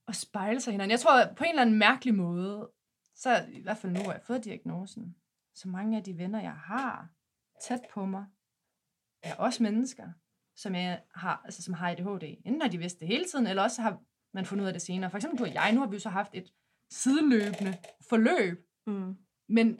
at 0.07 0.15
spejle 0.15 0.61
sig 0.61 0.71
hinanden. 0.71 0.91
Jeg 0.91 0.99
tror 0.99 1.21
at 1.21 1.35
på 1.35 1.43
en 1.43 1.49
eller 1.49 1.61
anden 1.61 1.77
mærkelig 1.77 2.15
måde, 2.15 2.71
så 3.15 3.45
i 3.51 3.61
hvert 3.61 3.77
fald 3.77 3.91
nu, 3.91 3.99
hvor 3.99 4.11
jeg 4.11 4.19
har 4.19 4.25
fået 4.25 4.43
diagnosen, 4.43 5.15
så 5.53 5.67
mange 5.67 5.97
af 5.97 6.03
de 6.03 6.17
venner, 6.17 6.41
jeg 6.41 6.53
har 6.53 7.09
tæt 7.61 7.81
på 7.93 8.05
mig, 8.05 8.25
er 9.23 9.35
også 9.35 9.63
mennesker, 9.63 10.11
som, 10.55 10.75
jeg 10.75 11.01
har, 11.15 11.41
altså, 11.45 11.63
som 11.63 11.73
har 11.73 11.91
ADHD. 11.91 12.23
Enten 12.23 12.61
har 12.61 12.69
de 12.69 12.77
vidst 12.77 12.99
det 12.99 13.07
hele 13.07 13.25
tiden, 13.25 13.47
eller 13.47 13.63
også 13.63 13.81
har 13.81 14.01
man 14.33 14.45
fundet 14.45 14.63
ud 14.63 14.67
af 14.67 14.73
det 14.73 14.81
senere. 14.81 15.09
For 15.09 15.17
eksempel 15.17 15.39
du 15.39 15.43
og 15.43 15.53
jeg, 15.53 15.73
nu 15.73 15.79
har 15.79 15.87
vi 15.87 15.95
jo 15.95 15.99
så 15.99 16.09
haft 16.09 16.31
et 16.33 16.53
sideløbende 16.89 17.77
forløb, 18.09 18.67
mm, 18.87 19.17
men 19.47 19.79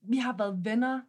vi 0.00 0.16
har 0.16 0.36
været 0.36 0.64
venner 0.64 1.00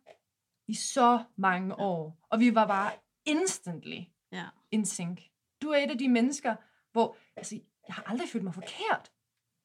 i 0.67 0.73
så 0.73 1.23
mange 1.35 1.75
år, 1.79 2.27
og 2.29 2.39
vi 2.39 2.55
var 2.55 2.67
bare 2.67 2.91
instantly 3.25 3.99
ja. 4.31 4.45
in 4.71 4.85
sync. 4.85 5.21
Du 5.61 5.69
er 5.69 5.77
et 5.77 5.91
af 5.91 5.97
de 5.97 6.09
mennesker, 6.09 6.55
hvor 6.91 7.17
altså, 7.35 7.55
jeg 7.87 7.95
har 7.95 8.03
aldrig 8.03 8.29
følt 8.29 8.43
mig 8.43 8.53
forkert. 8.53 9.11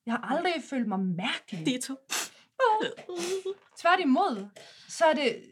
Jeg 0.07 0.15
har 0.15 0.37
aldrig 0.37 0.53
følt 0.71 0.89
mig 0.89 1.01
mærkelig. 1.01 1.67
Det 1.67 1.75
er 1.75 1.81
to. 1.81 1.97
Tværtimod, 3.81 4.49
så 4.89 5.05
er 5.05 5.13
det, 5.15 5.43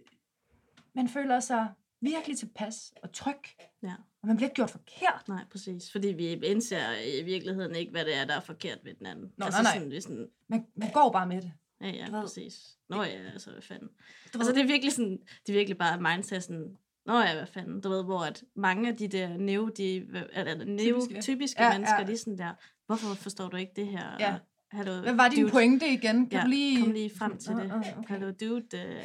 man 0.95 1.09
føler 1.09 1.41
sig 1.41 1.69
virkelig 2.01 2.39
tilpas 2.39 2.93
og 3.03 3.13
tryg, 3.13 3.41
Ja. 3.83 3.95
og 4.23 4.27
man 4.27 4.37
bliver 4.37 4.49
ikke 4.49 4.55
gjort 4.55 4.71
forkert. 4.71 5.29
Nej, 5.29 5.45
præcis. 5.51 5.93
Fordi 5.93 6.09
vi 6.09 6.33
indser 6.33 6.99
i 7.21 7.23
virkeligheden 7.23 7.75
ikke, 7.77 7.91
hvad 7.93 8.05
det 8.05 8.17
er, 8.17 8.25
der 8.25 8.35
er 8.37 8.41
forkert 8.41 8.79
ved 8.85 8.95
den 8.95 9.07
anden. 9.07 9.33
Nå, 9.37 9.45
altså 9.45 9.63
nej, 9.63 9.73
nej. 9.73 9.79
Sådan, 9.79 9.91
vi 9.91 10.01
sådan, 10.01 10.29
Man, 10.49 10.67
man 10.77 10.93
går 10.93 11.13
bare 11.13 11.27
med 11.27 11.43
det. 11.43 11.53
Ja, 11.81 11.87
ja, 11.89 12.05
ved- 12.11 12.23
præcis. 12.23 12.77
Nå 12.89 13.03
ja, 13.03 13.09
altså, 13.33 13.51
hvad 13.51 13.63
fanden. 13.63 13.89
Du 14.35 14.39
Altså, 14.39 14.53
det 14.53 14.61
er 14.63 14.67
virkelig 14.67 14.93
sådan, 14.93 15.19
det 15.47 15.49
er 15.53 15.59
virkelig 15.59 15.79
bare 15.79 16.01
mindset 16.01 16.43
sådan, 16.43 16.77
Nå 17.07 17.19
ja, 17.21 17.35
hvad 17.35 17.47
fanden, 17.47 17.81
du 17.81 17.89
ved, 17.89 18.05
hvor 18.05 18.21
at 18.21 18.45
mange 18.55 18.89
af 18.89 18.97
de 18.97 19.09
der 19.09 19.37
neo, 19.37 19.69
de, 19.69 19.97
eller, 20.33 20.65
neo 20.65 21.01
Typiske. 21.21 21.63
Ja, 21.63 21.73
mennesker, 21.73 21.99
ja. 22.01 22.07
de 22.07 22.13
er 22.13 22.17
sådan 22.17 22.39
der, 22.39 22.53
hvorfor 22.87 23.15
forstår 23.15 23.49
du 23.49 23.57
ikke 23.57 23.73
det 23.77 23.87
her? 23.87 24.17
Ja. 24.21 24.33
Og 24.35 24.41
Hallo, 24.71 25.01
Hvad 25.01 25.15
var 25.15 25.29
din 25.29 25.41
dude. 25.43 25.53
pointe 25.53 25.89
igen? 25.89 26.29
Kan 26.29 26.39
Ja, 26.39 26.45
du 26.45 26.49
lige... 26.49 26.83
kom 26.83 26.93
lige 26.93 27.11
frem 27.19 27.39
til 27.39 27.51
det. 27.57 27.69
nå, 27.69 27.75
okay. 27.75 27.95
Hallo, 28.09 28.31
dude. 28.41 28.77
Øh, 28.77 29.03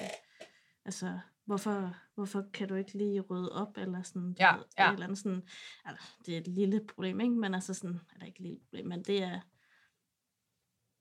altså, 0.86 1.20
hvorfor, 1.46 1.96
hvorfor 2.16 2.46
kan 2.54 2.68
du 2.68 2.76
ikke 2.76 2.98
lige 2.98 3.22
rydde 3.22 3.50
op, 3.52 3.78
eller 3.78 4.02
sådan, 4.02 4.36
Ja, 4.40 4.56
ved, 4.56 4.64
ja. 4.80 4.92
eller 4.92 5.06
andet 5.06 5.18
sådan, 5.20 5.42
altså, 5.86 6.04
det 6.26 6.34
er 6.34 6.38
et 6.38 6.48
lille 6.48 6.82
problem, 6.88 7.20
ikke? 7.22 7.34
Men 7.36 7.54
altså 7.54 7.74
sådan, 7.74 8.00
eller 8.14 8.26
ikke 8.26 8.38
et 8.40 8.44
lille 8.44 8.60
problem, 8.60 8.88
men 8.88 9.04
det 9.04 9.24
er, 9.24 9.40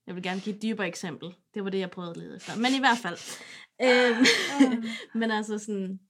jeg 0.07 0.15
vil 0.15 0.23
gerne 0.23 0.41
give 0.41 0.57
et 0.57 0.63
dybere 0.63 0.87
eksempel. 0.89 1.35
Det 1.55 1.65
var 1.65 1.71
det, 1.71 1.79
jeg 1.79 1.91
prøvede 1.91 2.11
at 2.11 2.17
lede 2.17 2.37
efter. 2.37 2.57
Men 2.57 2.75
i 2.75 2.79
hvert 2.79 2.99
fald. 2.99 3.19
øhm, 3.83 4.25
men 5.21 5.31
altså 5.31 5.59
sådan, 5.59 6.01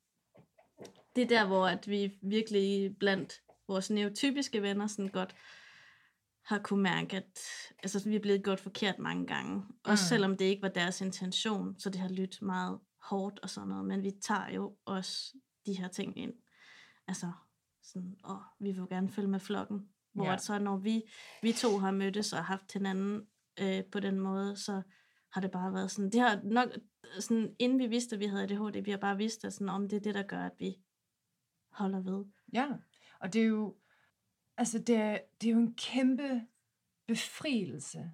det 1.16 1.22
er 1.24 1.28
der, 1.28 1.46
hvor 1.46 1.66
at 1.66 1.88
vi 1.88 2.18
virkelig 2.22 2.96
blandt 2.98 3.32
vores 3.68 3.90
neotypiske 3.90 4.62
venner 4.62 4.86
sådan 4.86 5.08
godt 5.08 5.34
har 6.44 6.58
kunne 6.58 6.82
mærke, 6.82 7.16
at 7.16 7.38
altså, 7.82 8.08
vi 8.08 8.16
er 8.16 8.20
blevet 8.20 8.44
gjort 8.44 8.60
forkert 8.60 8.98
mange 8.98 9.26
gange. 9.26 9.62
Også 9.84 10.04
Mm. 10.04 10.08
selvom 10.08 10.36
det 10.36 10.44
ikke 10.44 10.62
var 10.62 10.68
deres 10.68 11.00
intention, 11.00 11.78
så 11.78 11.90
det 11.90 12.00
har 12.00 12.08
lyttet 12.08 12.42
meget 12.42 12.78
hårdt 13.02 13.38
og 13.42 13.50
sådan 13.50 13.68
noget. 13.68 13.84
Men 13.84 14.02
vi 14.02 14.10
tager 14.22 14.50
jo 14.50 14.76
også 14.84 15.36
de 15.66 15.72
her 15.78 15.88
ting 15.88 16.18
ind. 16.18 16.32
Altså, 17.08 17.32
sådan, 17.82 18.16
åh, 18.24 18.36
vi 18.60 18.68
vil 18.70 18.76
jo 18.78 18.86
gerne 18.90 19.08
følge 19.10 19.28
med 19.28 19.40
flokken. 19.40 19.88
Hvor 20.14 20.24
Ja. 20.24 20.30
ja. 20.30 20.38
så 20.38 20.58
når 20.58 20.76
vi, 20.76 21.02
vi 21.42 21.52
to 21.52 21.78
har 21.78 21.90
mødtes 21.90 22.32
og 22.32 22.44
haft 22.44 22.72
hinanden 22.72 23.26
øh, 23.60 23.84
på 23.84 24.00
den 24.00 24.20
måde, 24.20 24.56
så 24.56 24.82
har 25.30 25.40
det 25.40 25.50
bare 25.50 25.72
været 25.72 25.90
sådan, 25.90 26.10
det 26.10 26.20
har 26.20 26.40
nok, 26.44 26.68
sådan, 27.20 27.56
inden 27.58 27.78
vi 27.78 27.86
vidste, 27.86 28.16
at 28.16 28.20
vi 28.20 28.26
havde 28.26 28.42
ADHD, 28.42 28.84
vi 28.84 28.90
har 28.90 28.98
bare 28.98 29.16
vidst, 29.16 29.44
at 29.44 29.52
sådan, 29.52 29.68
om 29.68 29.88
det 29.88 29.96
er 29.96 30.00
det, 30.00 30.14
der 30.14 30.22
gør, 30.22 30.46
at 30.46 30.52
vi 30.58 30.76
holder 31.70 32.00
ved. 32.00 32.24
Ja, 32.52 32.68
og 33.20 33.32
det 33.32 33.42
er 33.42 33.46
jo, 33.46 33.76
altså 34.56 34.78
det 34.78 34.96
er, 34.96 35.18
det 35.40 35.48
er 35.48 35.52
jo 35.52 35.58
en 35.58 35.74
kæmpe 35.74 36.46
befrielse 37.06 38.12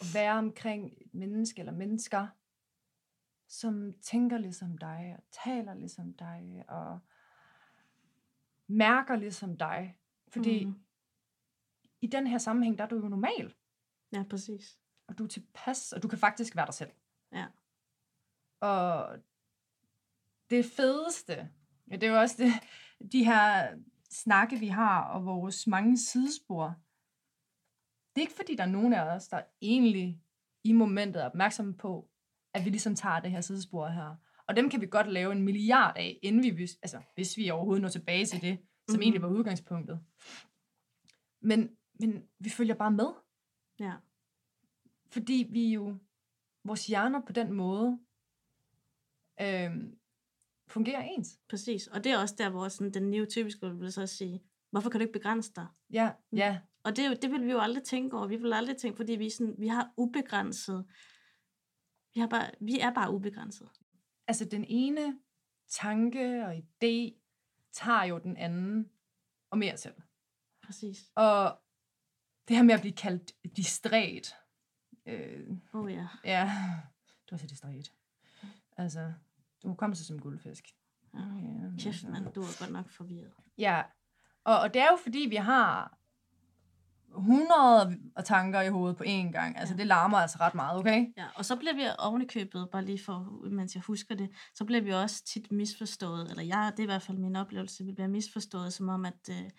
at 0.00 0.14
være 0.14 0.38
omkring 0.38 0.92
et 1.00 1.14
menneske 1.14 1.60
eller 1.60 1.72
mennesker, 1.72 2.26
som 3.48 3.92
tænker 4.02 4.38
ligesom 4.38 4.78
dig, 4.78 5.14
og 5.18 5.24
taler 5.44 5.74
ligesom 5.74 6.14
dig, 6.14 6.64
og 6.68 6.98
mærker 8.66 9.16
ligesom 9.16 9.56
dig. 9.56 9.98
Fordi 10.28 10.64
mm. 10.64 10.74
i 12.00 12.06
den 12.06 12.26
her 12.26 12.38
sammenhæng, 12.38 12.78
der 12.78 12.84
er 12.84 12.88
du 12.88 12.96
jo 12.96 13.08
normal, 13.08 13.54
Ja, 14.12 14.22
præcis. 14.30 14.78
og 15.08 15.18
du 15.18 15.24
er 15.24 15.28
tilpas, 15.28 15.92
og 15.92 16.02
du 16.02 16.08
kan 16.08 16.18
faktisk 16.18 16.56
være 16.56 16.66
dig 16.66 16.74
selv. 16.74 16.90
Ja. 17.32 17.46
Og 18.60 19.18
det 20.50 20.64
fedeste, 20.64 21.50
ja, 21.90 21.96
det 21.96 22.02
er 22.02 22.10
jo 22.10 22.18
også 22.20 22.36
det, 22.38 22.52
de 23.12 23.24
her 23.24 23.68
snakke, 24.10 24.56
vi 24.58 24.66
har, 24.68 25.04
og 25.04 25.24
vores 25.26 25.66
mange 25.66 25.98
sidespor. 25.98 26.66
Det 28.14 28.20
er 28.20 28.26
ikke 28.26 28.36
fordi, 28.36 28.56
der 28.56 28.62
er 28.62 28.68
nogen 28.68 28.92
af 28.92 29.02
os, 29.02 29.28
der 29.28 29.42
egentlig 29.60 30.22
i 30.64 30.72
momentet 30.72 31.22
er 31.22 31.26
opmærksomme 31.26 31.74
på, 31.74 32.10
at 32.54 32.64
vi 32.64 32.70
ligesom 32.70 32.94
tager 32.94 33.20
det 33.20 33.30
her 33.30 33.40
sidespor 33.40 33.88
her. 33.88 34.16
Og 34.46 34.56
dem 34.56 34.70
kan 34.70 34.80
vi 34.80 34.86
godt 34.86 35.06
lave 35.12 35.32
en 35.32 35.42
milliard 35.42 35.96
af, 35.96 36.18
inden 36.22 36.42
vi, 36.58 36.62
altså, 36.82 37.02
hvis 37.14 37.36
vi 37.36 37.50
overhovedet 37.50 37.82
når 37.82 37.88
tilbage 37.88 38.26
til 38.26 38.40
det, 38.42 38.58
som 38.58 38.62
Mhm. 38.62 38.92
mm-hmm. 38.94 39.02
egentlig 39.02 39.22
var 39.22 39.28
udgangspunktet. 39.28 40.00
Men, 41.40 41.76
men 42.00 42.28
vi 42.38 42.50
følger 42.50 42.74
bare 42.74 42.90
med. 42.90 43.06
Ja. 43.80 43.94
Fordi 45.10 45.46
vi 45.50 45.72
jo, 45.72 45.96
vores 46.64 46.86
hjerner 46.86 47.20
på 47.26 47.32
den 47.32 47.52
måde, 47.52 47.98
øhm, 49.40 49.98
fungerer 50.66 51.02
ens. 51.02 51.38
Præcis. 51.48 51.86
Og 51.86 52.04
det 52.04 52.12
er 52.12 52.18
også 52.18 52.34
der, 52.38 52.50
hvor 52.50 52.68
sådan, 52.68 52.94
den 52.94 53.10
neotypiske 53.10 53.70
vil 53.78 53.92
så 53.92 54.06
sige, 54.06 54.42
hvorfor 54.70 54.90
kan 54.90 55.00
du 55.00 55.02
ikke 55.02 55.12
begrænse 55.18 55.52
dig? 55.56 55.66
Ja, 55.90 56.12
Mm. 56.30 56.38
ja, 56.38 56.60
Og 56.84 56.96
det, 56.96 57.04
er 57.04 57.08
jo- 57.08 57.16
det 57.22 57.30
vil 57.30 57.44
vi 57.46 57.50
jo 57.50 57.58
aldrig 57.60 57.82
tænke 57.84 58.16
over. 58.16 58.26
Vi 58.26 58.36
vil 58.36 58.52
aldrig 58.52 58.76
tænke, 58.76 58.96
fordi 58.96 59.12
vi, 59.12 59.30
sådan, 59.30 59.54
vi 59.58 59.68
har 59.68 59.92
ubegrænset. 59.96 60.86
Vi, 62.14 62.20
har 62.20 62.26
bare, 62.28 62.50
vi 62.60 62.80
er 62.80 62.94
bare 62.94 63.12
ubegrænset. 63.14 63.68
altså 64.26 64.44
den 64.44 64.64
ene 64.68 65.18
tanke 65.68 66.44
og 66.46 66.56
idé 66.56 67.20
tager 67.72 68.04
jo 68.04 68.18
den 68.18 68.36
anden 68.36 68.90
og 69.50 69.58
mere 69.58 69.76
selv. 69.76 69.94
Præcis. 70.62 71.12
Og 71.14 71.58
det 72.48 72.56
her 72.56 72.62
med 72.62 72.74
at 72.74 72.80
blive 72.80 72.92
kaldt 72.92 73.32
distræt, 73.56 74.34
øh, 75.06 75.46
oh, 75.72 75.92
ja. 75.92 76.06
ja, 76.24 76.52
du 77.30 77.34
er 77.34 77.38
så 77.38 77.46
distræt. 77.46 77.92
Altså, 78.76 79.12
du 79.62 79.68
må 79.68 79.74
komme 79.74 79.94
sig 79.96 80.06
som 80.06 80.18
guldfisk. 80.20 80.64
ja. 81.14 81.20
Ja, 81.20 81.70
Kæft, 81.78 82.04
mand, 82.08 82.32
du 82.32 82.40
er 82.42 82.58
godt 82.60 82.72
nok 82.72 82.90
forvirret. 82.90 83.32
Ja, 83.58 83.82
og, 84.44 84.60
og 84.60 84.74
det 84.74 84.82
er 84.82 84.86
jo 84.90 84.98
fordi, 85.02 85.26
vi 85.30 85.36
har 85.36 85.98
100 87.16 87.98
tanker 88.24 88.60
i 88.60 88.68
hovedet 88.68 88.96
på 88.96 89.04
én 89.04 89.30
gang. 89.32 89.58
Altså, 89.58 89.74
Ja. 89.74 89.78
det 89.78 89.86
larmer 89.86 90.18
altså 90.18 90.38
ret 90.40 90.54
meget, 90.54 90.78
okay? 90.78 91.06
Ja, 91.16 91.26
og 91.36 91.44
så 91.44 91.56
bliver 91.56 91.74
vi 91.74 91.82
oven 91.98 92.22
i 92.22 92.26
købet, 92.26 92.68
bare 92.72 92.84
lige 92.84 92.98
for, 93.04 93.48
mens 93.50 93.74
jeg 93.74 93.82
husker 93.86 94.14
det, 94.14 94.30
så 94.54 94.64
bliver 94.64 94.80
vi 94.82 94.90
også 94.92 95.24
tit 95.24 95.52
misforstået, 95.52 96.30
eller 96.30 96.42
jeg, 96.42 96.72
det 96.72 96.78
er 96.78 96.82
i 96.82 96.86
hvert 96.86 97.02
fald 97.02 97.18
min 97.18 97.36
oplevelse, 97.36 97.84
vi 97.84 97.92
bliver 97.92 98.08
misforstået, 98.08 98.72
som 98.72 98.88
om, 98.88 99.04
at 99.04 99.28
øh, 99.30 99.50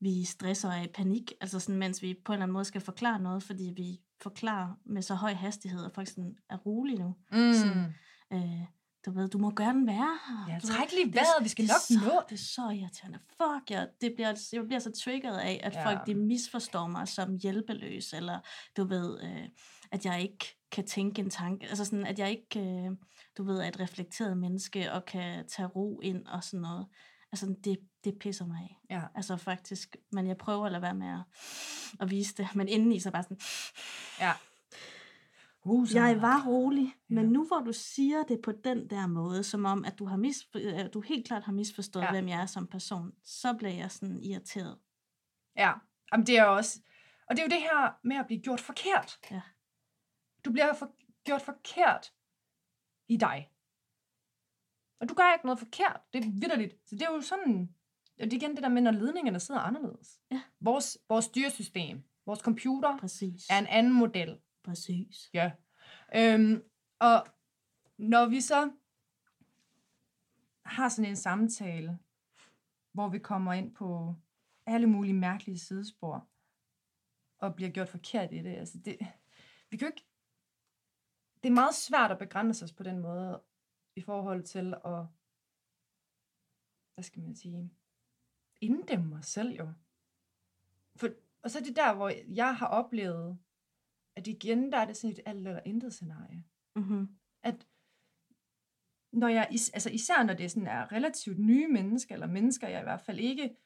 vi 0.00 0.24
stresser 0.24 0.68
er 0.68 0.82
i 0.82 0.88
panik, 0.94 1.32
altså 1.40 1.60
sådan, 1.60 1.78
mens 1.78 2.02
vi 2.02 2.14
på 2.24 2.32
en 2.32 2.34
eller 2.34 2.42
anden 2.42 2.52
måde 2.52 2.64
skal 2.64 2.80
forklare 2.80 3.20
noget, 3.20 3.42
fordi 3.42 3.72
vi 3.76 4.00
forklarer 4.22 4.74
med 4.84 5.02
så 5.02 5.14
høj 5.14 5.32
hastighed, 5.32 5.84
og 5.84 5.92
folk 5.94 6.08
sådan 6.08 6.36
er 6.50 6.56
rolige 6.56 6.98
nu. 6.98 7.14
Mm. 7.32 7.52
Sådan, 7.52 7.94
Øh, 8.32 8.66
du 9.06 9.10
ved, 9.10 9.28
du 9.28 9.38
må 9.38 9.50
gerne 9.50 9.86
være 9.86 10.18
her. 10.28 10.54
Ja, 10.54 10.58
træk 10.58 10.92
lige 10.92 11.14
vejret, 11.14 11.44
vi 11.44 11.48
skal 11.48 11.64
nok 11.64 11.80
så, 11.88 11.94
nå. 12.04 12.20
Det 12.28 12.34
er 12.34 12.44
så 12.44 12.62
irriterende. 12.62 13.18
Fuck, 13.28 13.70
ja. 13.70 13.84
det 14.00 14.12
bliver, 14.14 14.48
jeg 14.52 14.64
bliver 14.64 14.78
så 14.78 14.92
triggeret 14.92 15.38
af, 15.38 15.60
at 15.62 15.74
ja. 15.74 15.86
folk 15.86 16.06
de 16.06 16.14
misforstår 16.14 16.86
mig 16.86 17.08
som 17.08 17.38
hjælpeløs, 17.42 18.12
eller 18.12 18.38
du 18.76 18.84
ved, 18.84 19.22
øh, 19.22 19.48
at 19.92 20.06
jeg 20.06 20.22
ikke 20.22 20.58
kan 20.72 20.86
tænke 20.86 21.22
en 21.22 21.30
tanke, 21.30 21.66
altså 21.66 21.84
sådan, 21.84 22.06
at 22.06 22.18
jeg 22.18 22.30
ikke, 22.30 22.60
øh, 22.60 22.90
du 23.38 23.44
ved, 23.44 23.58
er 23.58 23.68
et 23.68 23.80
reflekteret 23.80 24.36
menneske, 24.36 24.92
og 24.92 25.04
kan 25.04 25.48
tage 25.48 25.68
ro 25.68 26.00
ind 26.00 26.26
og 26.26 26.44
sådan 26.44 26.60
noget. 26.60 26.86
Altså, 27.32 27.54
det, 27.64 27.80
det 28.04 28.18
pisser 28.18 28.46
mig 28.46 28.58
af. 28.58 28.96
Ja. 28.96 29.02
Altså 29.14 29.36
faktisk, 29.36 29.96
men 30.12 30.26
jeg 30.26 30.36
prøver 30.36 30.66
at 30.66 30.72
lade 30.72 30.82
være 30.82 30.94
med 30.94 31.06
at, 31.08 31.20
at 32.00 32.10
vise 32.10 32.34
det, 32.34 32.48
men 32.54 32.68
indeni 32.68 33.00
så 33.00 33.10
bare 33.10 33.22
sådan, 33.22 33.40
Ja. 34.20 34.32
Uh, 35.64 35.94
jeg 35.94 36.22
var 36.22 36.46
rolig, 36.46 36.84
Ja. 37.10 37.14
men 37.14 37.26
nu 37.26 37.46
hvor 37.46 37.60
du 37.60 37.72
siger 37.72 38.22
det 38.22 38.40
på 38.42 38.52
den 38.52 38.90
der 38.90 39.06
måde, 39.06 39.44
som 39.44 39.64
om, 39.64 39.84
at 39.84 39.98
du, 39.98 40.06
har 40.06 40.16
mis, 40.16 40.48
at 40.54 40.94
du 40.94 41.00
helt 41.00 41.26
klart 41.26 41.44
har 41.44 41.52
misforstået, 41.52 42.02
ja. 42.04 42.10
hvem 42.10 42.28
jeg 42.28 42.42
er 42.42 42.46
som 42.46 42.66
person, 42.66 43.12
så 43.24 43.54
bliver 43.54 43.74
jeg 43.74 43.90
sådan 43.90 44.22
irriteret. 44.22 44.78
Ja, 45.56 45.72
Jamen, 46.12 46.26
det 46.26 46.38
er 46.38 46.44
også... 46.44 46.80
Og 47.26 47.36
det 47.36 47.42
er 47.42 47.46
jo 47.46 47.50
det 47.50 47.62
her 47.62 47.98
med 48.02 48.16
at 48.16 48.26
blive 48.26 48.40
gjort 48.40 48.60
forkert. 48.60 49.18
Ja. 49.30 49.40
Du 50.44 50.52
bliver 50.52 50.74
for, 50.74 50.90
gjort 51.24 51.42
forkert 51.42 52.12
i 53.08 53.16
dig. 53.16 53.49
Og 55.00 55.08
du 55.08 55.14
gør 55.14 55.32
ikke 55.32 55.46
noget 55.46 55.58
forkert. 55.58 56.00
Det 56.12 56.24
er 56.24 56.30
vidderligt. 56.30 56.74
Så 56.88 56.94
det 56.96 57.02
er 57.02 57.12
jo 57.12 57.20
sådan... 57.20 57.74
Og 58.20 58.24
det 58.24 58.32
er 58.32 58.36
igen 58.36 58.54
det 58.54 58.62
der 58.62 58.68
med, 58.68 58.82
når 58.82 58.90
ledningerne 58.90 59.40
sidder 59.40 59.60
anderledes. 59.60 60.20
Ja. 60.30 60.42
Vores, 60.60 60.98
vores 61.08 61.24
styresystem, 61.24 62.02
vores 62.26 62.40
computer, 62.40 62.98
Præcis. 62.98 63.46
er 63.50 63.58
en 63.58 63.66
anden 63.66 63.92
model. 63.92 64.38
Præcis. 64.64 65.30
Ja. 65.34 65.50
Øhm, 66.14 66.62
og 66.98 67.26
når 67.98 68.28
vi 68.28 68.40
så 68.40 68.70
har 70.64 70.88
sådan 70.88 71.10
en 71.10 71.16
samtale, 71.16 71.98
hvor 72.92 73.08
vi 73.08 73.18
kommer 73.18 73.52
ind 73.52 73.74
på 73.74 74.14
alle 74.66 74.86
mulige 74.86 75.14
mærkelige 75.14 75.58
sidespor, 75.58 76.28
og 77.38 77.54
bliver 77.54 77.70
gjort 77.70 77.88
forkert 77.88 78.32
i 78.32 78.38
det, 78.38 78.56
altså 78.56 78.78
det, 78.84 78.98
vi 79.70 79.76
kan 79.76 79.88
jo 79.88 79.92
ikke, 79.92 80.06
det 81.42 81.48
er 81.48 81.54
meget 81.54 81.74
svært 81.74 82.10
at 82.10 82.18
begrænse 82.18 82.64
os 82.64 82.72
på 82.72 82.82
den 82.82 82.98
måde, 82.98 83.42
i 83.96 84.00
forhold 84.00 84.42
til 84.42 84.74
at, 84.84 85.06
hvad 86.94 87.02
skal 87.02 87.22
man 87.22 87.36
sige, 87.36 87.70
inddæmme 88.60 89.16
os 89.16 89.26
selv 89.26 89.50
jo. 89.50 89.72
For, 90.96 91.08
og 91.42 91.50
så 91.50 91.58
er 91.58 91.62
det 91.62 91.76
der, 91.76 91.94
hvor 91.94 92.08
jeg 92.34 92.56
har 92.56 92.66
oplevet, 92.66 93.38
at 94.16 94.26
igen, 94.26 94.72
der 94.72 94.78
er 94.78 94.84
det 94.84 94.96
sådan 94.96 95.16
et 95.16 95.20
alt 95.26 95.48
eller 95.48 95.62
intet 95.62 95.94
scenarie. 95.94 96.44
Mm-hmm. 96.76 97.18
At 97.42 97.68
når 99.12 99.28
jeg, 99.28 99.48
is- 99.52 99.70
altså 99.70 99.90
især 99.90 100.22
når 100.22 100.34
det 100.34 100.50
sådan 100.50 100.66
er 100.66 100.92
relativt 100.92 101.38
nye 101.38 101.68
mennesker, 101.68 102.14
eller 102.14 102.26
mennesker, 102.26 102.68
jeg 102.68 102.80
i 102.80 102.82
hvert 102.82 103.00
fald 103.00 103.18
ikke 103.18 103.56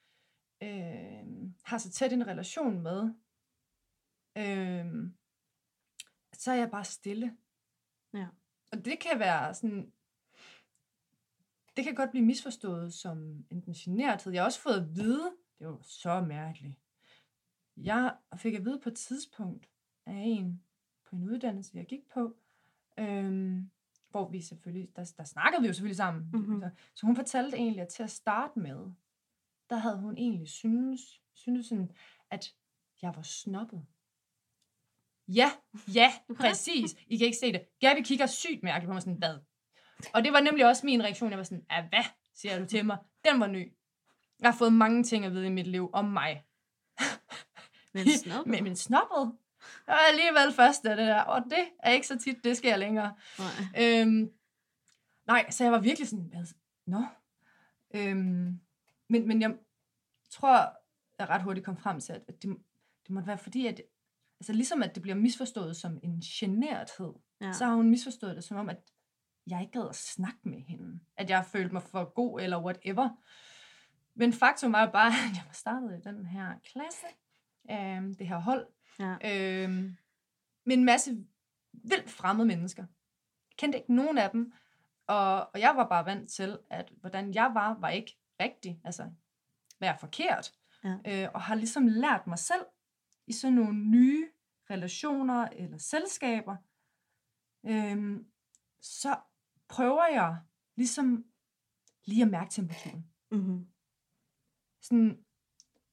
øh, 0.63 1.53
har 1.65 1.79
så 1.79 1.91
tæt 1.91 2.13
en 2.13 2.27
relation 2.27 2.81
med, 2.83 3.01
øh, 4.39 5.13
så 6.33 6.51
er 6.51 6.55
jeg 6.57 6.71
bare 6.71 6.85
stille. 6.85 7.37
Ja. 8.15 8.29
Og 8.73 8.85
det 8.85 9.01
kan 9.01 9.19
være 9.19 9.55
sådan, 9.55 9.93
det 11.77 11.85
kan 11.85 11.95
godt 11.95 12.11
blive 12.11 12.25
misforstået 12.25 12.95
som 12.95 13.47
enten 13.51 13.73
generthed. 13.73 14.33
Jeg 14.33 14.43
har 14.43 14.47
også 14.47 14.61
fået 14.61 14.81
at 14.81 14.97
vide, 14.97 15.33
det 15.59 15.67
var 15.67 15.79
så 15.83 16.21
mærkeligt. 16.21 16.79
Jeg 17.77 18.17
fik 18.37 18.55
at 18.55 18.65
vide 18.65 18.81
på 18.81 18.89
et 18.89 18.97
tidspunkt 18.97 19.71
af 20.07 20.23
en 20.27 20.63
på 21.05 21.17
en 21.17 21.25
uddannelse, 21.25 21.77
jeg 21.77 21.87
gik 21.87 22.09
på, 22.15 22.37
øhm, 22.99 23.71
hvor 24.11 24.29
vi 24.29 24.41
selvfølgelig, 24.41 24.97
der, 24.97 25.13
der 25.17 25.25
snakkede 25.25 25.63
vi 25.63 25.67
jo 25.67 25.73
selvfølgelig 25.73 25.97
sammen. 25.97 26.31
Mhm. 26.33 26.61
Så, 26.61 26.71
så 26.95 27.07
hun 27.07 27.17
fortalte 27.17 27.57
egentlig, 27.57 27.83
at 27.83 27.89
til 27.89 28.03
at 28.03 28.11
starte 28.11 28.59
med, 28.59 28.93
der 29.71 29.77
havde 29.77 29.99
hun 29.99 30.17
egentlig 30.17 30.49
synes, 30.49 31.23
synes 31.33 31.67
sådan, 31.67 31.91
at 32.31 32.55
jeg 33.03 33.17
var 33.17 33.23
snobbet. 33.23 33.87
Ja, 35.29 35.51
ja, 35.95 36.13
præcis. 36.37 36.97
I 37.07 37.17
kan 37.17 37.25
ikke 37.25 37.39
se 37.39 37.53
det. 37.53 37.67
Gabby 37.81 38.03
kigger 38.05 38.27
sygt 38.27 38.63
mærkeligt 38.63 38.89
på 38.89 38.93
mig 38.93 39.03
sådan, 39.03 39.19
hvad? 39.19 39.39
Og 40.13 40.25
det 40.25 40.33
var 40.33 40.41
nemlig 40.41 40.67
også 40.67 40.87
min 40.87 41.03
reaktion. 41.03 41.31
Jeg 41.31 41.39
var 41.39 41.45
sådan, 41.45 41.67
ja, 41.71 41.89
hvad 41.89 42.05
siger 42.35 42.59
du 42.59 42.67
til 42.67 42.87
mig? 42.87 42.99
Den 43.25 43.41
var 43.41 43.47
ny. 43.47 43.73
Jeg 44.41 44.51
har 44.51 44.59
fået 44.59 44.73
mange 44.73 45.05
ting 45.05 45.25
at 45.25 45.33
vide 45.33 45.47
i 45.47 45.51
mit 45.51 45.67
liv 45.67 45.91
om 45.93 46.05
mig. 46.05 46.45
Men 47.93 48.09
snop. 48.25 48.47
Men 48.47 48.65
min 48.65 48.77
snobbet. 48.77 49.39
Jeg 49.87 49.93
var 49.93 50.09
alligevel 50.11 50.53
først 50.57 50.87
af 50.87 50.97
det 50.97 51.07
der. 51.07 51.21
Og 51.21 51.45
det 51.45 51.69
er 51.79 51.91
ikke 51.91 52.07
så 52.07 52.19
tit, 52.19 52.45
det 52.45 52.57
sker 52.57 52.77
længere. 52.77 53.15
Nej. 53.39 54.01
Øhm, 54.01 54.31
nej, 55.27 55.51
så 55.51 55.65
jeg 55.65 55.73
var 55.73 55.79
virkelig 55.79 56.09
sådan, 56.09 56.25
hvad? 56.25 56.55
Nå. 56.87 57.05
Øhm, 57.95 58.61
men, 59.09 59.29
men 59.29 59.43
jeg 59.43 59.57
tror, 60.31 60.77
jeg 61.19 61.29
ret 61.29 61.43
hurtigt 61.43 61.67
kom 61.67 61.77
frem 61.77 62.01
til, 62.01 62.13
at 62.13 62.27
det, 62.27 62.57
det 63.03 63.11
måtte 63.11 63.27
være 63.27 63.39
fordi, 63.39 63.67
at 63.67 63.83
altså 64.41 64.53
ligesom 64.53 64.83
at 64.83 64.95
det 64.95 65.03
bliver 65.03 65.17
misforstået 65.17 65.77
som 65.77 65.99
en 66.03 66.21
generthed, 66.21 67.13
ja. 67.41 67.53
så 67.53 67.65
har 67.65 67.75
hun 67.75 67.91
misforstået 67.91 68.37
det 68.37 68.45
som 68.45 68.57
om, 68.57 68.69
at 68.69 68.77
jeg 69.47 69.61
ikke 69.61 69.73
gad 69.73 69.89
at 69.89 69.97
snakke 69.97 70.39
med 70.43 70.61
hende. 70.61 71.01
At 71.17 71.31
jeg 71.31 71.45
følte 71.47 71.73
mig 71.73 71.83
for 71.83 72.05
god, 72.15 72.41
eller 72.41 72.63
whatever. 72.63 73.09
Men 74.15 74.33
faktum 74.33 74.73
var 74.73 74.91
bare, 74.91 75.07
at 75.31 75.37
jeg 75.37 75.43
var 75.47 75.53
startet 75.53 75.99
i 75.99 76.09
den 76.09 76.27
her 76.27 76.55
klasse, 76.73 77.07
øhm, 77.71 78.15
det 78.15 78.29
her 78.29 78.39
hold, 78.39 78.67
Ja. 78.99 79.17
øhm, 79.65 79.97
med 80.67 80.77
en 80.77 80.85
masse 80.85 81.27
vildt 81.73 82.11
fremmede 82.11 82.47
mennesker. 82.49 82.83
Jeg 83.51 83.57
kendte 83.57 83.79
ikke 83.79 83.95
nogen 83.95 84.19
af 84.19 84.31
dem, 84.31 84.53
og, 85.07 85.51
og 85.55 85.61
jeg 85.61 85.73
var 85.77 85.89
bare 85.89 86.07
vant 86.07 86.31
til, 86.31 86.59
at 86.71 86.93
hvordan 87.01 87.35
jeg 87.35 87.51
var, 87.55 87.75
var 87.81 87.89
ikke 87.89 88.17
rigtig, 88.41 88.81
altså 88.85 89.11
være 89.81 89.99
forkert. 89.99 90.53
Ja. 90.85 90.97
Øh, 91.07 91.29
og 91.35 91.43
har 91.43 91.55
ligesom 91.55 91.87
lært 91.87 92.27
mig 92.27 92.39
selv 92.39 92.65
i 93.27 93.33
sådan 93.33 93.55
nogle 93.55 93.79
nye 93.79 94.29
relationer 94.71 95.49
eller 95.53 95.79
selskaber, 95.79 96.57
øhm, 97.67 98.27
så 98.81 99.17
prøver 99.69 100.07
jeg 100.07 100.41
ligesom 100.77 101.25
lige 102.05 102.23
at 102.23 102.31
mærke 102.31 102.51
temperaturen. 102.51 103.11
Mm-hmm. 103.31 103.67
Sådan 104.81 105.25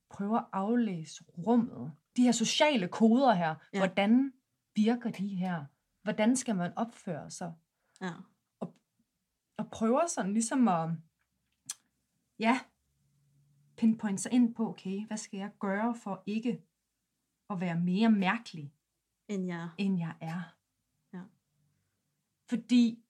prøver 0.09 0.39
at 0.39 0.49
aflæse 0.53 1.23
rummet. 1.23 1.93
De 2.15 2.23
her 2.23 2.31
sociale 2.31 2.87
koder 2.87 3.33
her. 3.33 3.55
Ja. 3.73 3.79
Hvordan 3.79 4.33
virker 4.75 5.11
de 5.11 5.27
her? 5.35 5.65
Hvordan 6.03 6.35
skal 6.35 6.55
man 6.55 6.73
opføre 6.77 7.31
sig? 7.31 7.53
Ja. 8.01 8.11
og 9.57 9.69
prøver 9.71 10.07
sådan 10.07 10.33
ligesom 10.33 10.67
at, 10.67 10.89
ja, 12.39 12.59
pinpointe 13.77 14.21
sig 14.21 14.31
ind 14.31 14.55
på, 14.55 14.69
okay, 14.69 15.07
hvad 15.07 15.17
skal 15.17 15.37
jeg 15.37 15.51
gøre 15.59 15.95
for 15.95 16.23
ikke 16.25 16.63
at 17.49 17.59
være 17.59 17.79
mere 17.79 18.11
mærkelig, 18.11 18.73
End 19.27 19.47
jeg. 19.47 19.69
end 19.77 19.99
jeg 19.99 20.17
er? 20.21 20.41
Ja. 21.13 21.23
Fordi 22.49 23.05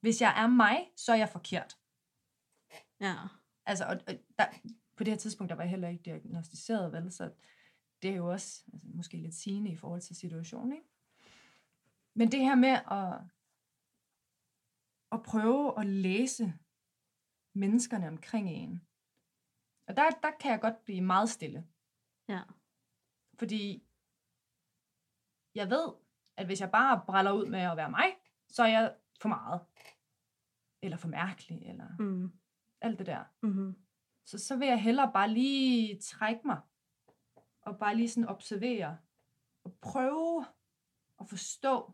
hvis 0.00 0.20
jeg 0.20 0.42
er 0.42 0.46
mig, 0.46 0.90
så 0.96 1.12
er 1.12 1.16
jeg 1.16 1.28
forkert. 1.28 1.78
Ja. 3.00 3.14
Altså, 3.66 3.84
og, 3.84 4.00
og 4.06 4.14
der, 4.38 4.46
på 4.96 5.04
det 5.04 5.12
her 5.12 5.18
tidspunkt, 5.18 5.50
der 5.50 5.56
var 5.56 5.62
jeg 5.62 5.70
heller 5.70 5.88
ikke 5.88 6.02
diagnostiseret, 6.02 6.92
vel, 6.92 7.12
så 7.12 7.32
det 8.02 8.10
er 8.10 8.14
jo 8.14 8.30
også 8.30 8.64
altså, 8.72 8.88
måske 8.94 9.16
lidt 9.16 9.34
sigende 9.34 9.70
i 9.70 9.76
forhold 9.76 10.00
til 10.00 10.16
situationen, 10.16 10.72
ikke? 10.72 10.88
Men 12.14 12.32
det 12.32 12.40
her 12.40 12.54
med 12.54 12.78
at, 12.90 13.20
at 15.12 15.22
prøve 15.22 15.80
at 15.80 15.86
læse 15.86 16.54
menneskerne 17.54 18.08
omkring 18.08 18.50
en, 18.50 18.86
og 19.86 19.96
der, 19.96 20.10
der 20.10 20.30
kan 20.40 20.50
jeg 20.50 20.60
godt 20.60 20.84
blive 20.84 21.00
meget 21.00 21.30
stille. 21.30 21.66
Ja. 22.28 22.40
Fordi 23.38 23.84
jeg 25.54 25.70
ved, 25.70 25.92
at 26.36 26.46
hvis 26.46 26.60
jeg 26.60 26.70
bare 26.70 27.02
bræller 27.06 27.32
ud 27.32 27.46
med 27.46 27.60
at 27.60 27.76
være 27.76 27.90
mig, 27.90 28.16
så 28.48 28.62
er 28.62 28.66
jeg 28.66 28.96
for 29.20 29.28
meget. 29.28 29.60
Eller 30.82 30.96
for 30.96 31.08
mærkelig, 31.08 31.62
eller 31.66 31.86
Mm. 31.98 32.32
alt 32.80 32.98
det 32.98 33.06
der. 33.06 33.24
Mm-hmm. 33.42 33.74
Så, 34.24 34.38
så 34.38 34.56
vil 34.56 34.68
jeg 34.68 34.82
hellere 34.82 35.10
bare 35.12 35.30
lige 35.30 35.98
trække 36.00 36.40
mig, 36.44 36.60
og 37.62 37.78
bare 37.78 37.96
lige 37.96 38.08
sådan 38.08 38.28
observere, 38.28 38.98
og 39.64 39.74
prøve 39.80 40.44
at 41.20 41.28
forstå, 41.28 41.92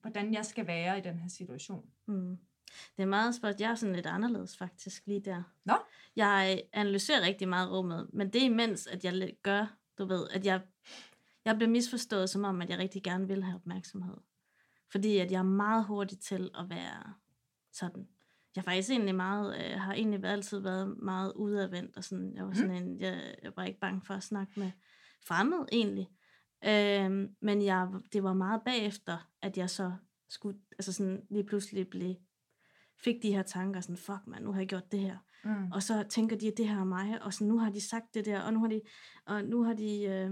hvordan 0.00 0.34
jeg 0.34 0.46
skal 0.46 0.66
være 0.66 0.98
i 0.98 1.00
den 1.00 1.18
her 1.18 1.28
situation. 1.28 1.90
Mm. 2.06 2.38
Det 2.96 3.02
er 3.02 3.06
meget 3.06 3.34
spørgsmål. 3.34 3.60
Jeg 3.60 3.70
er 3.70 3.74
sådan 3.74 3.94
lidt 3.94 4.06
anderledes 4.06 4.56
faktisk 4.56 5.06
lige 5.06 5.20
der. 5.20 5.42
Nå? 5.64 5.74
Jeg 6.16 6.62
analyserer 6.72 7.20
rigtig 7.20 7.48
meget 7.48 7.70
rummet, 7.70 8.10
men 8.12 8.32
det 8.32 8.42
er 8.42 8.46
imens, 8.46 8.86
at 8.86 9.04
jeg 9.04 9.36
gør, 9.42 9.76
du 9.98 10.04
ved, 10.04 10.28
at 10.30 10.46
jeg, 10.46 10.60
jeg 11.44 11.56
bliver 11.56 11.70
misforstået 11.70 12.30
som 12.30 12.44
om, 12.44 12.62
at 12.62 12.70
jeg 12.70 12.78
rigtig 12.78 13.02
gerne 13.02 13.28
vil 13.28 13.42
have 13.44 13.54
opmærksomhed. 13.56 14.16
Fordi 14.92 15.18
at 15.18 15.30
jeg 15.30 15.38
er 15.38 15.42
meget 15.42 15.84
hurtig 15.84 16.18
til 16.18 16.50
at 16.58 16.70
være 16.70 17.14
sådan. 17.72 18.08
Jeg 18.56 18.60
er 18.60 18.64
faktisk 18.64 18.90
egentlig 18.90 19.14
meget, 19.14 19.54
øh, 19.54 19.80
har 19.80 19.92
egentlig 19.92 20.24
altid 20.24 20.58
været 20.58 20.98
meget 20.98 21.32
udadvendt, 21.36 21.96
og 21.96 22.04
sådan, 22.04 22.32
jeg 22.36 22.46
var 22.46 22.52
sådan 22.52 22.82
en, 22.82 23.00
jeg, 23.00 23.34
jeg 23.42 23.52
var 23.56 23.64
ikke 23.64 23.80
bange 23.80 24.02
for 24.06 24.14
at 24.14 24.22
snakke 24.22 24.52
med 24.56 24.70
fremmede 25.26 25.66
egentlig. 25.72 26.08
Øhm, 26.64 27.28
men 27.40 27.62
jeg, 27.62 27.88
det 28.12 28.22
var 28.22 28.32
meget 28.32 28.62
bagefter, 28.64 29.30
at 29.42 29.58
jeg 29.58 29.70
så 29.70 29.92
skulle, 30.28 30.58
altså 30.78 30.92
sådan 30.92 31.22
lige 31.30 31.44
pludselig 31.44 31.88
blive, 31.88 32.16
fik 33.04 33.22
de 33.22 33.34
her 33.34 33.42
tanker, 33.42 33.80
sådan, 33.80 33.96
fuck 33.96 34.26
man, 34.26 34.42
nu 34.42 34.52
har 34.52 34.60
jeg 34.60 34.68
gjort 34.68 34.92
det 34.92 35.00
her. 35.00 35.18
Mm. 35.44 35.72
Og 35.72 35.82
så 35.82 36.04
tænker 36.08 36.36
de, 36.36 36.48
at 36.48 36.54
det 36.56 36.68
her 36.68 36.80
er 36.80 36.84
mig, 36.84 37.22
og 37.22 37.34
så 37.34 37.44
nu 37.44 37.58
har 37.58 37.70
de 37.70 37.80
sagt 37.80 38.14
det 38.14 38.24
der, 38.24 38.40
og 38.40 38.52
nu 38.52 38.60
har 38.60 38.68
de, 38.68 38.80
og 39.24 39.44
nu 39.44 39.62
har 39.62 39.74
de, 39.74 40.02
øh, 40.02 40.30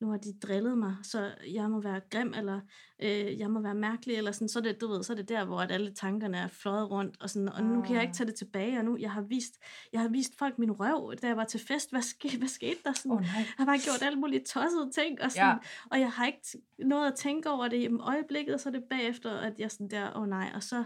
nu 0.00 0.10
har 0.10 0.16
de 0.16 0.32
drillet 0.42 0.78
mig, 0.78 0.96
så 1.02 1.30
jeg 1.52 1.70
må 1.70 1.80
være 1.80 2.00
grim, 2.10 2.34
eller 2.36 2.60
øh, 3.02 3.38
jeg 3.38 3.50
må 3.50 3.60
være 3.60 3.74
mærkelig, 3.74 4.16
eller 4.16 4.32
sådan, 4.32 4.48
så 4.48 4.58
er 4.58 4.62
det, 4.62 4.80
du 4.80 4.88
ved, 4.88 5.02
så 5.02 5.12
er 5.12 5.16
det 5.16 5.28
der, 5.28 5.44
hvor 5.44 5.60
at 5.60 5.72
alle 5.72 5.94
tankerne 5.94 6.38
er 6.38 6.48
fløjet 6.48 6.90
rundt, 6.90 7.16
og, 7.20 7.30
sådan, 7.30 7.48
og 7.48 7.62
nu 7.62 7.82
kan 7.82 7.94
jeg 7.94 8.02
ikke 8.02 8.14
tage 8.14 8.26
det 8.26 8.34
tilbage, 8.34 8.78
og 8.78 8.84
nu, 8.84 8.96
jeg 9.00 9.12
har 9.12 9.20
vist, 9.22 9.58
jeg 9.92 10.00
har 10.00 10.08
vist 10.08 10.38
folk 10.38 10.58
min 10.58 10.72
røv, 10.72 11.14
da 11.22 11.26
jeg 11.26 11.36
var 11.36 11.44
til 11.44 11.60
fest, 11.60 11.90
hvad, 11.90 12.02
ske, 12.02 12.38
hvad 12.38 12.48
skete 12.48 12.78
der? 12.84 12.92
Sådan, 12.92 13.12
oh, 13.12 13.20
nej. 13.20 13.30
jeg 13.34 13.46
har 13.58 13.64
bare 13.64 13.78
gjort 13.78 14.02
alle 14.02 14.18
mulige 14.20 14.44
tossede 14.44 14.90
ting, 14.94 15.22
og, 15.22 15.32
sådan, 15.32 15.46
Ja. 15.46 15.56
og 15.90 16.00
jeg 16.00 16.12
har 16.12 16.26
ikke 16.26 16.40
noget 16.78 17.06
at 17.12 17.14
tænke 17.14 17.50
over 17.50 17.68
det 17.68 17.76
i 17.76 17.88
øjeblikket, 18.00 18.54
og 18.54 18.60
så 18.60 18.68
er 18.68 18.72
det 18.72 18.84
bagefter, 18.90 19.30
at 19.38 19.58
jeg 19.58 19.70
sådan 19.70 19.88
der, 19.90 20.16
åh 20.16 20.22
oh, 20.22 20.28
nej, 20.28 20.50
og 20.54 20.62
så, 20.62 20.84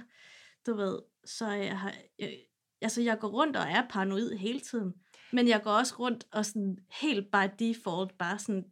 du 0.67 0.75
ved, 0.77 0.99
så 1.25 1.51
jeg 1.51 1.79
har, 1.79 1.95
jeg, 2.19 2.33
altså 2.83 3.03
jeg 3.03 3.19
går 3.19 3.29
rundt 3.29 3.57
og 3.57 3.63
er 3.63 3.89
paranoid 3.89 4.31
hele 4.37 4.61
tiden, 4.61 4.95
men 5.33 5.49
jeg 5.49 5.63
går 5.63 5.71
også 5.71 5.95
rundt 5.99 6.25
og 6.33 6.47
sådan 6.47 6.79
helt 7.01 7.27
by 7.33 7.47
default, 7.59 8.19
bare 8.19 8.39
sådan, 8.39 8.65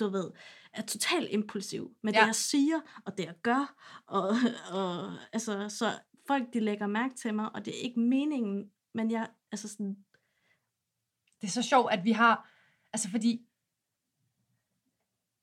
du 0.00 0.08
ved, 0.08 0.30
er 0.72 0.82
totalt 0.82 1.28
impulsiv 1.30 1.96
med 2.02 2.12
ja. 2.12 2.20
Det, 2.20 2.26
jeg 2.26 2.34
siger, 2.34 2.80
og 3.04 3.18
det, 3.18 3.24
jeg 3.24 3.34
gør, 3.42 3.74
og, 4.06 4.28
og 4.72 5.12
altså, 5.32 5.68
så 5.68 5.92
folk, 6.26 6.52
de 6.52 6.60
lægger 6.60 6.86
mærke 6.86 7.14
til 7.14 7.34
mig, 7.34 7.54
og 7.54 7.64
det 7.64 7.76
er 7.76 7.80
ikke 7.80 8.00
meningen, 8.00 8.70
men 8.94 9.10
jeg, 9.10 9.28
altså 9.52 9.68
sådan, 9.68 9.96
Det 11.40 11.46
er 11.46 11.50
så 11.50 11.62
sjovt, 11.62 11.92
at 11.92 12.04
vi 12.04 12.12
har, 12.12 12.50
altså 12.92 13.10
fordi, 13.10 13.46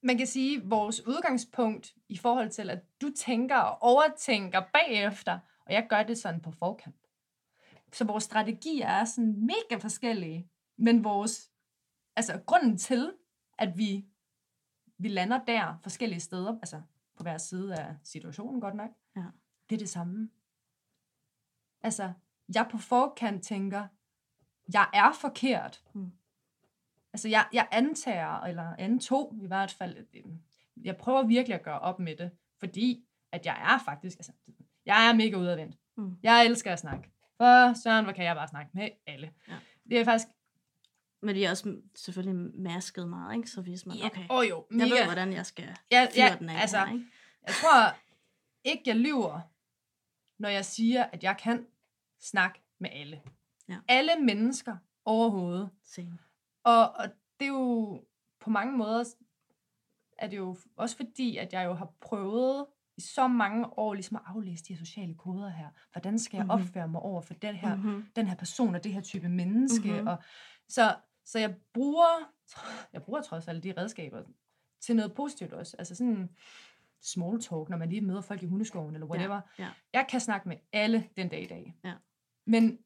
man 0.01 0.17
kan 0.17 0.27
sige, 0.27 0.63
vores 0.63 1.07
udgangspunkt 1.07 1.95
i 2.09 2.17
forhold 2.17 2.49
til, 2.49 2.69
at 2.69 2.79
du 3.01 3.11
tænker 3.17 3.57
og 3.57 3.81
overtænker 3.81 4.61
bagefter, 4.73 5.39
og 5.65 5.73
jeg 5.73 5.87
gør 5.89 6.03
det 6.03 6.17
sådan 6.17 6.41
på 6.41 6.51
forkant. 6.51 6.95
Så 7.93 8.05
vores 8.05 8.23
strategier 8.23 8.87
er 8.87 9.05
sådan 9.05 9.45
mega 9.45 9.79
forskellige, 9.81 10.49
men 10.77 11.03
vores, 11.03 11.51
altså 12.15 12.41
grunden 12.45 12.77
til, 12.77 13.13
at 13.57 13.77
vi, 13.77 14.05
vi 15.03 15.07
lander 15.07 15.39
der 15.45 15.79
forskellige 15.83 16.19
steder, 16.19 16.51
altså 16.55 16.81
på 17.17 17.23
hver 17.23 17.37
side 17.37 17.75
af 17.79 17.95
situationen 18.03 18.61
godt 18.61 18.75
nok, 18.75 18.89
Ja. 19.15 19.23
det 19.69 19.75
er 19.75 19.79
det 19.79 19.89
samme. 19.89 20.29
Altså, 21.81 22.13
jeg 22.55 22.67
på 22.71 22.77
forkant 22.77 23.43
tænker, 23.43 23.87
jeg 24.73 24.89
er 24.93 25.11
forkert. 25.21 25.83
Mm. 25.93 26.11
Altså, 27.13 27.27
jeg, 27.29 27.47
jeg 27.53 27.67
antager, 27.71 28.39
eller 28.41 28.75
antog 28.79 29.35
i 29.41 29.47
hvert 29.47 29.71
fald, 29.71 29.97
øh, 30.13 30.23
jeg 30.83 30.97
prøver 30.97 31.23
virkelig 31.23 31.55
at 31.55 31.63
gøre 31.63 31.79
op 31.79 31.99
med 31.99 32.15
det, 32.15 32.31
fordi 32.59 33.05
at 33.31 33.45
jeg 33.45 33.73
er 33.73 33.83
faktisk, 33.85 34.17
altså, 34.17 34.31
jeg 34.85 35.09
er 35.09 35.13
mega 35.13 35.35
udadvendt. 35.37 35.77
Mm. 35.97 36.17
Jeg 36.23 36.45
elsker 36.45 36.73
at 36.73 36.79
snakke. 36.79 37.09
For 37.37 37.73
Søren, 37.73 38.03
hvor 38.05 38.13
kan 38.13 38.25
jeg 38.25 38.35
bare 38.35 38.47
snakke 38.47 38.71
med 38.73 38.89
alle. 39.07 39.33
Ja. 39.47 39.53
Det 39.89 39.99
er 39.99 40.05
faktisk, 40.05 40.27
men 41.23 41.35
vi 41.35 41.43
er 41.43 41.49
også 41.49 41.75
selvfølgelig 41.95 42.51
masket 42.55 43.07
meget, 43.09 43.35
ikke? 43.37 43.49
Så 43.49 43.61
hvis 43.61 43.85
man, 43.85 43.97
ja, 43.97 44.05
okay, 44.05 44.25
åh 44.29 44.49
jo, 44.49 44.65
jeg 44.71 44.77
mega. 44.77 44.89
ved, 44.95 45.05
hvordan 45.05 45.33
jeg 45.33 45.45
skal 45.45 45.75
ja, 45.91 46.07
ja, 46.15 46.35
den 46.39 46.49
af 46.49 46.61
altså, 46.61 46.77
her, 46.77 46.93
ikke? 46.93 47.05
jeg 47.47 47.53
tror 47.61 47.95
ikke, 48.63 48.83
jeg 48.85 48.95
lyver, 48.95 49.39
når 50.39 50.49
jeg 50.49 50.65
siger, 50.65 51.03
at 51.03 51.23
jeg 51.23 51.37
kan 51.37 51.65
snakke 52.21 52.61
med 52.79 52.89
alle. 52.93 53.21
Ja. 53.69 53.77
Alle 53.87 54.11
mennesker 54.21 54.77
overhovedet. 55.05 55.69
Same. 55.83 56.17
Og, 56.63 56.91
og 56.95 57.09
det 57.39 57.45
er 57.45 57.51
jo 57.51 58.03
på 58.39 58.49
mange 58.49 58.77
måder, 58.77 59.03
er 60.17 60.27
det 60.27 60.37
jo 60.37 60.57
også 60.75 60.95
fordi, 60.95 61.37
at 61.37 61.53
jeg 61.53 61.65
jo 61.65 61.73
har 61.73 61.91
prøvet 62.01 62.65
i 62.97 63.01
så 63.01 63.27
mange 63.27 63.79
år 63.79 63.93
ligesom 63.93 64.15
at 64.17 64.21
aflæse 64.25 64.63
de 64.63 64.73
her 64.73 64.85
sociale 64.85 65.15
koder 65.15 65.49
her. 65.49 65.67
Hvordan 65.91 66.19
skal 66.19 66.37
jeg 66.37 66.45
Mhm. 66.45 66.49
opføre 66.51 66.87
mig 66.87 67.01
over 67.01 67.21
for 67.21 67.33
den 67.33 67.55
her, 67.55 67.75
Mm-hmm. 67.75 68.05
den 68.15 68.27
her 68.27 68.35
person 68.35 68.75
og 68.75 68.83
det 68.83 68.93
her 68.93 69.01
type 69.01 69.29
menneske? 69.29 69.91
Mhm. 69.93 70.07
Og, 70.07 70.17
så, 70.69 70.95
så 71.25 71.39
jeg 71.39 71.55
bruger, 71.73 72.31
jeg 72.93 73.03
bruger 73.03 73.21
trods 73.21 73.47
alt 73.47 73.63
de 73.63 73.73
redskaber 73.77 74.23
til 74.81 74.95
noget 74.95 75.13
positivt 75.13 75.53
også. 75.53 75.77
Altså 75.77 75.95
sådan 75.95 76.29
small 77.01 77.41
talk, 77.41 77.69
når 77.69 77.77
man 77.77 77.89
lige 77.89 78.01
møder 78.01 78.21
folk 78.21 78.43
i 78.43 78.45
hundeskoven, 78.45 78.95
eller 78.95 79.07
whatever. 79.07 79.41
Ja, 79.59 79.63
ja. 79.63 79.71
Jeg 79.93 80.07
kan 80.09 80.19
snakke 80.19 80.49
med 80.49 80.57
alle 80.71 81.09
den 81.17 81.29
dag 81.29 81.43
i 81.43 81.47
dag. 81.47 81.75
Ja. 81.83 81.93
Men 82.45 82.79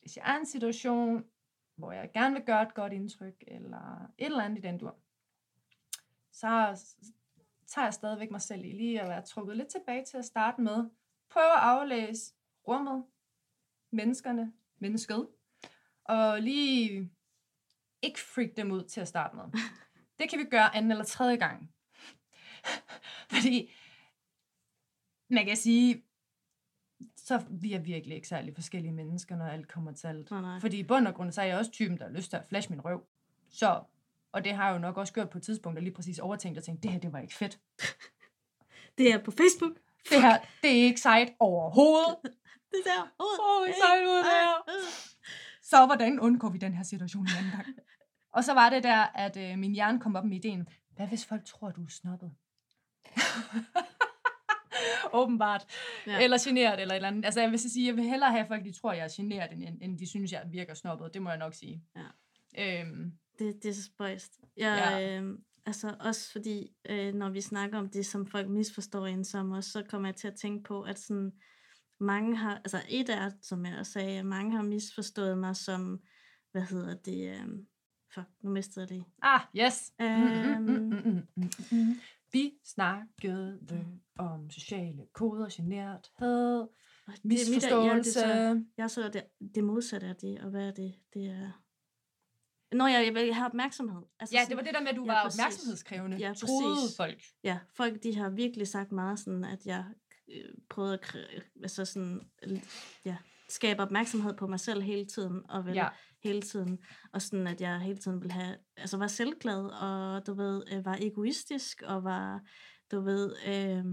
hvis 0.00 0.16
jeg 0.16 0.24
er 0.32 0.36
i 0.36 0.40
en 0.40 0.46
situation, 0.46 1.24
hvor 1.76 1.92
jeg 1.92 2.10
gerne 2.12 2.34
vil 2.34 2.44
gøre 2.44 2.62
et 2.62 2.74
godt 2.74 2.92
indtryk, 2.92 3.44
eller 3.46 4.04
et 4.18 4.26
eller 4.26 4.44
andet 4.44 4.58
i 4.58 4.62
den 4.62 4.78
dur, 4.78 4.96
så 6.32 6.48
tager 7.66 7.86
jeg 7.86 7.94
stadigvæk 7.94 8.30
mig 8.30 8.40
selv 8.40 8.64
i 8.64 8.72
lige 8.72 9.00
at 9.00 9.08
være 9.08 9.22
trukket 9.22 9.56
lidt 9.56 9.68
tilbage 9.68 10.04
til 10.04 10.16
at 10.16 10.24
starte 10.24 10.60
med. 10.60 10.90
Prøve 11.30 11.52
at 11.52 11.60
aflæse 11.60 12.34
rummet, 12.68 13.04
menneskerne, 13.90 14.52
mennesket, 14.78 15.28
og 16.04 16.42
lige 16.42 17.10
ikke 18.04 18.20
freak 18.20 18.50
dem 18.56 18.72
ud 18.72 18.84
til 18.84 19.00
at 19.00 19.08
starte 19.08 19.36
med. 19.36 19.44
Det 20.18 20.30
kan 20.30 20.38
vi 20.38 20.44
gøre 20.44 20.76
anden 20.76 20.90
eller 20.90 21.04
tredje 21.04 21.36
gang. 21.36 21.70
Fordi 23.32 23.72
man 25.30 25.46
kan 25.46 25.56
sige, 25.56 26.04
så 27.16 27.42
vi 27.50 27.72
er 27.72 27.78
virkelig 27.78 28.14
ikke 28.14 28.28
særlig 28.28 28.54
forskellige 28.54 28.92
mennesker, 28.92 29.36
når 29.36 29.46
alt 29.46 29.68
kommer 29.68 29.92
til 29.92 30.06
alt. 30.06 30.30
Nej, 30.30 30.40
nej. 30.40 30.60
Fordi 30.60 30.78
i 30.78 30.82
bund 30.82 31.08
og 31.08 31.14
grund, 31.14 31.32
så 31.32 31.40
er 31.40 31.46
jeg 31.46 31.58
også 31.58 31.70
typen, 31.70 31.98
der 31.98 32.04
har 32.04 32.12
lyst 32.12 32.30
til 32.30 32.36
at 32.36 32.46
flash 32.48 32.70
min 32.70 32.84
røv. 32.84 33.06
Så, 33.50 33.82
og 34.32 34.44
det 34.44 34.54
har 34.54 34.66
jeg 34.66 34.74
jo 34.74 34.78
nok 34.78 34.96
også 34.96 35.12
gjort 35.12 35.30
på 35.30 35.38
et 35.38 35.44
tidspunkt, 35.44 35.78
og 35.78 35.82
lige 35.82 35.94
præcis 35.94 36.18
overtænkt 36.18 36.58
og 36.58 36.64
tænkt, 36.64 36.82
det 36.82 36.90
her, 36.90 37.00
det 37.00 37.12
var 37.12 37.18
ikke 37.18 37.34
fedt. 37.34 37.60
Det 38.98 39.12
er 39.12 39.18
på 39.18 39.30
Facebook. 39.30 39.72
Det 40.10 40.22
her, 40.22 40.38
det 40.62 40.70
er 40.70 40.84
ikke 40.84 41.00
sejt 41.00 41.32
overhovedet. 41.40 42.16
Det 42.72 42.82
der. 42.84 43.02
Åh, 43.18 43.60
oh, 43.60 43.68
sejt 43.68 44.06
ud 44.06 44.24
der. 44.24 44.70
Så 45.62 45.86
hvordan 45.86 46.20
undgår 46.20 46.48
vi 46.48 46.58
den 46.58 46.74
her 46.74 46.82
situation 46.82 47.22
en 47.22 47.30
anden 47.38 47.52
gang? 47.52 47.66
Og 48.34 48.44
så 48.44 48.54
var 48.54 48.70
det 48.70 48.82
der, 48.82 49.02
at 49.14 49.36
øh, 49.36 49.58
min 49.58 49.72
hjerne 49.72 50.00
kom 50.00 50.16
op 50.16 50.24
med 50.24 50.36
ideen, 50.36 50.68
hvad 50.96 51.06
hvis 51.06 51.26
folk 51.26 51.44
tror, 51.44 51.70
du 51.70 51.84
er 51.84 51.88
snobbet? 51.88 52.32
Åbenbart. 55.12 55.64
Ja. 56.06 56.24
Eller 56.24 56.38
generet, 56.44 56.80
eller 56.80 56.94
et 56.94 56.96
eller 56.96 57.08
andet. 57.08 57.24
Altså, 57.24 57.40
jeg 57.40 57.50
vil 57.50 57.58
så 57.58 57.70
sige, 57.70 57.86
jeg 57.86 57.96
vil 57.96 58.04
hellere 58.04 58.30
have, 58.30 58.40
at 58.40 58.48
folk 58.48 58.64
de 58.64 58.72
tror, 58.72 58.92
jeg 58.92 59.04
er 59.04 59.08
generet, 59.16 59.52
end, 59.52 59.78
end 59.82 59.98
de 59.98 60.08
synes, 60.08 60.32
jeg 60.32 60.42
virker 60.50 60.74
snobbet. 60.74 61.14
Det 61.14 61.22
må 61.22 61.30
jeg 61.30 61.38
nok 61.38 61.54
sige. 61.54 61.82
Ja. 61.96 62.80
Øhm, 62.80 63.12
Det, 63.38 63.54
det 63.62 63.68
er 63.68 63.72
så 63.72 63.82
spøjst. 63.84 64.40
Jeg, 64.56 64.96
ja. 64.98 65.20
øh, 65.20 65.38
altså 65.66 65.96
også 66.00 66.32
fordi, 66.32 66.72
øh, 66.88 67.14
når 67.14 67.30
vi 67.30 67.40
snakker 67.40 67.78
om 67.78 67.88
det, 67.88 68.06
som 68.06 68.26
folk 68.26 68.48
misforstår 68.48 69.06
en 69.06 69.24
som 69.24 69.52
os, 69.52 69.64
så 69.64 69.82
kommer 69.88 70.08
jeg 70.08 70.16
til 70.16 70.28
at 70.28 70.36
tænke 70.36 70.62
på, 70.62 70.82
at 70.82 70.98
sådan, 70.98 71.32
mange 72.00 72.36
har, 72.36 72.56
altså 72.56 72.82
et 72.88 73.10
er, 73.10 73.30
som 73.42 73.66
jeg 73.66 73.78
også 73.78 73.92
sagde, 73.92 74.22
mange 74.22 74.56
har 74.56 74.62
misforstået 74.62 75.38
mig 75.38 75.56
som, 75.56 76.00
hvad 76.52 76.62
hedder 76.62 76.94
det, 76.94 77.30
øh, 77.30 77.48
fuck, 78.14 78.26
nu 78.42 78.50
mistede 78.50 78.80
jeg 78.80 78.88
det. 78.88 79.04
ah, 79.22 79.40
yes. 79.56 79.92
Mm, 79.98 80.06
mm, 80.06 80.22
Øhm. 80.22 80.62
mm, 80.62 80.78
mm, 80.88 81.02
mm, 81.04 81.22
mm, 81.36 81.50
mm. 81.72 82.00
Vi 82.32 82.52
snakkede 82.64 83.60
om 84.18 84.50
sociale 84.50 85.06
koder, 85.12 85.48
det- 87.06 87.22
misforståelse. 87.24 88.20
Ja, 88.20 88.26
det 88.26 88.40
er 88.40 88.54
så, 88.54 88.64
jeg 88.76 88.90
så 88.90 89.08
det, 89.08 89.24
det 89.54 89.64
modsatte 89.64 90.06
af 90.06 90.16
det, 90.16 90.40
og 90.40 90.50
hvad 90.50 90.66
er 90.68 90.70
det? 90.72 90.94
Det 91.14 91.26
er... 91.26 91.60
Når 92.72 92.86
jeg, 92.86 93.04
jeg 93.06 93.14
have 93.36 93.46
opmærksomhed. 93.46 94.02
Altså 94.20 94.36
Ja, 94.36 94.44
det 94.48 94.56
var 94.56 94.62
det 94.62 94.74
der 94.74 94.80
med, 94.80 94.88
at 94.88 94.96
du 94.96 95.04
Ja, 95.04 95.12
var 95.12 95.22
præcis. 95.24 95.40
opmærksomhedskrævende. 95.40 96.16
Ja, 96.16 96.32
troede 96.34 96.76
folk. 96.96 97.22
Ja, 97.44 97.58
folk 97.76 98.02
de 98.02 98.16
har 98.16 98.28
virkelig 98.30 98.68
sagt 98.68 98.92
meget 98.92 99.18
sådan, 99.18 99.44
at 99.44 99.66
jeg 99.66 99.84
øh, 100.28 100.44
prøvede 100.70 100.94
at 100.94 101.16
altså 101.62 101.84
sådan, 101.84 102.30
ja, 103.04 103.16
skabe 103.48 103.82
opmærksomhed 103.82 104.34
på 104.34 104.46
mig 104.46 104.60
selv 104.60 104.82
hele 104.82 105.04
tiden, 105.04 105.50
og 105.50 105.66
vel 105.66 105.74
Ja. 105.74 105.88
Hele 106.24 106.42
tiden, 106.42 106.78
og 107.12 107.22
sådan 107.22 107.46
at 107.46 107.60
jeg 107.60 107.80
hele 107.80 107.98
tiden 107.98 108.20
ville 108.20 108.32
have, 108.32 108.56
altså 108.76 108.96
var 108.96 109.06
selvglad, 109.06 109.64
og 109.66 110.26
du 110.26 110.34
ved, 110.34 110.62
øh, 110.72 110.84
var 110.84 110.98
egoistisk, 111.00 111.82
og 111.86 112.04
var, 112.04 112.40
du 112.90 113.00
ved, 113.00 113.32
øh, 113.46 113.84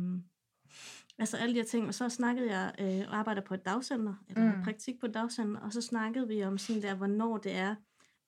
altså 1.20 1.38
alle 1.38 1.56
de 1.56 1.60
her 1.60 1.66
ting, 1.68 1.88
og 1.88 1.94
så 1.94 2.10
snakkede 2.10 2.58
jeg, 2.58 2.74
øh, 2.80 3.08
og 3.10 3.16
arbejder 3.16 3.42
på 3.42 3.54
et 3.54 3.66
dagcenter, 3.66 4.14
eller 4.30 4.56
Mm. 4.58 4.64
praktik 4.64 5.00
på 5.00 5.06
et 5.06 5.14
dagcenter, 5.14 5.62
og 5.62 5.74
så 5.74 5.82
snakkede 5.82 6.28
vi 6.28 6.44
om 6.44 6.58
sådan 6.58 6.82
der, 6.82 6.96
hvornår 6.96 7.38
det 7.38 7.52
er, 7.56 7.76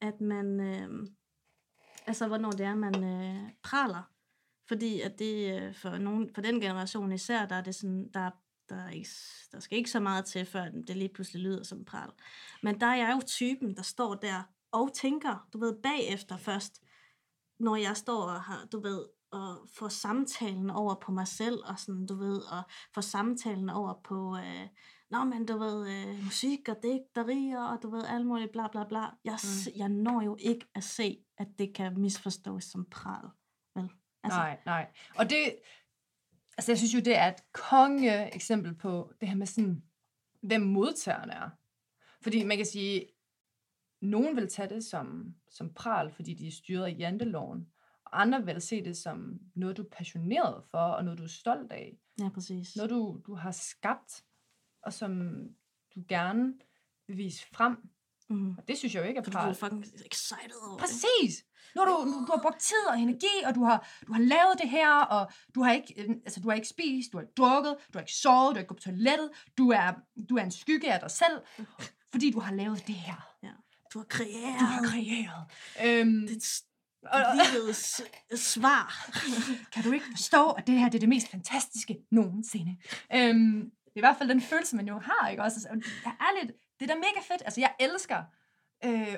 at 0.02 0.22
man, 0.22 0.60
øh, 0.60 1.08
altså 2.08 2.28
hvornår 2.28 2.52
det 2.52 2.66
er, 2.66 2.76
man 2.76 3.04
øh, 3.04 3.50
praler, 3.64 4.10
fordi 4.68 5.02
at 5.02 5.20
det 5.20 5.62
øh, 5.62 5.76
for, 5.76 5.98
nogen, 5.98 6.30
for 6.34 6.42
den 6.42 6.62
generation 6.62 7.12
især, 7.12 7.46
der 7.46 7.56
er 7.56 7.62
det 7.62 7.76
sådan, 7.76 8.10
der, 8.14 8.30
der, 8.70 8.76
er 8.76 8.90
ikke, 8.90 9.10
der 9.52 9.60
skal 9.60 9.78
ikke 9.78 9.90
så 9.90 10.00
meget 10.00 10.26
til, 10.26 10.46
før 10.46 10.70
det 10.88 10.98
lige 10.98 11.14
pludselig 11.14 11.42
lyder 11.42 11.64
som 11.64 11.86
pral. 11.86 12.10
Men 12.64 12.80
der 12.80 12.88
er 12.88 12.96
jeg 12.96 13.14
jo 13.16 13.22
typen, 13.28 13.76
der 13.76 13.82
står 13.82 14.16
der 14.16 14.44
og 14.72 14.94
tænker, 14.94 15.48
du 15.54 15.60
ved, 15.60 15.82
bagefter 15.84 16.38
først, 16.38 16.82
når 17.60 17.76
jeg 17.76 17.98
står 17.98 18.22
og 18.22 18.42
har, 18.42 18.66
du 18.72 18.82
ved, 18.82 19.06
og 19.32 19.68
får 19.78 19.88
samtalen 19.88 20.70
over 20.70 20.96
på 20.96 21.12
mig 21.12 21.28
selv, 21.28 21.60
og 21.66 21.80
sådan, 21.80 22.06
du 22.06 22.16
ved, 22.16 22.38
og 22.38 22.64
får 22.94 23.02
samtalen 23.02 23.70
over 23.70 23.94
på, 24.04 24.38
øh, 24.38 24.68
nå, 25.10 25.24
men 25.24 25.46
du 25.46 25.58
ved, 25.58 25.90
øh, 25.90 26.24
musik 26.24 26.70
og 26.70 26.78
digterier, 26.84 27.64
og 27.64 27.84
du 27.84 27.90
ved, 27.90 28.06
alt 28.06 28.26
muligt, 28.26 28.52
bla 28.52 28.68
bla 28.68 28.84
bla. 28.84 29.06
Jeg, 29.24 29.38
mm. 29.44 29.72
jeg 29.76 29.90
når 29.90 30.22
jo 30.22 30.38
ikke 30.40 30.66
at 30.76 30.84
se, 30.84 31.18
at 31.38 31.48
det 31.58 31.76
kan 31.76 32.00
misforstås 32.00 32.64
som 32.64 32.86
pral. 32.86 33.30
Vel? 33.76 33.90
Altså. 34.24 34.40
Nej, 34.40 34.60
nej. 34.66 34.88
Og 35.16 35.30
det, 35.30 35.56
altså 36.58 36.72
jeg 36.72 36.78
synes 36.78 36.94
jo, 36.94 37.00
det 37.00 37.18
er 37.18 37.28
et 37.28 37.52
konge 37.52 38.36
eksempel 38.36 38.76
på 38.76 39.14
det 39.20 39.30
her 39.30 39.36
med 39.36 39.48
sådan, 39.48 39.84
hvem 40.42 40.62
modtagerne 40.62 41.34
er. 41.34 41.50
Fordi 42.22 42.44
man 42.44 42.58
kan 42.58 42.66
sige, 42.66 43.08
nogen 44.02 44.36
vil 44.36 44.50
tage 44.50 44.70
det 44.70 44.84
som, 44.84 45.36
som 45.50 45.74
pral, 45.74 46.12
fordi 46.12 46.34
de 46.34 46.48
er 46.48 46.52
styret 46.52 46.86
af 46.86 46.96
janteloven, 47.00 47.68
og 48.06 48.22
andre 48.22 48.46
vil 48.46 48.62
se 48.62 48.84
det 48.84 48.98
som 48.98 49.40
noget, 49.56 49.78
du 49.78 49.82
er 49.82 49.90
passioneret 49.92 50.64
for, 50.72 50.78
og 50.78 51.04
noget, 51.04 51.20
du 51.20 51.24
er 51.24 51.28
stolt 51.28 51.72
af. 51.72 51.98
Ja, 52.20 52.30
præcis. 52.30 52.76
Noget, 52.76 52.90
du, 52.90 53.22
du 53.28 53.36
har 53.36 53.52
skabt, 53.52 54.24
og 54.82 54.94
som 54.94 55.32
du 55.96 56.04
gerne 56.08 56.54
vil 57.08 57.18
vise 57.18 57.48
frem. 57.54 57.78
Mm. 58.30 58.50
Og 58.58 58.68
det 58.68 58.78
synes 58.78 58.96
jeg 58.96 59.04
jo 59.04 59.08
ikke 59.08 59.20
er 59.20 59.24
For 59.24 59.32
du 59.32 59.38
er 59.38 59.42
pral. 59.42 59.56
fucking 59.56 59.84
excited 59.84 60.68
over. 60.68 60.78
Præcis! 60.78 61.46
Nu 61.76 61.82
har 61.82 61.86
du, 61.86 62.26
du, 62.28 62.32
har 62.32 62.42
brugt 62.42 62.60
tid 62.60 62.86
og 62.90 63.00
energi, 63.00 63.36
og 63.46 63.56
du 63.56 63.64
har, 63.64 63.88
du 64.08 64.14
har 64.14 64.22
lavet 64.22 64.56
det 64.62 64.70
her, 64.70 64.92
og 65.00 65.32
du 65.56 65.64
har, 65.64 65.74
ikke, 65.74 65.94
øh, 66.02 66.10
altså, 66.10 66.40
du 66.40 66.50
har 66.50 66.56
ikke 66.56 66.68
spist, 66.68 67.12
du 67.12 67.18
har 67.18 67.22
ikke 67.22 67.34
drukket, 67.38 67.76
du 67.88 67.98
har 67.98 68.00
ikke 68.00 68.14
sovet, 68.14 68.50
du 68.50 68.56
har 68.56 68.60
ikke 68.60 68.68
gået 68.68 68.78
på 68.78 68.84
toilettet, 68.84 69.30
du 69.58 69.70
er, 69.70 69.94
du 70.30 70.36
er 70.36 70.44
en 70.44 70.52
skygge 70.52 70.94
af 70.94 71.00
dig 71.00 71.12
selv, 71.12 71.42
fordi 72.14 72.32
du 72.32 72.40
har 72.40 72.54
lavet 72.54 72.88
det 72.88 72.96
her. 72.96 73.30
Du 73.94 74.00
har 74.00 74.06
kreeret. 74.06 74.60
Du 74.60 74.66
har 74.66 74.82
kreeret. 74.84 75.46
Øhm, 75.86 76.28
Det 76.28 76.60
er 77.12 77.54
livets 77.54 78.02
svar. 78.36 79.10
kan 79.74 79.84
du 79.84 79.92
ikke 79.92 80.06
forstå, 80.12 80.50
at 80.52 80.68
det 80.68 80.80
her 80.80 80.90
det 80.90 80.96
er 80.96 81.00
det 81.00 81.10
mest 81.10 81.28
fantastiske 81.32 81.98
nogensinde? 82.12 82.78
Øhm, 83.14 83.72
det 83.86 83.96
er 83.96 84.00
i 84.00 84.00
hvert 84.00 84.18
fald 84.18 84.30
den 84.30 84.42
følelse, 84.42 84.76
man 84.76 84.88
jo 84.88 85.00
har, 85.00 85.30
ikke 85.30 85.44
også? 85.44 85.56
Altså, 85.56 85.90
det 85.90 86.06
er 86.06 86.28
ærligt, 86.28 86.52
det 86.80 86.90
er 86.90 86.94
da 86.94 87.00
mega 87.00 87.20
fedt. 87.34 87.42
Altså, 87.46 87.62
jeg 87.62 87.74
elsker 87.80 88.24
øh, 88.86 89.16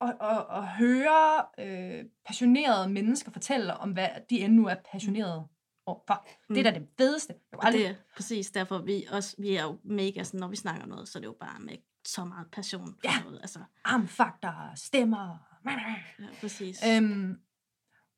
at, 0.00 0.16
at, 0.20 0.46
at 0.50 0.66
høre 0.68 1.44
øh, 1.58 2.04
passionerede 2.26 2.88
mennesker 2.88 3.32
fortælle 3.32 3.74
om, 3.74 3.92
hvad 3.92 4.08
de 4.30 4.40
endnu 4.40 4.66
er 4.66 4.74
passionerede 4.92 5.48
for. 5.86 6.26
Mm. 6.48 6.54
Det 6.54 6.66
er 6.66 6.70
da 6.70 6.78
det 6.78 6.88
fedeste. 6.98 7.34
Og 7.52 7.64
aldrig, 7.66 7.82
det 7.82 7.90
er 7.90 7.94
præcis 8.16 8.50
derfor, 8.50 8.78
vi 8.78 9.06
også, 9.12 9.36
vi 9.38 9.56
er 9.56 9.62
jo 9.62 9.78
mega 9.84 10.22
sådan, 10.22 10.40
når 10.40 10.48
vi 10.48 10.56
snakker 10.56 10.82
om 10.82 10.88
noget, 10.88 11.08
så 11.08 11.18
er 11.18 11.20
det 11.20 11.26
jo 11.26 11.36
bare 11.40 11.60
med 11.60 11.76
så 12.06 12.24
meget 12.24 12.50
passion 12.52 12.86
for 12.94 13.00
Ja. 13.04 13.22
noget. 13.24 13.38
Altså, 13.40 13.58
armfakter, 13.84 14.74
stemmer. 14.74 15.38
ja, 15.66 15.94
præcis. 16.40 16.78
Øhm, 16.96 17.40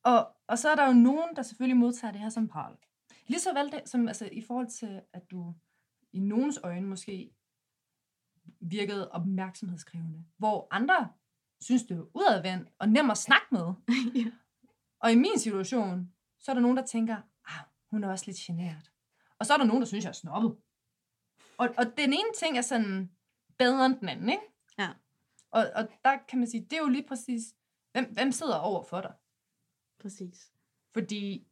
og, 0.05 0.29
og 0.49 0.59
så 0.59 0.69
er 0.69 0.75
der 0.75 0.87
jo 0.87 0.93
nogen, 0.93 1.37
der 1.37 1.43
selvfølgelig 1.43 1.77
modtager 1.77 2.13
det 2.13 2.21
her 2.21 2.29
som 2.29 2.49
pral. 2.49 2.77
Lige 3.27 3.41
så 3.41 3.53
vel 3.55 3.73
det, 3.73 3.83
som 3.89 4.09
altså, 4.09 4.29
i 4.33 4.43
forhold 4.47 4.69
til, 4.69 5.01
at 5.13 5.23
du 5.31 5.55
i 6.13 6.19
nogens 6.21 6.59
øjne 6.65 6.87
måske 6.87 7.31
virkede 8.61 9.11
opmærksomhedskrævende, 9.11 10.25
hvor 10.39 10.67
andre 10.71 11.09
synes, 11.61 11.83
det 11.83 11.97
er 11.97 12.17
udadvendt 12.17 12.69
og 12.79 12.89
nem 12.89 13.11
at 13.11 13.19
snakke 13.19 13.47
med. 13.51 13.73
ja. 14.25 14.31
Og 15.01 15.13
i 15.13 15.15
min 15.15 15.39
situation, 15.39 16.13
så 16.39 16.51
er 16.51 16.55
der 16.55 16.63
nogen, 16.63 16.77
der 16.77 16.87
tænker, 16.87 17.17
ah, 17.47 17.65
hun 17.91 18.05
er 18.05 18.09
også 18.11 18.25
lidt 18.27 18.37
generet. 18.37 18.91
Og 19.39 19.47
så 19.47 19.53
er 19.53 19.57
der 19.59 19.65
nogen, 19.65 19.83
der 19.83 19.87
synes, 19.87 20.05
jeg 20.05 20.09
er 20.11 20.15
snobbet. 20.15 20.57
Og, 21.59 21.69
og 21.79 21.85
den 21.97 22.13
ene 22.13 22.33
ting 22.39 22.59
er 22.59 22.63
sådan 22.63 23.11
bedre 23.59 23.87
end 23.87 23.99
den 24.01 24.09
anden, 24.09 24.29
ikke? 24.29 24.43
Ja. 24.79 24.89
Og, 25.51 25.71
og 25.75 25.89
der 26.05 26.17
kan 26.29 26.39
man 26.39 26.49
sige, 26.49 26.65
det 26.65 26.73
er 26.73 26.79
jo 26.81 26.89
lige 26.89 27.07
præcis, 27.09 27.43
hvem, 27.93 28.13
hvem 28.13 28.33
sidder 28.33 28.57
over 28.57 28.83
for 28.83 29.01
dig? 29.01 29.13
præcis. 30.01 30.53
Fordi 30.93 31.47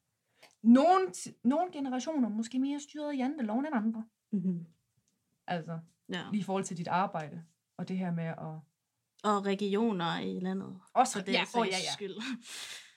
nogle, 0.62 1.12
nogle 1.44 1.72
generationer 1.72 2.28
er 2.28 2.32
måske 2.32 2.58
mere 2.58 2.80
styret 2.80 3.12
af 3.12 3.16
janteloven 3.16 3.66
end 3.66 3.74
andre. 3.74 4.04
Mm-hmm. 4.32 4.66
Altså, 5.46 5.78
Ja. 6.08 6.24
lige 6.30 6.40
i 6.40 6.44
forhold 6.44 6.64
til 6.64 6.76
dit 6.76 6.88
arbejde. 6.88 7.44
Og 7.76 7.88
det 7.88 7.98
her 7.98 8.10
med 8.10 8.24
at... 8.24 8.60
Og 9.24 9.46
regioner 9.46 10.18
i 10.18 10.40
landet. 10.40 10.80
Også, 10.94 11.18
For 11.18 11.24
det 11.24 11.32
ja, 11.32 11.42
er 11.42 11.58
oh, 11.58 11.66
ja, 11.66 11.76
ja. 11.76 11.92
skyld. 11.92 12.14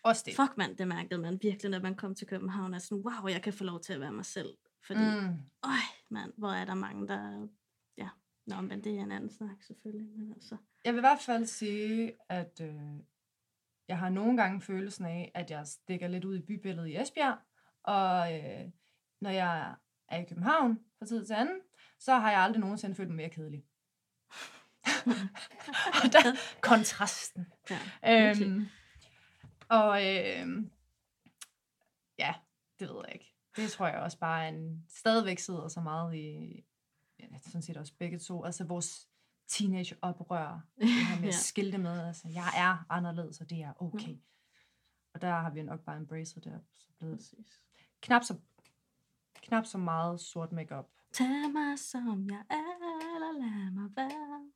Også 0.04 0.24
det. 0.26 0.36
Fuck 0.36 0.58
mand, 0.58 0.78
det 0.78 0.88
mærkede 0.88 1.22
man 1.22 1.40
virkelig, 1.42 1.72
når 1.72 1.80
man 1.80 1.96
kom 1.96 2.16
til 2.16 2.28
København. 2.28 2.74
At 2.74 2.82
sådan, 2.82 3.04
wow, 3.04 3.28
jeg 3.28 3.42
kan 3.42 3.54
få 3.54 3.64
lov 3.64 3.80
til 3.80 3.94
at 3.94 4.00
være 4.00 4.12
mig 4.12 4.26
selv. 4.26 4.58
Fordi. 4.88 5.00
Mm. 5.00 5.28
øj, 5.64 5.84
mand, 6.10 6.34
hvor 6.38 6.52
er 6.52 6.66
der 6.66 6.74
mange, 6.74 7.08
der... 7.08 7.48
Ja, 7.98 8.10
Nå, 8.48 8.62
men 8.62 8.84
det 8.84 8.98
er 8.98 9.04
en 9.04 9.12
anden 9.12 9.30
snak 9.30 9.64
selvfølgelig. 9.64 10.18
Men 10.18 10.34
altså. 10.34 10.58
Jeg 10.86 10.94
vil 10.94 11.00
i 11.00 11.02
hvert 11.02 11.22
fald 11.22 11.46
sige, 11.46 12.14
at 12.30 12.62
øh, 12.64 12.76
jeg 13.88 13.98
har 13.98 14.10
nogle 14.10 14.38
gange 14.38 14.62
følelsen 14.62 15.06
af, 15.06 15.32
at 15.36 15.52
jeg 15.52 15.68
stikker 15.68 16.08
lidt 16.08 16.26
ud 16.26 16.38
i 16.38 16.42
bybilledet 16.42 16.88
i 16.88 16.98
Esbjerg, 16.98 17.38
og 17.84 18.34
øh, 18.34 18.72
når 19.22 19.30
jeg 19.30 19.76
er 20.10 20.18
i 20.18 20.26
København 20.26 20.80
fra 21.00 21.06
tid 21.06 21.26
til 21.26 21.34
anden, 21.34 21.62
så 22.00 22.14
har 22.14 22.32
jeg 22.32 22.40
aldrig 22.40 22.62
nogensinde 22.62 22.96
følt 22.96 23.10
mig 23.10 23.16
mere 23.16 23.30
kedelig. 23.30 23.66
Og 26.04 26.12
der, 26.14 26.36
kontrasten. 26.62 27.46
Ja, 27.70 27.80
virkelig. 28.28 28.48
Øhm, 28.48 28.68
og 29.70 30.08
øhm, 30.08 30.72
ja, 32.20 32.34
det 32.80 32.88
ved 32.90 32.96
jeg 33.06 33.14
ikke. 33.14 33.36
Det 33.56 33.72
tror 33.72 33.88
jeg 33.88 34.00
også 34.00 34.18
bare 34.20 34.50
en, 34.50 34.86
stadigvæk 34.90 35.40
sidder 35.40 35.68
så 35.68 35.80
meget 35.82 36.16
i, 36.16 36.64
ja, 37.20 37.26
sådan 37.46 37.62
set 37.62 37.78
også 37.78 37.94
begge 38.00 38.20
to, 38.20 38.44
altså 38.46 38.64
vores 38.64 39.08
teenage-oprør, 39.48 40.62
det 40.80 40.90
her 40.90 41.16
med 41.20 41.26
Ja. 41.30 41.32
skilte 41.32 41.78
med, 41.78 42.08
altså 42.08 42.28
jeg 42.30 42.50
er 42.58 42.86
anderledes, 42.90 43.42
og 43.42 43.50
det 43.50 43.62
er 43.62 43.74
okay. 43.82 44.16
Og 45.14 45.22
der 45.22 45.30
har 45.32 45.50
vi 45.50 45.62
nok 45.62 45.80
bare 45.80 45.98
embraced 45.98 46.42
det, 46.42 46.62
så 46.78 46.88
blevet 47.00 47.18
Præcis. 47.18 47.66
knap 48.02 48.24
så, 48.24 48.36
knap 49.42 49.66
så 49.66 49.78
meget 49.78 50.20
sort 50.20 50.52
makeup. 50.52 50.88
Tag 51.14 51.52
mig 51.54 51.80
som 51.80 52.26
jeg 52.30 52.44
er, 52.50 53.16
eller 53.16 53.32
lad 53.40 53.72
mig 53.72 53.90
være. 53.96 54.52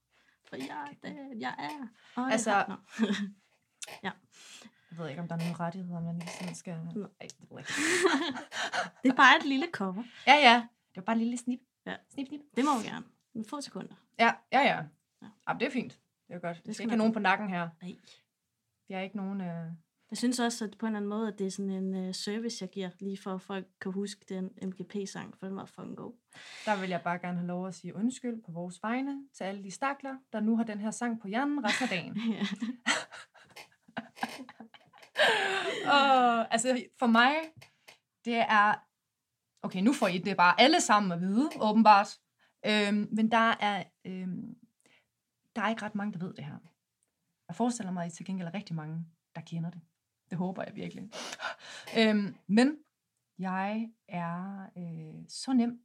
For 0.62 0.68
jeg 0.68 0.96
er 1.04 1.08
den, 1.08 1.42
jeg 1.42 1.56
er. 1.60 1.88
Og 2.22 2.32
Altså- 2.32 2.52
har- 2.52 2.68
Nå. 3.04 3.10
Jeg 4.92 5.04
ved 5.04 5.10
ikke, 5.10 5.22
om 5.22 5.28
der 5.28 5.36
er 5.36 5.40
nogle 5.40 5.56
rettigheder, 5.56 6.00
man 6.02 6.20
lige 6.20 6.30
sådan 6.30 6.56
skal... 6.56 6.74
Ej, 6.74 6.80
Nå. 6.84 7.08
det 7.20 7.48
ved 7.52 7.60
ikke. 7.60 7.72
det 9.04 9.10
er 9.12 9.16
bare 9.16 9.38
et 9.38 9.46
lille 9.46 9.68
cover. 9.72 10.04
Ja, 10.28 10.34
ja. 10.36 10.56
Det 10.90 10.96
var 10.96 11.02
bare 11.02 11.14
en 11.16 11.22
lille 11.22 11.38
snip. 11.38 11.60
Ja. 11.86 11.96
Snip, 12.14 12.28
snip. 12.28 12.42
Det 12.56 12.66
må 12.66 12.82
vi 12.82 12.88
gerne. 12.88 13.06
Men 13.34 13.46
få 13.46 13.62
sekunder. 13.62 13.96
Ja, 14.20 14.34
ja, 14.52 14.60
ja. 14.62 14.76
Ja. 14.76 14.84
ja. 15.22 15.28
Jamen, 15.48 15.60
det 15.60 15.66
er 15.68 15.72
fint. 15.72 16.00
Det 16.28 16.36
er 16.36 16.40
godt. 16.40 16.66
Det 16.66 16.76
skal 16.76 16.84
ikke 16.84 16.92
have 16.92 16.98
nogen 16.98 17.14
på 17.14 17.20
nakken 17.20 17.50
her. 17.50 17.70
Nej. 17.82 17.92
Vi 18.88 18.94
har 18.94 19.02
ikke 19.02 19.18
nogen... 19.18 19.42
Øh... 19.42 19.72
Jeg 20.10 20.18
synes 20.18 20.40
også, 20.40 20.66
at 20.66 20.78
på 20.78 20.86
en 20.86 20.90
eller 20.90 20.98
anden 20.98 21.10
måde, 21.10 21.28
at 21.28 21.40
det 21.40 21.48
er 21.48 21.52
sådan 21.52 21.72
en 21.72 22.08
uh, 22.08 22.14
service, 22.14 22.58
jeg 22.62 22.70
giver, 22.70 22.90
lige 23.00 23.18
for 23.18 23.34
at 23.34 23.42
folk 23.42 23.68
kan 23.82 23.92
huske 23.92 24.26
den 24.30 24.50
MGP-sang, 24.62 25.38
for 25.38 25.48
den 25.48 25.56
var 25.56 25.66
fucking 25.66 25.98
god. 25.98 26.14
Der 26.66 26.80
vil 26.80 26.90
jeg 26.90 27.02
bare 27.02 27.20
gerne 27.20 27.38
have 27.38 27.48
lov 27.48 27.68
at 27.68 27.76
sige 27.76 27.96
undskyld 27.96 28.44
på 28.46 28.52
vores 28.52 28.84
vegne 28.84 29.28
til 29.34 29.44
alle 29.44 29.64
de 29.64 29.72
stakler, 29.72 30.16
der 30.34 30.40
nu 30.40 30.58
har 30.58 30.64
den 30.64 30.80
her 30.80 30.92
sang 30.92 31.22
på 31.22 31.28
hjernen 31.28 31.66
resten 31.66 31.84
af 31.84 31.90
dagen. 31.90 32.18
Og 35.96 36.54
altså, 36.54 36.84
for 37.00 37.08
mig, 37.08 37.36
det 38.26 38.36
er... 38.36 38.76
Okay, 39.62 39.82
nu 39.82 39.94
får 39.94 40.08
I 40.08 40.18
det 40.18 40.38
bare 40.38 40.62
alle 40.62 40.82
sammen 40.82 41.12
at 41.12 41.22
vide, 41.22 41.50
åbenbart. 41.62 42.20
Øhm, 42.66 43.08
men 43.12 43.32
der 43.32 43.56
er, 43.60 43.84
øhm, 44.06 44.56
der 45.56 45.62
er 45.62 45.70
ikke 45.70 45.82
ret 45.82 45.96
mange, 45.96 46.14
der 46.14 46.26
ved 46.26 46.34
det 46.34 46.46
her. 46.46 46.58
Jeg 47.48 47.56
forestiller 47.56 47.92
mig, 47.92 48.06
at 48.06 48.12
I 48.12 48.16
til 48.16 48.26
gengæld 48.26 48.48
er 48.48 48.54
rigtig 48.54 48.76
mange, 48.76 49.06
der 49.36 49.42
kender 49.42 49.70
det. 49.70 49.82
Det 50.30 50.38
håber 50.38 50.64
jeg 50.64 50.76
virkelig. 50.76 51.10
øhm, 51.98 52.36
men 52.48 52.78
jeg 53.40 53.90
er 54.08 54.66
øh, 54.78 55.26
så 55.28 55.54
nem 55.54 55.82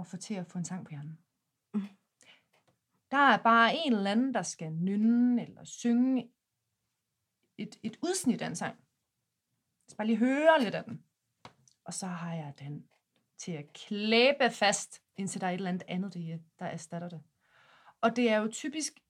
at 0.00 0.06
få 0.06 0.16
til 0.16 0.34
at 0.34 0.46
få 0.46 0.58
en 0.58 0.64
sang 0.64 0.84
på 0.84 0.90
hjernen. 0.90 1.18
Mm. 1.74 1.88
Der 3.10 3.16
er 3.16 3.42
bare 3.42 3.76
en 3.76 3.92
eller 3.92 4.10
anden, 4.10 4.34
der 4.34 4.42
skal 4.42 4.72
nynne 4.72 5.42
eller 5.42 5.64
synge 5.64 6.30
et, 7.58 7.78
et 7.82 7.98
udsnit 8.02 8.42
af 8.42 8.46
en 8.46 8.56
sang. 8.56 8.76
Jeg 8.76 9.90
skal 9.90 9.96
bare 9.96 10.06
lige 10.06 10.18
høre 10.18 10.62
lidt 10.62 10.74
af 10.74 10.84
den. 10.84 11.04
Og 11.84 11.94
så 11.94 12.06
har 12.06 12.34
jeg 12.34 12.54
den 12.58 12.88
til 13.36 13.52
at 13.52 13.72
klæbe 13.72 14.50
fast, 14.50 15.02
indtil 15.16 15.40
der 15.40 15.46
er 15.46 15.50
et 15.50 15.54
eller 15.54 15.68
andet 15.68 15.84
andet, 15.88 16.14
der, 16.14 16.38
der 16.58 16.66
erstatter 16.66 17.08
det. 17.08 17.22
Og 18.00 18.16
det 18.16 18.30
er 18.30 18.36
jo 18.36 18.48
typisk 18.52 19.00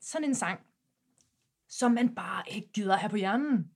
sådan 0.00 0.28
en 0.28 0.34
sang, 0.34 0.65
som 1.68 1.92
man 1.92 2.14
bare 2.14 2.42
ikke 2.50 2.72
gider 2.72 2.96
have 2.96 3.10
på 3.10 3.16
hjernen. 3.16 3.70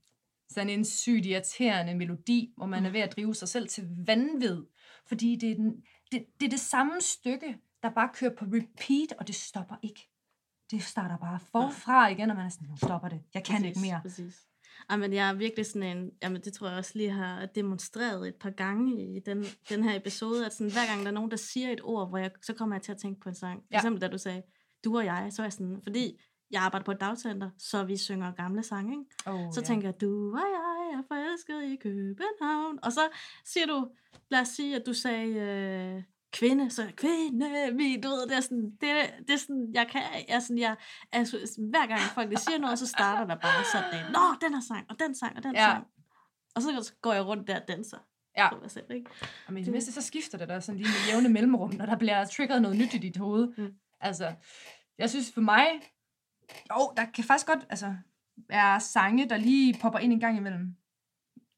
Sådan 0.51 0.71
en 0.71 0.85
sygt 0.85 1.27
irriterende 1.27 1.95
melodi, 1.95 2.53
hvor 2.57 2.67
man 2.67 2.87
er 2.87 2.91
ved 2.91 3.01
at 3.01 3.17
drive 3.17 3.35
sig 3.35 3.49
selv 3.49 3.69
til 3.69 3.89
vanvid. 4.07 4.63
Fordi 5.07 5.37
det 5.37 5.51
er, 5.51 5.55
den, 5.55 5.73
det, 6.13 6.27
det 6.41 6.47
er 6.47 6.51
det 6.51 6.61
samme 6.61 7.01
stykke, 7.01 7.57
der 7.83 7.91
bare 7.91 8.11
kører 8.15 8.35
på 8.39 8.45
repeat, 8.45 9.13
og 9.19 9.27
det 9.27 9.35
stopper 9.35 9.77
ikke. 9.83 10.09
Det 10.71 10.83
starter 10.83 11.17
bare 11.19 11.41
forfra 11.53 12.09
igen, 12.09 12.31
og 12.31 12.37
man 12.37 12.47
er 12.47 12.51
sådan, 12.51 12.69
nu 12.69 12.77
stopper 12.77 13.09
det. 13.09 13.21
Jeg 13.35 13.45
kan 13.45 13.65
ikke 13.65 13.81
mere. 13.81 14.01
Præcis. 14.03 14.35
Ej, 14.91 14.97
men 14.97 15.13
jeg 15.13 15.29
er 15.29 15.33
virkelig 15.35 15.67
sådan 15.67 15.97
en, 15.99 16.11
jamen 16.23 16.41
det 16.43 16.53
tror 16.53 16.69
jeg 16.69 16.79
også 16.79 16.93
lige 16.95 17.11
har 17.11 17.47
demonstreret 17.47 18.29
et 18.29 18.35
par 18.35 18.51
gange 18.51 19.17
i 19.17 19.21
den, 19.21 19.45
den 19.69 19.85
her 19.85 19.97
episode, 19.97 20.47
at 20.47 20.53
sådan, 20.53 20.73
hver 20.73 20.87
gang 20.87 21.01
der 21.01 21.07
er 21.07 21.13
nogen, 21.15 21.31
der 21.31 21.37
siger 21.37 21.71
et 21.71 21.81
ord, 21.83 22.09
hvor 22.09 22.19
jeg, 22.19 22.31
så 22.43 22.55
kommer 22.55 22.77
jeg 22.77 22.83
til 22.83 22.93
at 22.93 22.99
tænke 22.99 23.21
på 23.21 23.29
en 23.29 23.35
sang. 23.35 23.61
For 23.63 23.67
Ja. 23.73 23.77
eksempel 23.79 24.01
da 24.01 24.09
du 24.09 24.19
sagde, 24.19 24.43
du 24.85 24.97
og 24.99 25.05
jeg, 25.05 25.29
så 25.33 25.43
er 25.43 25.47
jeg 25.47 25.53
sådan, 25.53 25.81
fordi 25.83 26.21
jeg 26.51 26.63
arbejder 26.63 26.85
på 26.85 26.91
et 26.93 27.01
dagcenter, 27.01 27.51
så 27.59 27.85
vi 27.85 27.97
synger 27.97 28.33
gamle 28.33 28.63
sange, 28.63 28.93
ikke? 28.93 29.05
Oh, 29.27 29.53
Så 29.53 29.63
tænker 29.63 29.89
jeg, 29.89 30.01
du 30.01 30.33
og 30.33 30.39
jeg 30.39 30.99
er 30.99 31.03
forelsket 31.09 31.63
i 31.73 31.77
København. 31.77 32.79
Og 32.83 32.93
så 32.93 33.01
siger 33.45 33.67
du, 33.67 33.89
lad 34.31 34.41
os 34.41 34.49
sige, 34.49 34.77
at 34.77 34.83
du 34.87 34.93
sagde 34.95 35.29
øh, 35.35 36.03
kvinde, 36.33 36.71
så 36.71 36.93
kvinde, 36.97 37.47
vi, 37.77 38.01
du 38.01 38.09
ved, 38.09 38.27
det 38.29 38.37
er 38.37 38.41
sådan, 38.41 38.71
det, 38.81 38.91
er- 38.91 39.17
det 39.19 39.31
er 39.31 39.37
sådan, 39.37 39.71
jeg 39.75 39.89
kan, 39.93 40.03
jeg, 40.29 40.43
sådan, 40.43 40.59
jeg, 40.59 40.77
altså, 41.13 41.37
hver 41.71 41.87
gang 41.87 42.01
folk 42.01 42.39
siger 42.39 42.59
noget, 42.59 42.79
så 42.79 42.87
starter 42.87 43.27
der 43.27 43.35
bare 43.41 43.65
sådan 43.73 44.13
nå, 44.13 44.21
den 44.41 44.55
her 44.55 44.61
sang, 44.69 44.87
og 44.91 44.97
den 45.01 45.15
sang, 45.15 45.37
og 45.37 45.43
den 45.43 45.55
Ja. 45.55 45.61
sang. 45.61 45.87
Og 46.55 46.63
så 46.63 46.93
går 47.03 47.13
jeg 47.13 47.27
rundt 47.27 47.49
der 47.49 47.61
og 47.61 47.69
danser. 47.69 47.99
Ja. 48.37 48.55
på 48.55 48.61
mig 48.61 48.71
selv, 48.71 48.85
ikke? 48.91 49.11
Og 49.47 49.53
men 49.53 49.65
Det- 49.65 49.73
mindste, 49.73 49.93
så 49.93 50.03
skifter 50.03 50.39
det 50.39 50.49
der 50.49 50.61
sådan 50.61 50.77
lige 50.81 50.89
med 50.89 51.13
jævne 51.15 51.29
mellemrum, 51.29 51.75
når 51.75 51.87
der 51.87 51.97
bliver 51.97 52.25
triggeret 52.25 52.63
noget 52.63 52.77
nyt 52.79 52.95
i 52.95 52.99
dit 52.99 53.17
hoved. 53.17 53.49
Mm. 53.59 53.75
Altså, 54.01 54.33
jeg 54.99 55.11
synes 55.11 55.33
for 55.35 55.41
mig, 55.41 55.67
jo, 56.71 56.93
der 56.97 57.05
kan 57.15 57.25
faktisk 57.25 57.47
godt 57.47 57.67
altså, 57.71 57.97
være 58.37 58.81
sange, 58.81 59.29
der 59.29 59.37
lige 59.37 59.79
popper 59.81 59.99
ind 59.99 60.13
en 60.13 60.21
gang 60.21 60.37
imellem. 60.37 60.77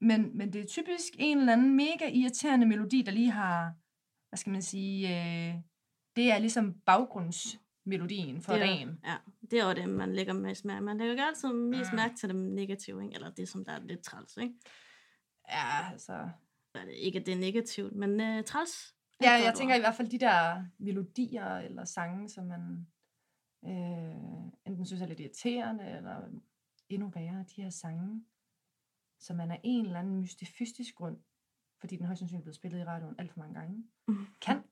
Men, 0.01 0.37
men 0.39 0.53
det 0.53 0.61
er 0.61 0.67
typisk 0.67 1.13
en 1.19 1.39
eller 1.39 1.53
anden 1.53 1.77
mega 1.77 2.11
irriterende 2.13 2.67
melodi, 2.67 3.03
der 3.03 3.13
lige 3.13 3.31
har, 3.31 3.75
hvad 4.29 4.37
skal 4.37 4.53
man 4.53 4.63
sige, 4.63 5.09
øh, 5.09 5.55
det 6.17 6.33
er 6.33 6.39
ligesom 6.39 6.75
baggrundsmelodien 6.87 8.43
for 8.43 8.53
det 8.53 8.63
er, 8.63 8.67
dagen. 8.67 9.01
Ja, 9.05 9.17
det 9.51 9.61
er 9.61 9.65
jo 9.67 9.73
det, 9.73 9.89
man 9.89 10.15
lægger 10.15 10.33
mest 10.33 10.65
mærke. 10.65 10.85
Man 10.85 10.99
lægger 10.99 11.25
altid 11.25 11.53
mest 11.53 11.93
Mm. 11.93 11.97
mærke 11.97 12.15
til 12.17 12.29
det 12.29 12.37
negative, 12.37 13.03
ikke? 13.05 13.15
Eller 13.15 13.31
det, 13.31 13.49
som 13.49 13.65
der 13.65 13.73
er 13.73 13.81
lidt 13.81 14.03
træls, 14.03 14.37
ikke? 14.37 14.55
Ja, 15.51 15.91
altså, 15.93 16.29
er 16.75 16.85
ikke, 16.85 17.19
at 17.19 17.27
det 17.27 17.35
er 17.35 17.39
negativt, 17.39 17.93
men 17.95 18.21
uh, 18.21 18.45
træls. 18.45 18.95
Ja, 19.23 19.31
jeg 19.31 19.55
tænker 19.57 19.75
i 19.75 19.81
hvert 19.81 19.95
fald 19.95 20.09
de 20.09 20.19
der 20.19 20.65
melodier 20.79 21.57
eller 21.57 21.85
sange, 21.85 22.29
som 22.29 22.45
man 22.45 22.87
øh, 23.65 24.53
enten 24.67 24.87
synes 24.87 25.03
er 25.03 25.07
lidt 25.07 25.21
irriterende, 25.21 25.85
eller 25.85 26.29
endnu 26.89 27.09
værre, 27.09 27.45
de 27.57 27.63
her 27.63 27.71
sange, 27.71 28.25
som 29.21 29.37
man 29.37 29.51
af 29.51 29.61
en 29.65 29.87
eller 29.87 30.01
anden 30.01 30.17
mystifistisk 30.21 30.95
grund, 30.95 31.17
fordi 31.81 31.97
den 31.97 32.07
højst 32.07 32.19
sandsynligt 32.19 32.41
er 32.43 32.45
blevet 32.45 32.57
spillet 32.57 32.81
i 32.81 32.85
radioen 32.85 33.15
alt 33.19 33.33
for 33.33 33.39
mange 33.39 33.55
gange, 33.55 33.85
Mhm. 34.09 34.27
kan, 34.41 34.63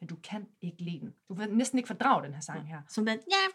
men 0.00 0.06
du 0.08 0.16
kan 0.16 0.48
ikke 0.60 0.82
lide 0.82 1.00
den. 1.00 1.14
Du 1.28 1.34
kan 1.34 1.50
næsten 1.50 1.78
ikke 1.78 1.86
fordrage 1.86 2.22
den 2.24 2.34
her 2.34 2.40
sang 2.40 2.66
her. 2.68 2.82
Som 2.88 3.06
den... 3.06 3.18
Jeg 3.18 3.48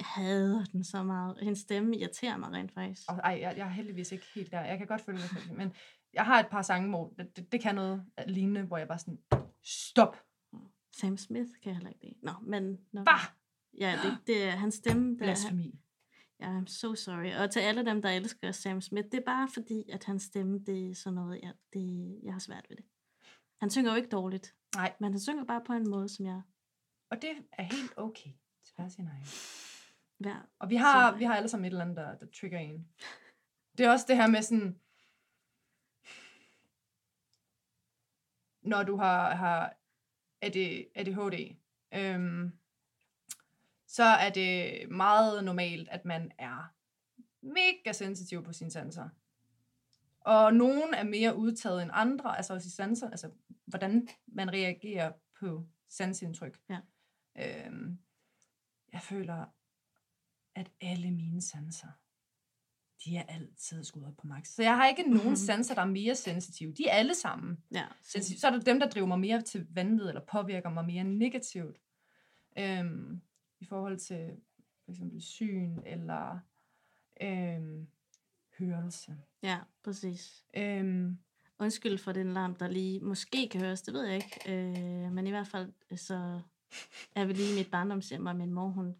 hader 0.00 0.64
den 0.64 0.84
så 0.84 1.02
meget. 1.02 1.38
Hendes 1.42 1.58
stemme 1.58 1.96
irriterer 1.96 2.36
mig 2.36 2.52
rent 2.52 2.72
faktisk. 2.72 3.10
Og 3.10 3.16
ej, 3.16 3.38
jeg, 3.42 3.54
jeg 3.56 3.66
er 3.66 3.70
heldigvis 3.70 4.12
ikke 4.12 4.24
helt 4.34 4.52
der. 4.52 4.60
Jeg 4.60 4.78
kan 4.78 4.86
godt 4.86 5.00
følge 5.00 5.18
det, 5.18 5.56
men 5.56 5.72
jeg 6.12 6.26
har 6.26 6.40
et 6.40 6.48
par 6.48 6.62
sange, 6.62 6.88
hvor 6.88 7.14
det, 7.18 7.36
det, 7.36 7.52
det 7.52 7.60
kan 7.60 7.74
noget 7.74 8.06
lignende, 8.26 8.62
hvor 8.62 8.78
jeg 8.78 8.88
bare 8.88 8.98
sådan, 8.98 9.18
stop, 9.62 10.16
Sam 10.94 11.16
Smith 11.16 11.50
kan 11.62 11.70
jeg 11.70 11.74
heller 11.74 11.90
ikke 11.90 12.04
lide. 12.04 12.18
Nå, 12.22 12.32
men... 12.42 12.78
Nå, 12.92 13.04
bah, 13.04 13.20
Ja, 13.78 13.98
det, 14.02 14.18
det 14.26 14.44
er 14.44 14.50
hans 14.50 14.74
stemme. 14.74 15.10
Det 15.10 15.20
er, 15.20 15.24
blasfemi. 15.24 15.80
ja, 16.40 16.60
I'm 16.60 16.66
so 16.66 16.94
sorry. 16.94 17.42
Og 17.42 17.50
til 17.50 17.60
alle 17.60 17.84
dem, 17.84 18.02
der 18.02 18.10
elsker 18.10 18.52
Sam 18.52 18.80
Smith, 18.80 19.08
det 19.12 19.20
er 19.20 19.24
bare 19.24 19.48
fordi, 19.48 19.90
at 19.90 20.04
hans 20.04 20.22
stemme, 20.22 20.58
det 20.58 20.90
er 20.90 20.94
sådan 20.94 21.14
noget, 21.14 21.40
jeg, 21.42 21.52
det, 21.72 22.18
jeg 22.22 22.32
har 22.32 22.40
svært 22.40 22.66
ved 22.68 22.76
det. 22.76 22.84
Han 23.60 23.70
synger 23.70 23.90
jo 23.90 23.96
ikke 23.96 24.08
dårligt, 24.08 24.54
Nej, 24.74 24.94
men 25.00 25.12
han 25.12 25.20
synger 25.20 25.44
bare 25.44 25.62
på 25.66 25.72
en 25.72 25.90
måde, 25.90 26.08
som 26.08 26.26
jeg 26.26 26.42
og 27.10 27.22
det 27.22 27.30
er 27.52 27.62
helt 27.62 27.92
okay 27.96 28.30
hver 28.76 28.88
sin 28.88 29.06
egen. 29.06 29.26
hver... 30.18 30.48
Og 30.58 30.70
vi 30.70 30.76
har, 30.76 31.16
vi 31.16 31.24
har 31.24 31.36
alle 31.36 31.48
sammen 31.48 31.64
et 31.64 31.70
eller 31.70 31.84
andet, 31.84 31.96
der, 31.96 32.18
der 32.18 32.26
trigger 32.26 32.58
en. 32.58 32.88
Det 33.78 33.86
er 33.86 33.90
også 33.90 34.04
det 34.08 34.16
her 34.16 34.26
med 34.26 34.42
sådan, 34.42 34.80
når 38.62 38.82
du 38.82 38.96
har, 38.96 39.34
har 39.34 39.76
ADHD, 40.44 41.56
øhm, 41.94 42.52
så 43.86 44.04
er 44.04 44.30
det 44.30 44.90
meget 44.90 45.44
normalt, 45.44 45.88
at 45.88 46.04
man 46.04 46.32
er 46.38 46.72
mega 47.40 47.92
sensitiv 47.92 48.44
på 48.44 48.52
sine 48.52 48.70
sanser. 48.70 49.08
Og 50.20 50.54
nogen 50.54 50.94
er 50.94 51.04
mere 51.04 51.36
udtaget 51.36 51.82
end 51.82 51.90
andre, 51.94 52.36
altså 52.36 52.54
også 52.54 52.66
i 52.66 52.70
sanser, 52.70 53.10
altså 53.10 53.30
hvordan 53.64 54.08
man 54.26 54.52
reagerer 54.52 55.12
på 55.40 55.66
sansindtryk. 55.88 56.60
Ja. 56.70 56.78
Øhm, 57.36 57.98
jeg 58.92 59.02
føler, 59.02 59.44
at 60.54 60.70
alle 60.80 61.10
mine 61.10 61.42
sanser, 61.42 61.88
de 63.04 63.16
er 63.16 63.22
altid 63.22 63.84
skudt 63.84 64.04
op 64.04 64.16
på 64.16 64.26
max. 64.26 64.48
Så 64.48 64.62
jeg 64.62 64.76
har 64.76 64.88
ikke 64.88 65.02
nogen 65.10 65.26
Mhm. 65.26 65.36
sanser, 65.36 65.74
der 65.74 65.82
er 65.82 65.86
mere 65.86 66.14
sensitive. 66.14 66.72
De 66.72 66.88
er 66.88 66.92
alle 66.92 67.14
sammen 67.14 67.58
Ja, 67.74 67.84
sensitive. 68.02 68.38
Så 68.40 68.46
er 68.46 68.50
der 68.50 68.60
dem, 68.60 68.80
der 68.80 68.88
driver 68.88 69.06
mig 69.06 69.20
mere 69.20 69.42
til 69.42 69.66
vanvid, 69.70 70.08
eller 70.08 70.20
påvirker 70.32 70.70
mig 70.70 70.84
mere 70.84 71.04
negativt. 71.04 71.80
Øhm, 72.58 73.20
I 73.60 73.64
forhold 73.64 73.98
til 73.98 74.30
for 74.84 74.90
eksempel 74.90 75.22
syn, 75.22 75.78
eller 75.86 76.38
øhm, 77.22 77.86
hørelse. 78.58 79.16
Ja, 79.42 79.58
præcis. 79.84 80.44
Øhm, 80.56 81.18
Undskyld 81.58 81.98
for 81.98 82.12
den 82.12 82.32
larm, 82.32 82.54
der 82.54 82.68
lige 82.68 83.00
måske 83.00 83.48
kan 83.48 83.60
høres, 83.60 83.82
det 83.82 83.94
ved 83.94 84.04
jeg 84.04 84.14
ikke. 84.16 84.40
Øh, 84.48 85.12
men 85.12 85.26
i 85.26 85.30
hvert 85.30 85.46
fald 85.46 85.72
øh, 85.90 85.98
så 85.98 86.40
er 87.14 87.24
vi 87.24 87.32
lige 87.32 87.52
i 87.54 87.58
mit 87.58 87.70
barndomshjem, 87.70 88.26
og 88.26 88.36
min 88.36 88.52
mor, 88.52 88.68
hun 88.68 88.94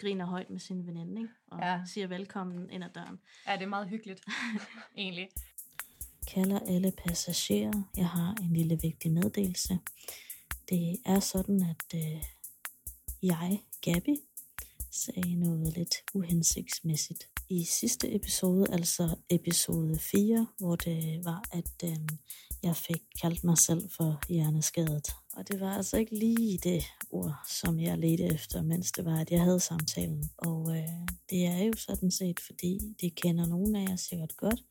griner 0.00 0.26
højt 0.26 0.50
med 0.50 0.60
sin 0.60 0.86
veninde, 0.86 1.20
ikke? 1.22 1.32
og 1.46 1.58
Ja. 1.62 1.80
siger 1.86 2.06
velkommen 2.06 2.70
ind 2.70 2.84
ad 2.84 2.90
døren. 2.94 3.18
ja, 3.46 3.52
det 3.52 3.62
er 3.62 3.66
meget 3.66 3.88
hyggeligt, 3.88 4.24
egentlig. 4.96 5.28
kalder 6.34 6.58
alle 6.58 6.92
passagerer. 7.06 7.82
Jeg 7.96 8.08
har 8.08 8.34
en 8.42 8.52
lille 8.52 8.78
vigtig 8.82 9.10
meddelelse. 9.12 9.78
Det 10.68 10.96
er 11.06 11.20
sådan, 11.20 11.62
at 11.62 11.94
øh, 12.00 12.22
jeg, 13.22 13.62
Gabi, 13.82 14.16
sagde 14.90 15.34
noget 15.34 15.76
lidt 15.76 15.94
uhensigtsmæssigt 16.14 17.28
i 17.48 17.64
sidste 17.64 18.14
episode, 18.14 18.66
altså 18.72 19.16
episode 19.30 19.98
4, 19.98 20.46
hvor 20.58 20.76
det 20.76 21.24
var, 21.24 21.44
at 21.52 21.84
øh, 21.90 21.96
jeg 22.62 22.76
fik 22.76 23.02
kaldt 23.22 23.44
mig 23.44 23.58
selv 23.58 23.90
for 23.96 24.20
hjerneskadet. 24.28 25.08
Og 25.32 25.48
det 25.48 25.60
var 25.60 25.76
altså 25.76 25.96
ikke 25.96 26.18
lige 26.18 26.58
det 26.58 26.84
ord, 27.10 27.34
som 27.48 27.80
jeg 27.80 27.98
ledte 27.98 28.24
efter, 28.24 28.62
mens 28.62 28.92
det 28.92 29.04
var, 29.04 29.20
at 29.20 29.30
jeg 29.30 29.40
havde 29.40 29.60
samtalen. 29.60 30.30
Og 30.38 30.76
øh, 30.76 31.08
det 31.30 31.46
er 31.46 31.64
jo 31.64 31.72
sådan 31.76 32.10
set, 32.10 32.40
fordi 32.40 32.78
det 33.00 33.14
kender 33.14 33.46
nogen 33.46 33.76
af 33.76 33.88
jer 33.88 33.96
sikkert 33.96 34.36
godt, 34.36 34.64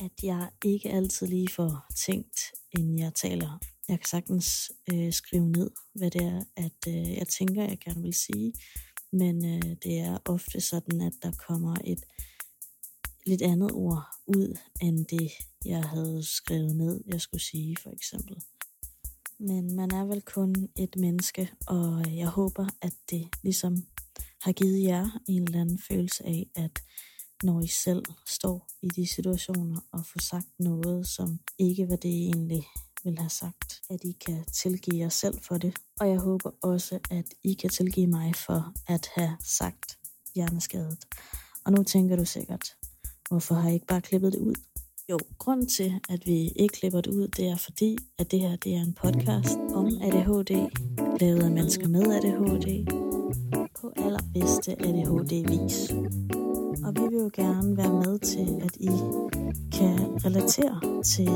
at 0.00 0.12
jeg 0.22 0.50
ikke 0.64 0.90
altid 0.90 1.26
lige 1.26 1.48
får 1.48 1.86
tænkt, 2.06 2.40
inden 2.78 2.98
jeg 2.98 3.14
taler. 3.14 3.58
Jeg 3.88 3.98
kan 3.98 4.06
sagtens 4.06 4.72
øh, 4.92 5.12
skrive 5.12 5.48
ned, 5.48 5.70
hvad 5.94 6.10
det 6.10 6.22
er, 6.22 6.42
at 6.56 6.88
øh, 6.88 7.14
jeg 7.16 7.28
tænker, 7.28 7.62
jeg 7.62 7.78
gerne 7.78 8.02
vil 8.02 8.14
sige. 8.14 8.52
Men 9.12 9.44
øh, 9.44 9.76
det 9.82 9.98
er 9.98 10.18
ofte 10.24 10.60
sådan, 10.60 11.00
at 11.00 11.12
der 11.22 11.32
kommer 11.32 11.76
et 11.84 12.04
lidt 13.26 13.42
andet 13.42 13.72
ord 13.72 14.04
ud, 14.26 14.58
end 14.82 15.06
det, 15.06 15.32
jeg 15.64 15.84
havde 15.84 16.22
skrevet 16.24 16.76
ned, 16.76 17.00
jeg 17.06 17.20
skulle 17.20 17.42
sige, 17.42 17.76
for 17.82 17.90
eksempel. 17.90 18.42
Men 19.46 19.76
man 19.76 19.90
er 19.90 20.04
vel 20.04 20.22
kun 20.22 20.68
et 20.76 20.96
menneske, 20.96 21.50
og 21.66 22.16
jeg 22.16 22.28
håber, 22.28 22.66
at 22.82 22.92
det 23.10 23.28
ligesom 23.42 23.86
har 24.42 24.52
givet 24.52 24.82
jer 24.82 25.18
en 25.28 25.42
eller 25.42 25.60
anden 25.60 25.78
følelse 25.88 26.26
af, 26.26 26.46
at 26.54 26.82
når 27.42 27.60
I 27.60 27.66
selv 27.66 28.04
står 28.26 28.68
i 28.82 28.88
de 28.88 29.06
situationer 29.06 29.80
og 29.92 30.06
får 30.06 30.20
sagt 30.20 30.46
noget, 30.58 31.06
som 31.06 31.40
ikke 31.58 31.88
var 31.88 31.96
det, 31.96 32.08
I 32.08 32.26
egentlig 32.26 32.66
ville 33.04 33.18
have 33.18 33.30
sagt, 33.30 33.82
at 33.90 34.04
I 34.04 34.16
kan 34.26 34.44
tilgive 34.52 34.98
jer 34.98 35.08
selv 35.08 35.38
for 35.42 35.58
det. 35.58 35.74
Og 36.00 36.08
jeg 36.08 36.18
håber 36.18 36.50
også, 36.62 36.98
at 37.10 37.26
I 37.44 37.52
kan 37.54 37.70
tilgive 37.70 38.06
mig 38.06 38.34
for 38.34 38.72
at 38.88 39.08
have 39.16 39.36
sagt 39.40 39.98
hjerneskadet. 40.34 41.04
Og 41.64 41.72
nu 41.72 41.82
tænker 41.82 42.16
du 42.16 42.24
sikkert, 42.24 42.76
hvorfor 43.28 43.54
har 43.54 43.70
I 43.70 43.74
ikke 43.74 43.86
bare 43.86 44.00
klippet 44.00 44.32
det 44.32 44.38
ud? 44.38 44.54
Jo, 45.12 45.18
grunden 45.38 45.66
til, 45.66 45.92
at 46.08 46.26
vi 46.26 46.48
ikke 46.48 46.72
klipper 46.72 47.00
det 47.00 47.10
ud, 47.10 47.28
det 47.28 47.48
er 47.48 47.56
fordi, 47.56 47.98
at 48.18 48.30
det 48.30 48.40
her 48.40 48.56
det 48.56 48.74
er 48.74 48.80
en 48.80 48.92
podcast 49.02 49.58
om 49.74 49.86
ADHD, 49.86 50.50
lavet 51.20 51.42
af 51.42 51.50
mennesker 51.50 51.88
med 51.88 52.02
ADHD, 52.02 52.86
på 53.80 53.92
allerbedste 53.96 54.72
ADHD-vis. 54.72 55.90
Og 56.84 56.94
vi 56.96 57.00
vil 57.10 57.22
jo 57.22 57.30
gerne 57.34 57.76
være 57.76 57.92
med 57.92 58.18
til, 58.18 58.48
at 58.62 58.76
I 58.80 58.92
kan 59.78 59.98
relatere 60.26 61.02
til 61.02 61.30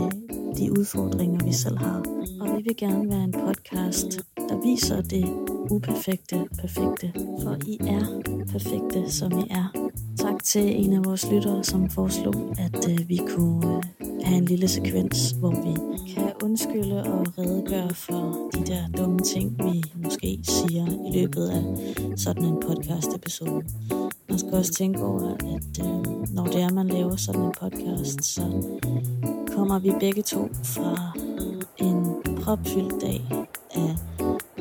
de 0.59 0.79
udfordringer, 0.79 1.45
vi 1.45 1.53
selv 1.53 1.79
har. 1.79 1.99
Og 2.41 2.57
vi 2.57 2.63
vil 2.63 2.77
gerne 2.77 3.09
være 3.09 3.25
en 3.25 3.33
podcast, 3.33 4.21
der 4.37 4.63
viser 4.63 5.01
det 5.01 5.25
uperfekte 5.71 6.49
perfekte. 6.61 7.13
For 7.43 7.57
I 7.67 7.79
er 7.81 8.23
perfekte, 8.53 9.11
som 9.11 9.33
I 9.33 9.45
er. 9.51 9.86
Tak 10.19 10.45
til 10.45 10.85
en 10.85 10.93
af 10.93 11.05
vores 11.05 11.31
lyttere, 11.31 11.65
som 11.65 11.91
foreslog, 11.91 12.55
at 12.59 12.91
øh, 12.91 13.09
vi 13.09 13.21
kunne 13.29 13.77
øh, 13.77 14.07
have 14.25 14.39
en 14.39 14.45
lille 14.45 14.69
sekvens, 14.69 15.31
hvor 15.31 15.51
vi 15.51 16.03
kan 16.15 16.33
undskylde 16.43 17.05
og 17.05 17.39
redegøre 17.39 17.95
for 17.95 18.51
de 18.55 18.67
der 18.67 18.89
dumme 18.97 19.19
ting, 19.19 19.59
vi 19.59 19.83
måske 19.95 20.39
siger 20.43 20.87
i 20.87 21.21
løbet 21.21 21.49
af 21.49 21.65
sådan 22.19 22.45
en 22.45 22.61
podcast 22.67 23.15
episode. 23.15 23.65
Man 24.29 24.39
skal 24.39 24.55
også 24.55 24.73
tænke 24.73 25.03
over, 25.03 25.35
at 25.35 25.87
øh, 25.87 26.35
når 26.35 26.47
det 26.47 26.63
er, 26.63 26.73
man 26.73 26.89
laver 26.89 27.17
sådan 27.17 27.43
en 27.43 27.55
podcast, 27.61 28.25
så 28.25 28.43
kommer 29.57 29.79
vi 29.79 29.93
begge 30.01 30.23
to 30.23 30.49
fra 30.65 31.13
en 31.77 32.07
propfyldt 32.43 33.01
dag 33.01 33.21
af 33.75 33.97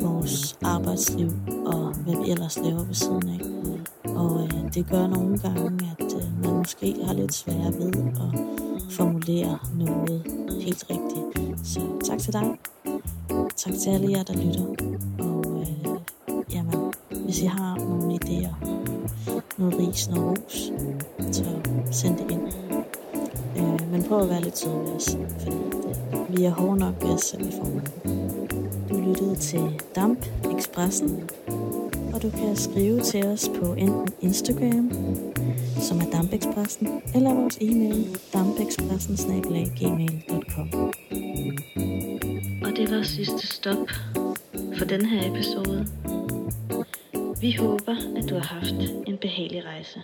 vores 0.01 0.57
arbejdsliv 0.61 1.31
og 1.65 1.93
hvad 1.93 2.25
vi 2.25 2.31
ellers 2.31 2.57
laver 2.57 2.83
ved 2.83 2.93
siden 2.93 3.29
af. 3.29 3.54
Og 4.15 4.43
øh, 4.43 4.73
det 4.73 4.87
gør 4.89 5.07
nogle 5.07 5.37
gange, 5.37 5.95
at 5.99 6.13
øh, 6.15 6.43
man 6.43 6.53
måske 6.53 6.95
har 7.05 7.13
lidt 7.13 7.33
svært 7.33 7.79
ved 7.79 7.93
at 7.95 8.39
formulere 8.91 9.59
noget 9.75 10.23
helt 10.61 10.85
rigtigt. 10.89 11.67
Så 11.67 11.79
tak 12.03 12.19
til 12.19 12.33
dig. 12.33 12.57
Tak 13.57 13.73
til 13.73 13.89
alle 13.89 14.11
jer, 14.11 14.23
der 14.23 14.33
lytter. 14.33 14.65
Og 15.19 15.61
øh, 15.61 15.99
jamen, 16.53 16.93
hvis 17.25 17.41
I 17.41 17.45
har 17.45 17.75
nogle 17.77 18.19
idéer, 18.23 18.65
noget 19.57 19.79
ris, 19.79 20.09
noget 20.09 20.39
ros, 20.39 20.71
så 21.31 21.45
send 21.91 22.17
det 22.17 22.31
ind. 22.31 22.47
Øh, 23.57 23.91
men 23.91 24.03
prøv 24.03 24.21
at 24.21 24.29
være 24.29 24.41
lidt 24.41 24.57
sød 24.57 24.71
ved 24.71 24.95
os, 24.95 25.17
fordi 25.39 25.55
det, 25.55 25.95
vi 26.29 26.43
er 26.43 26.51
hårde 26.51 26.79
nok 26.79 26.95
ved 27.01 27.09
os 27.09 27.21
selv 27.21 27.47
i 27.47 27.51
formen. 27.51 27.87
Du 28.89 29.09
lyttede 29.09 29.35
til 29.35 29.81
Damp 29.95 30.25
Expressen, 30.57 31.29
du 32.25 32.29
kan 32.29 32.55
skrive 32.55 33.01
til 33.01 33.25
os 33.25 33.49
på 33.59 33.73
enten 33.73 34.13
Instagram, 34.21 34.91
som 35.79 35.99
er 35.99 36.05
dampexpressen, 36.11 37.01
eller 37.15 37.33
vores 37.33 37.57
e-mail 37.61 38.17
dampekspressen.gmail.com 38.33 40.69
Og 42.65 42.71
det 42.77 42.91
var 42.91 43.03
sidste 43.03 43.47
stop 43.47 43.89
for 44.77 44.85
den 44.85 45.05
her 45.05 45.31
episode. 45.31 45.87
Vi 47.41 47.51
håber, 47.51 47.95
at 48.17 48.29
du 48.29 48.35
har 48.35 48.59
haft 48.59 48.75
en 49.07 49.17
behagelig 49.17 49.65
rejse. 49.65 49.99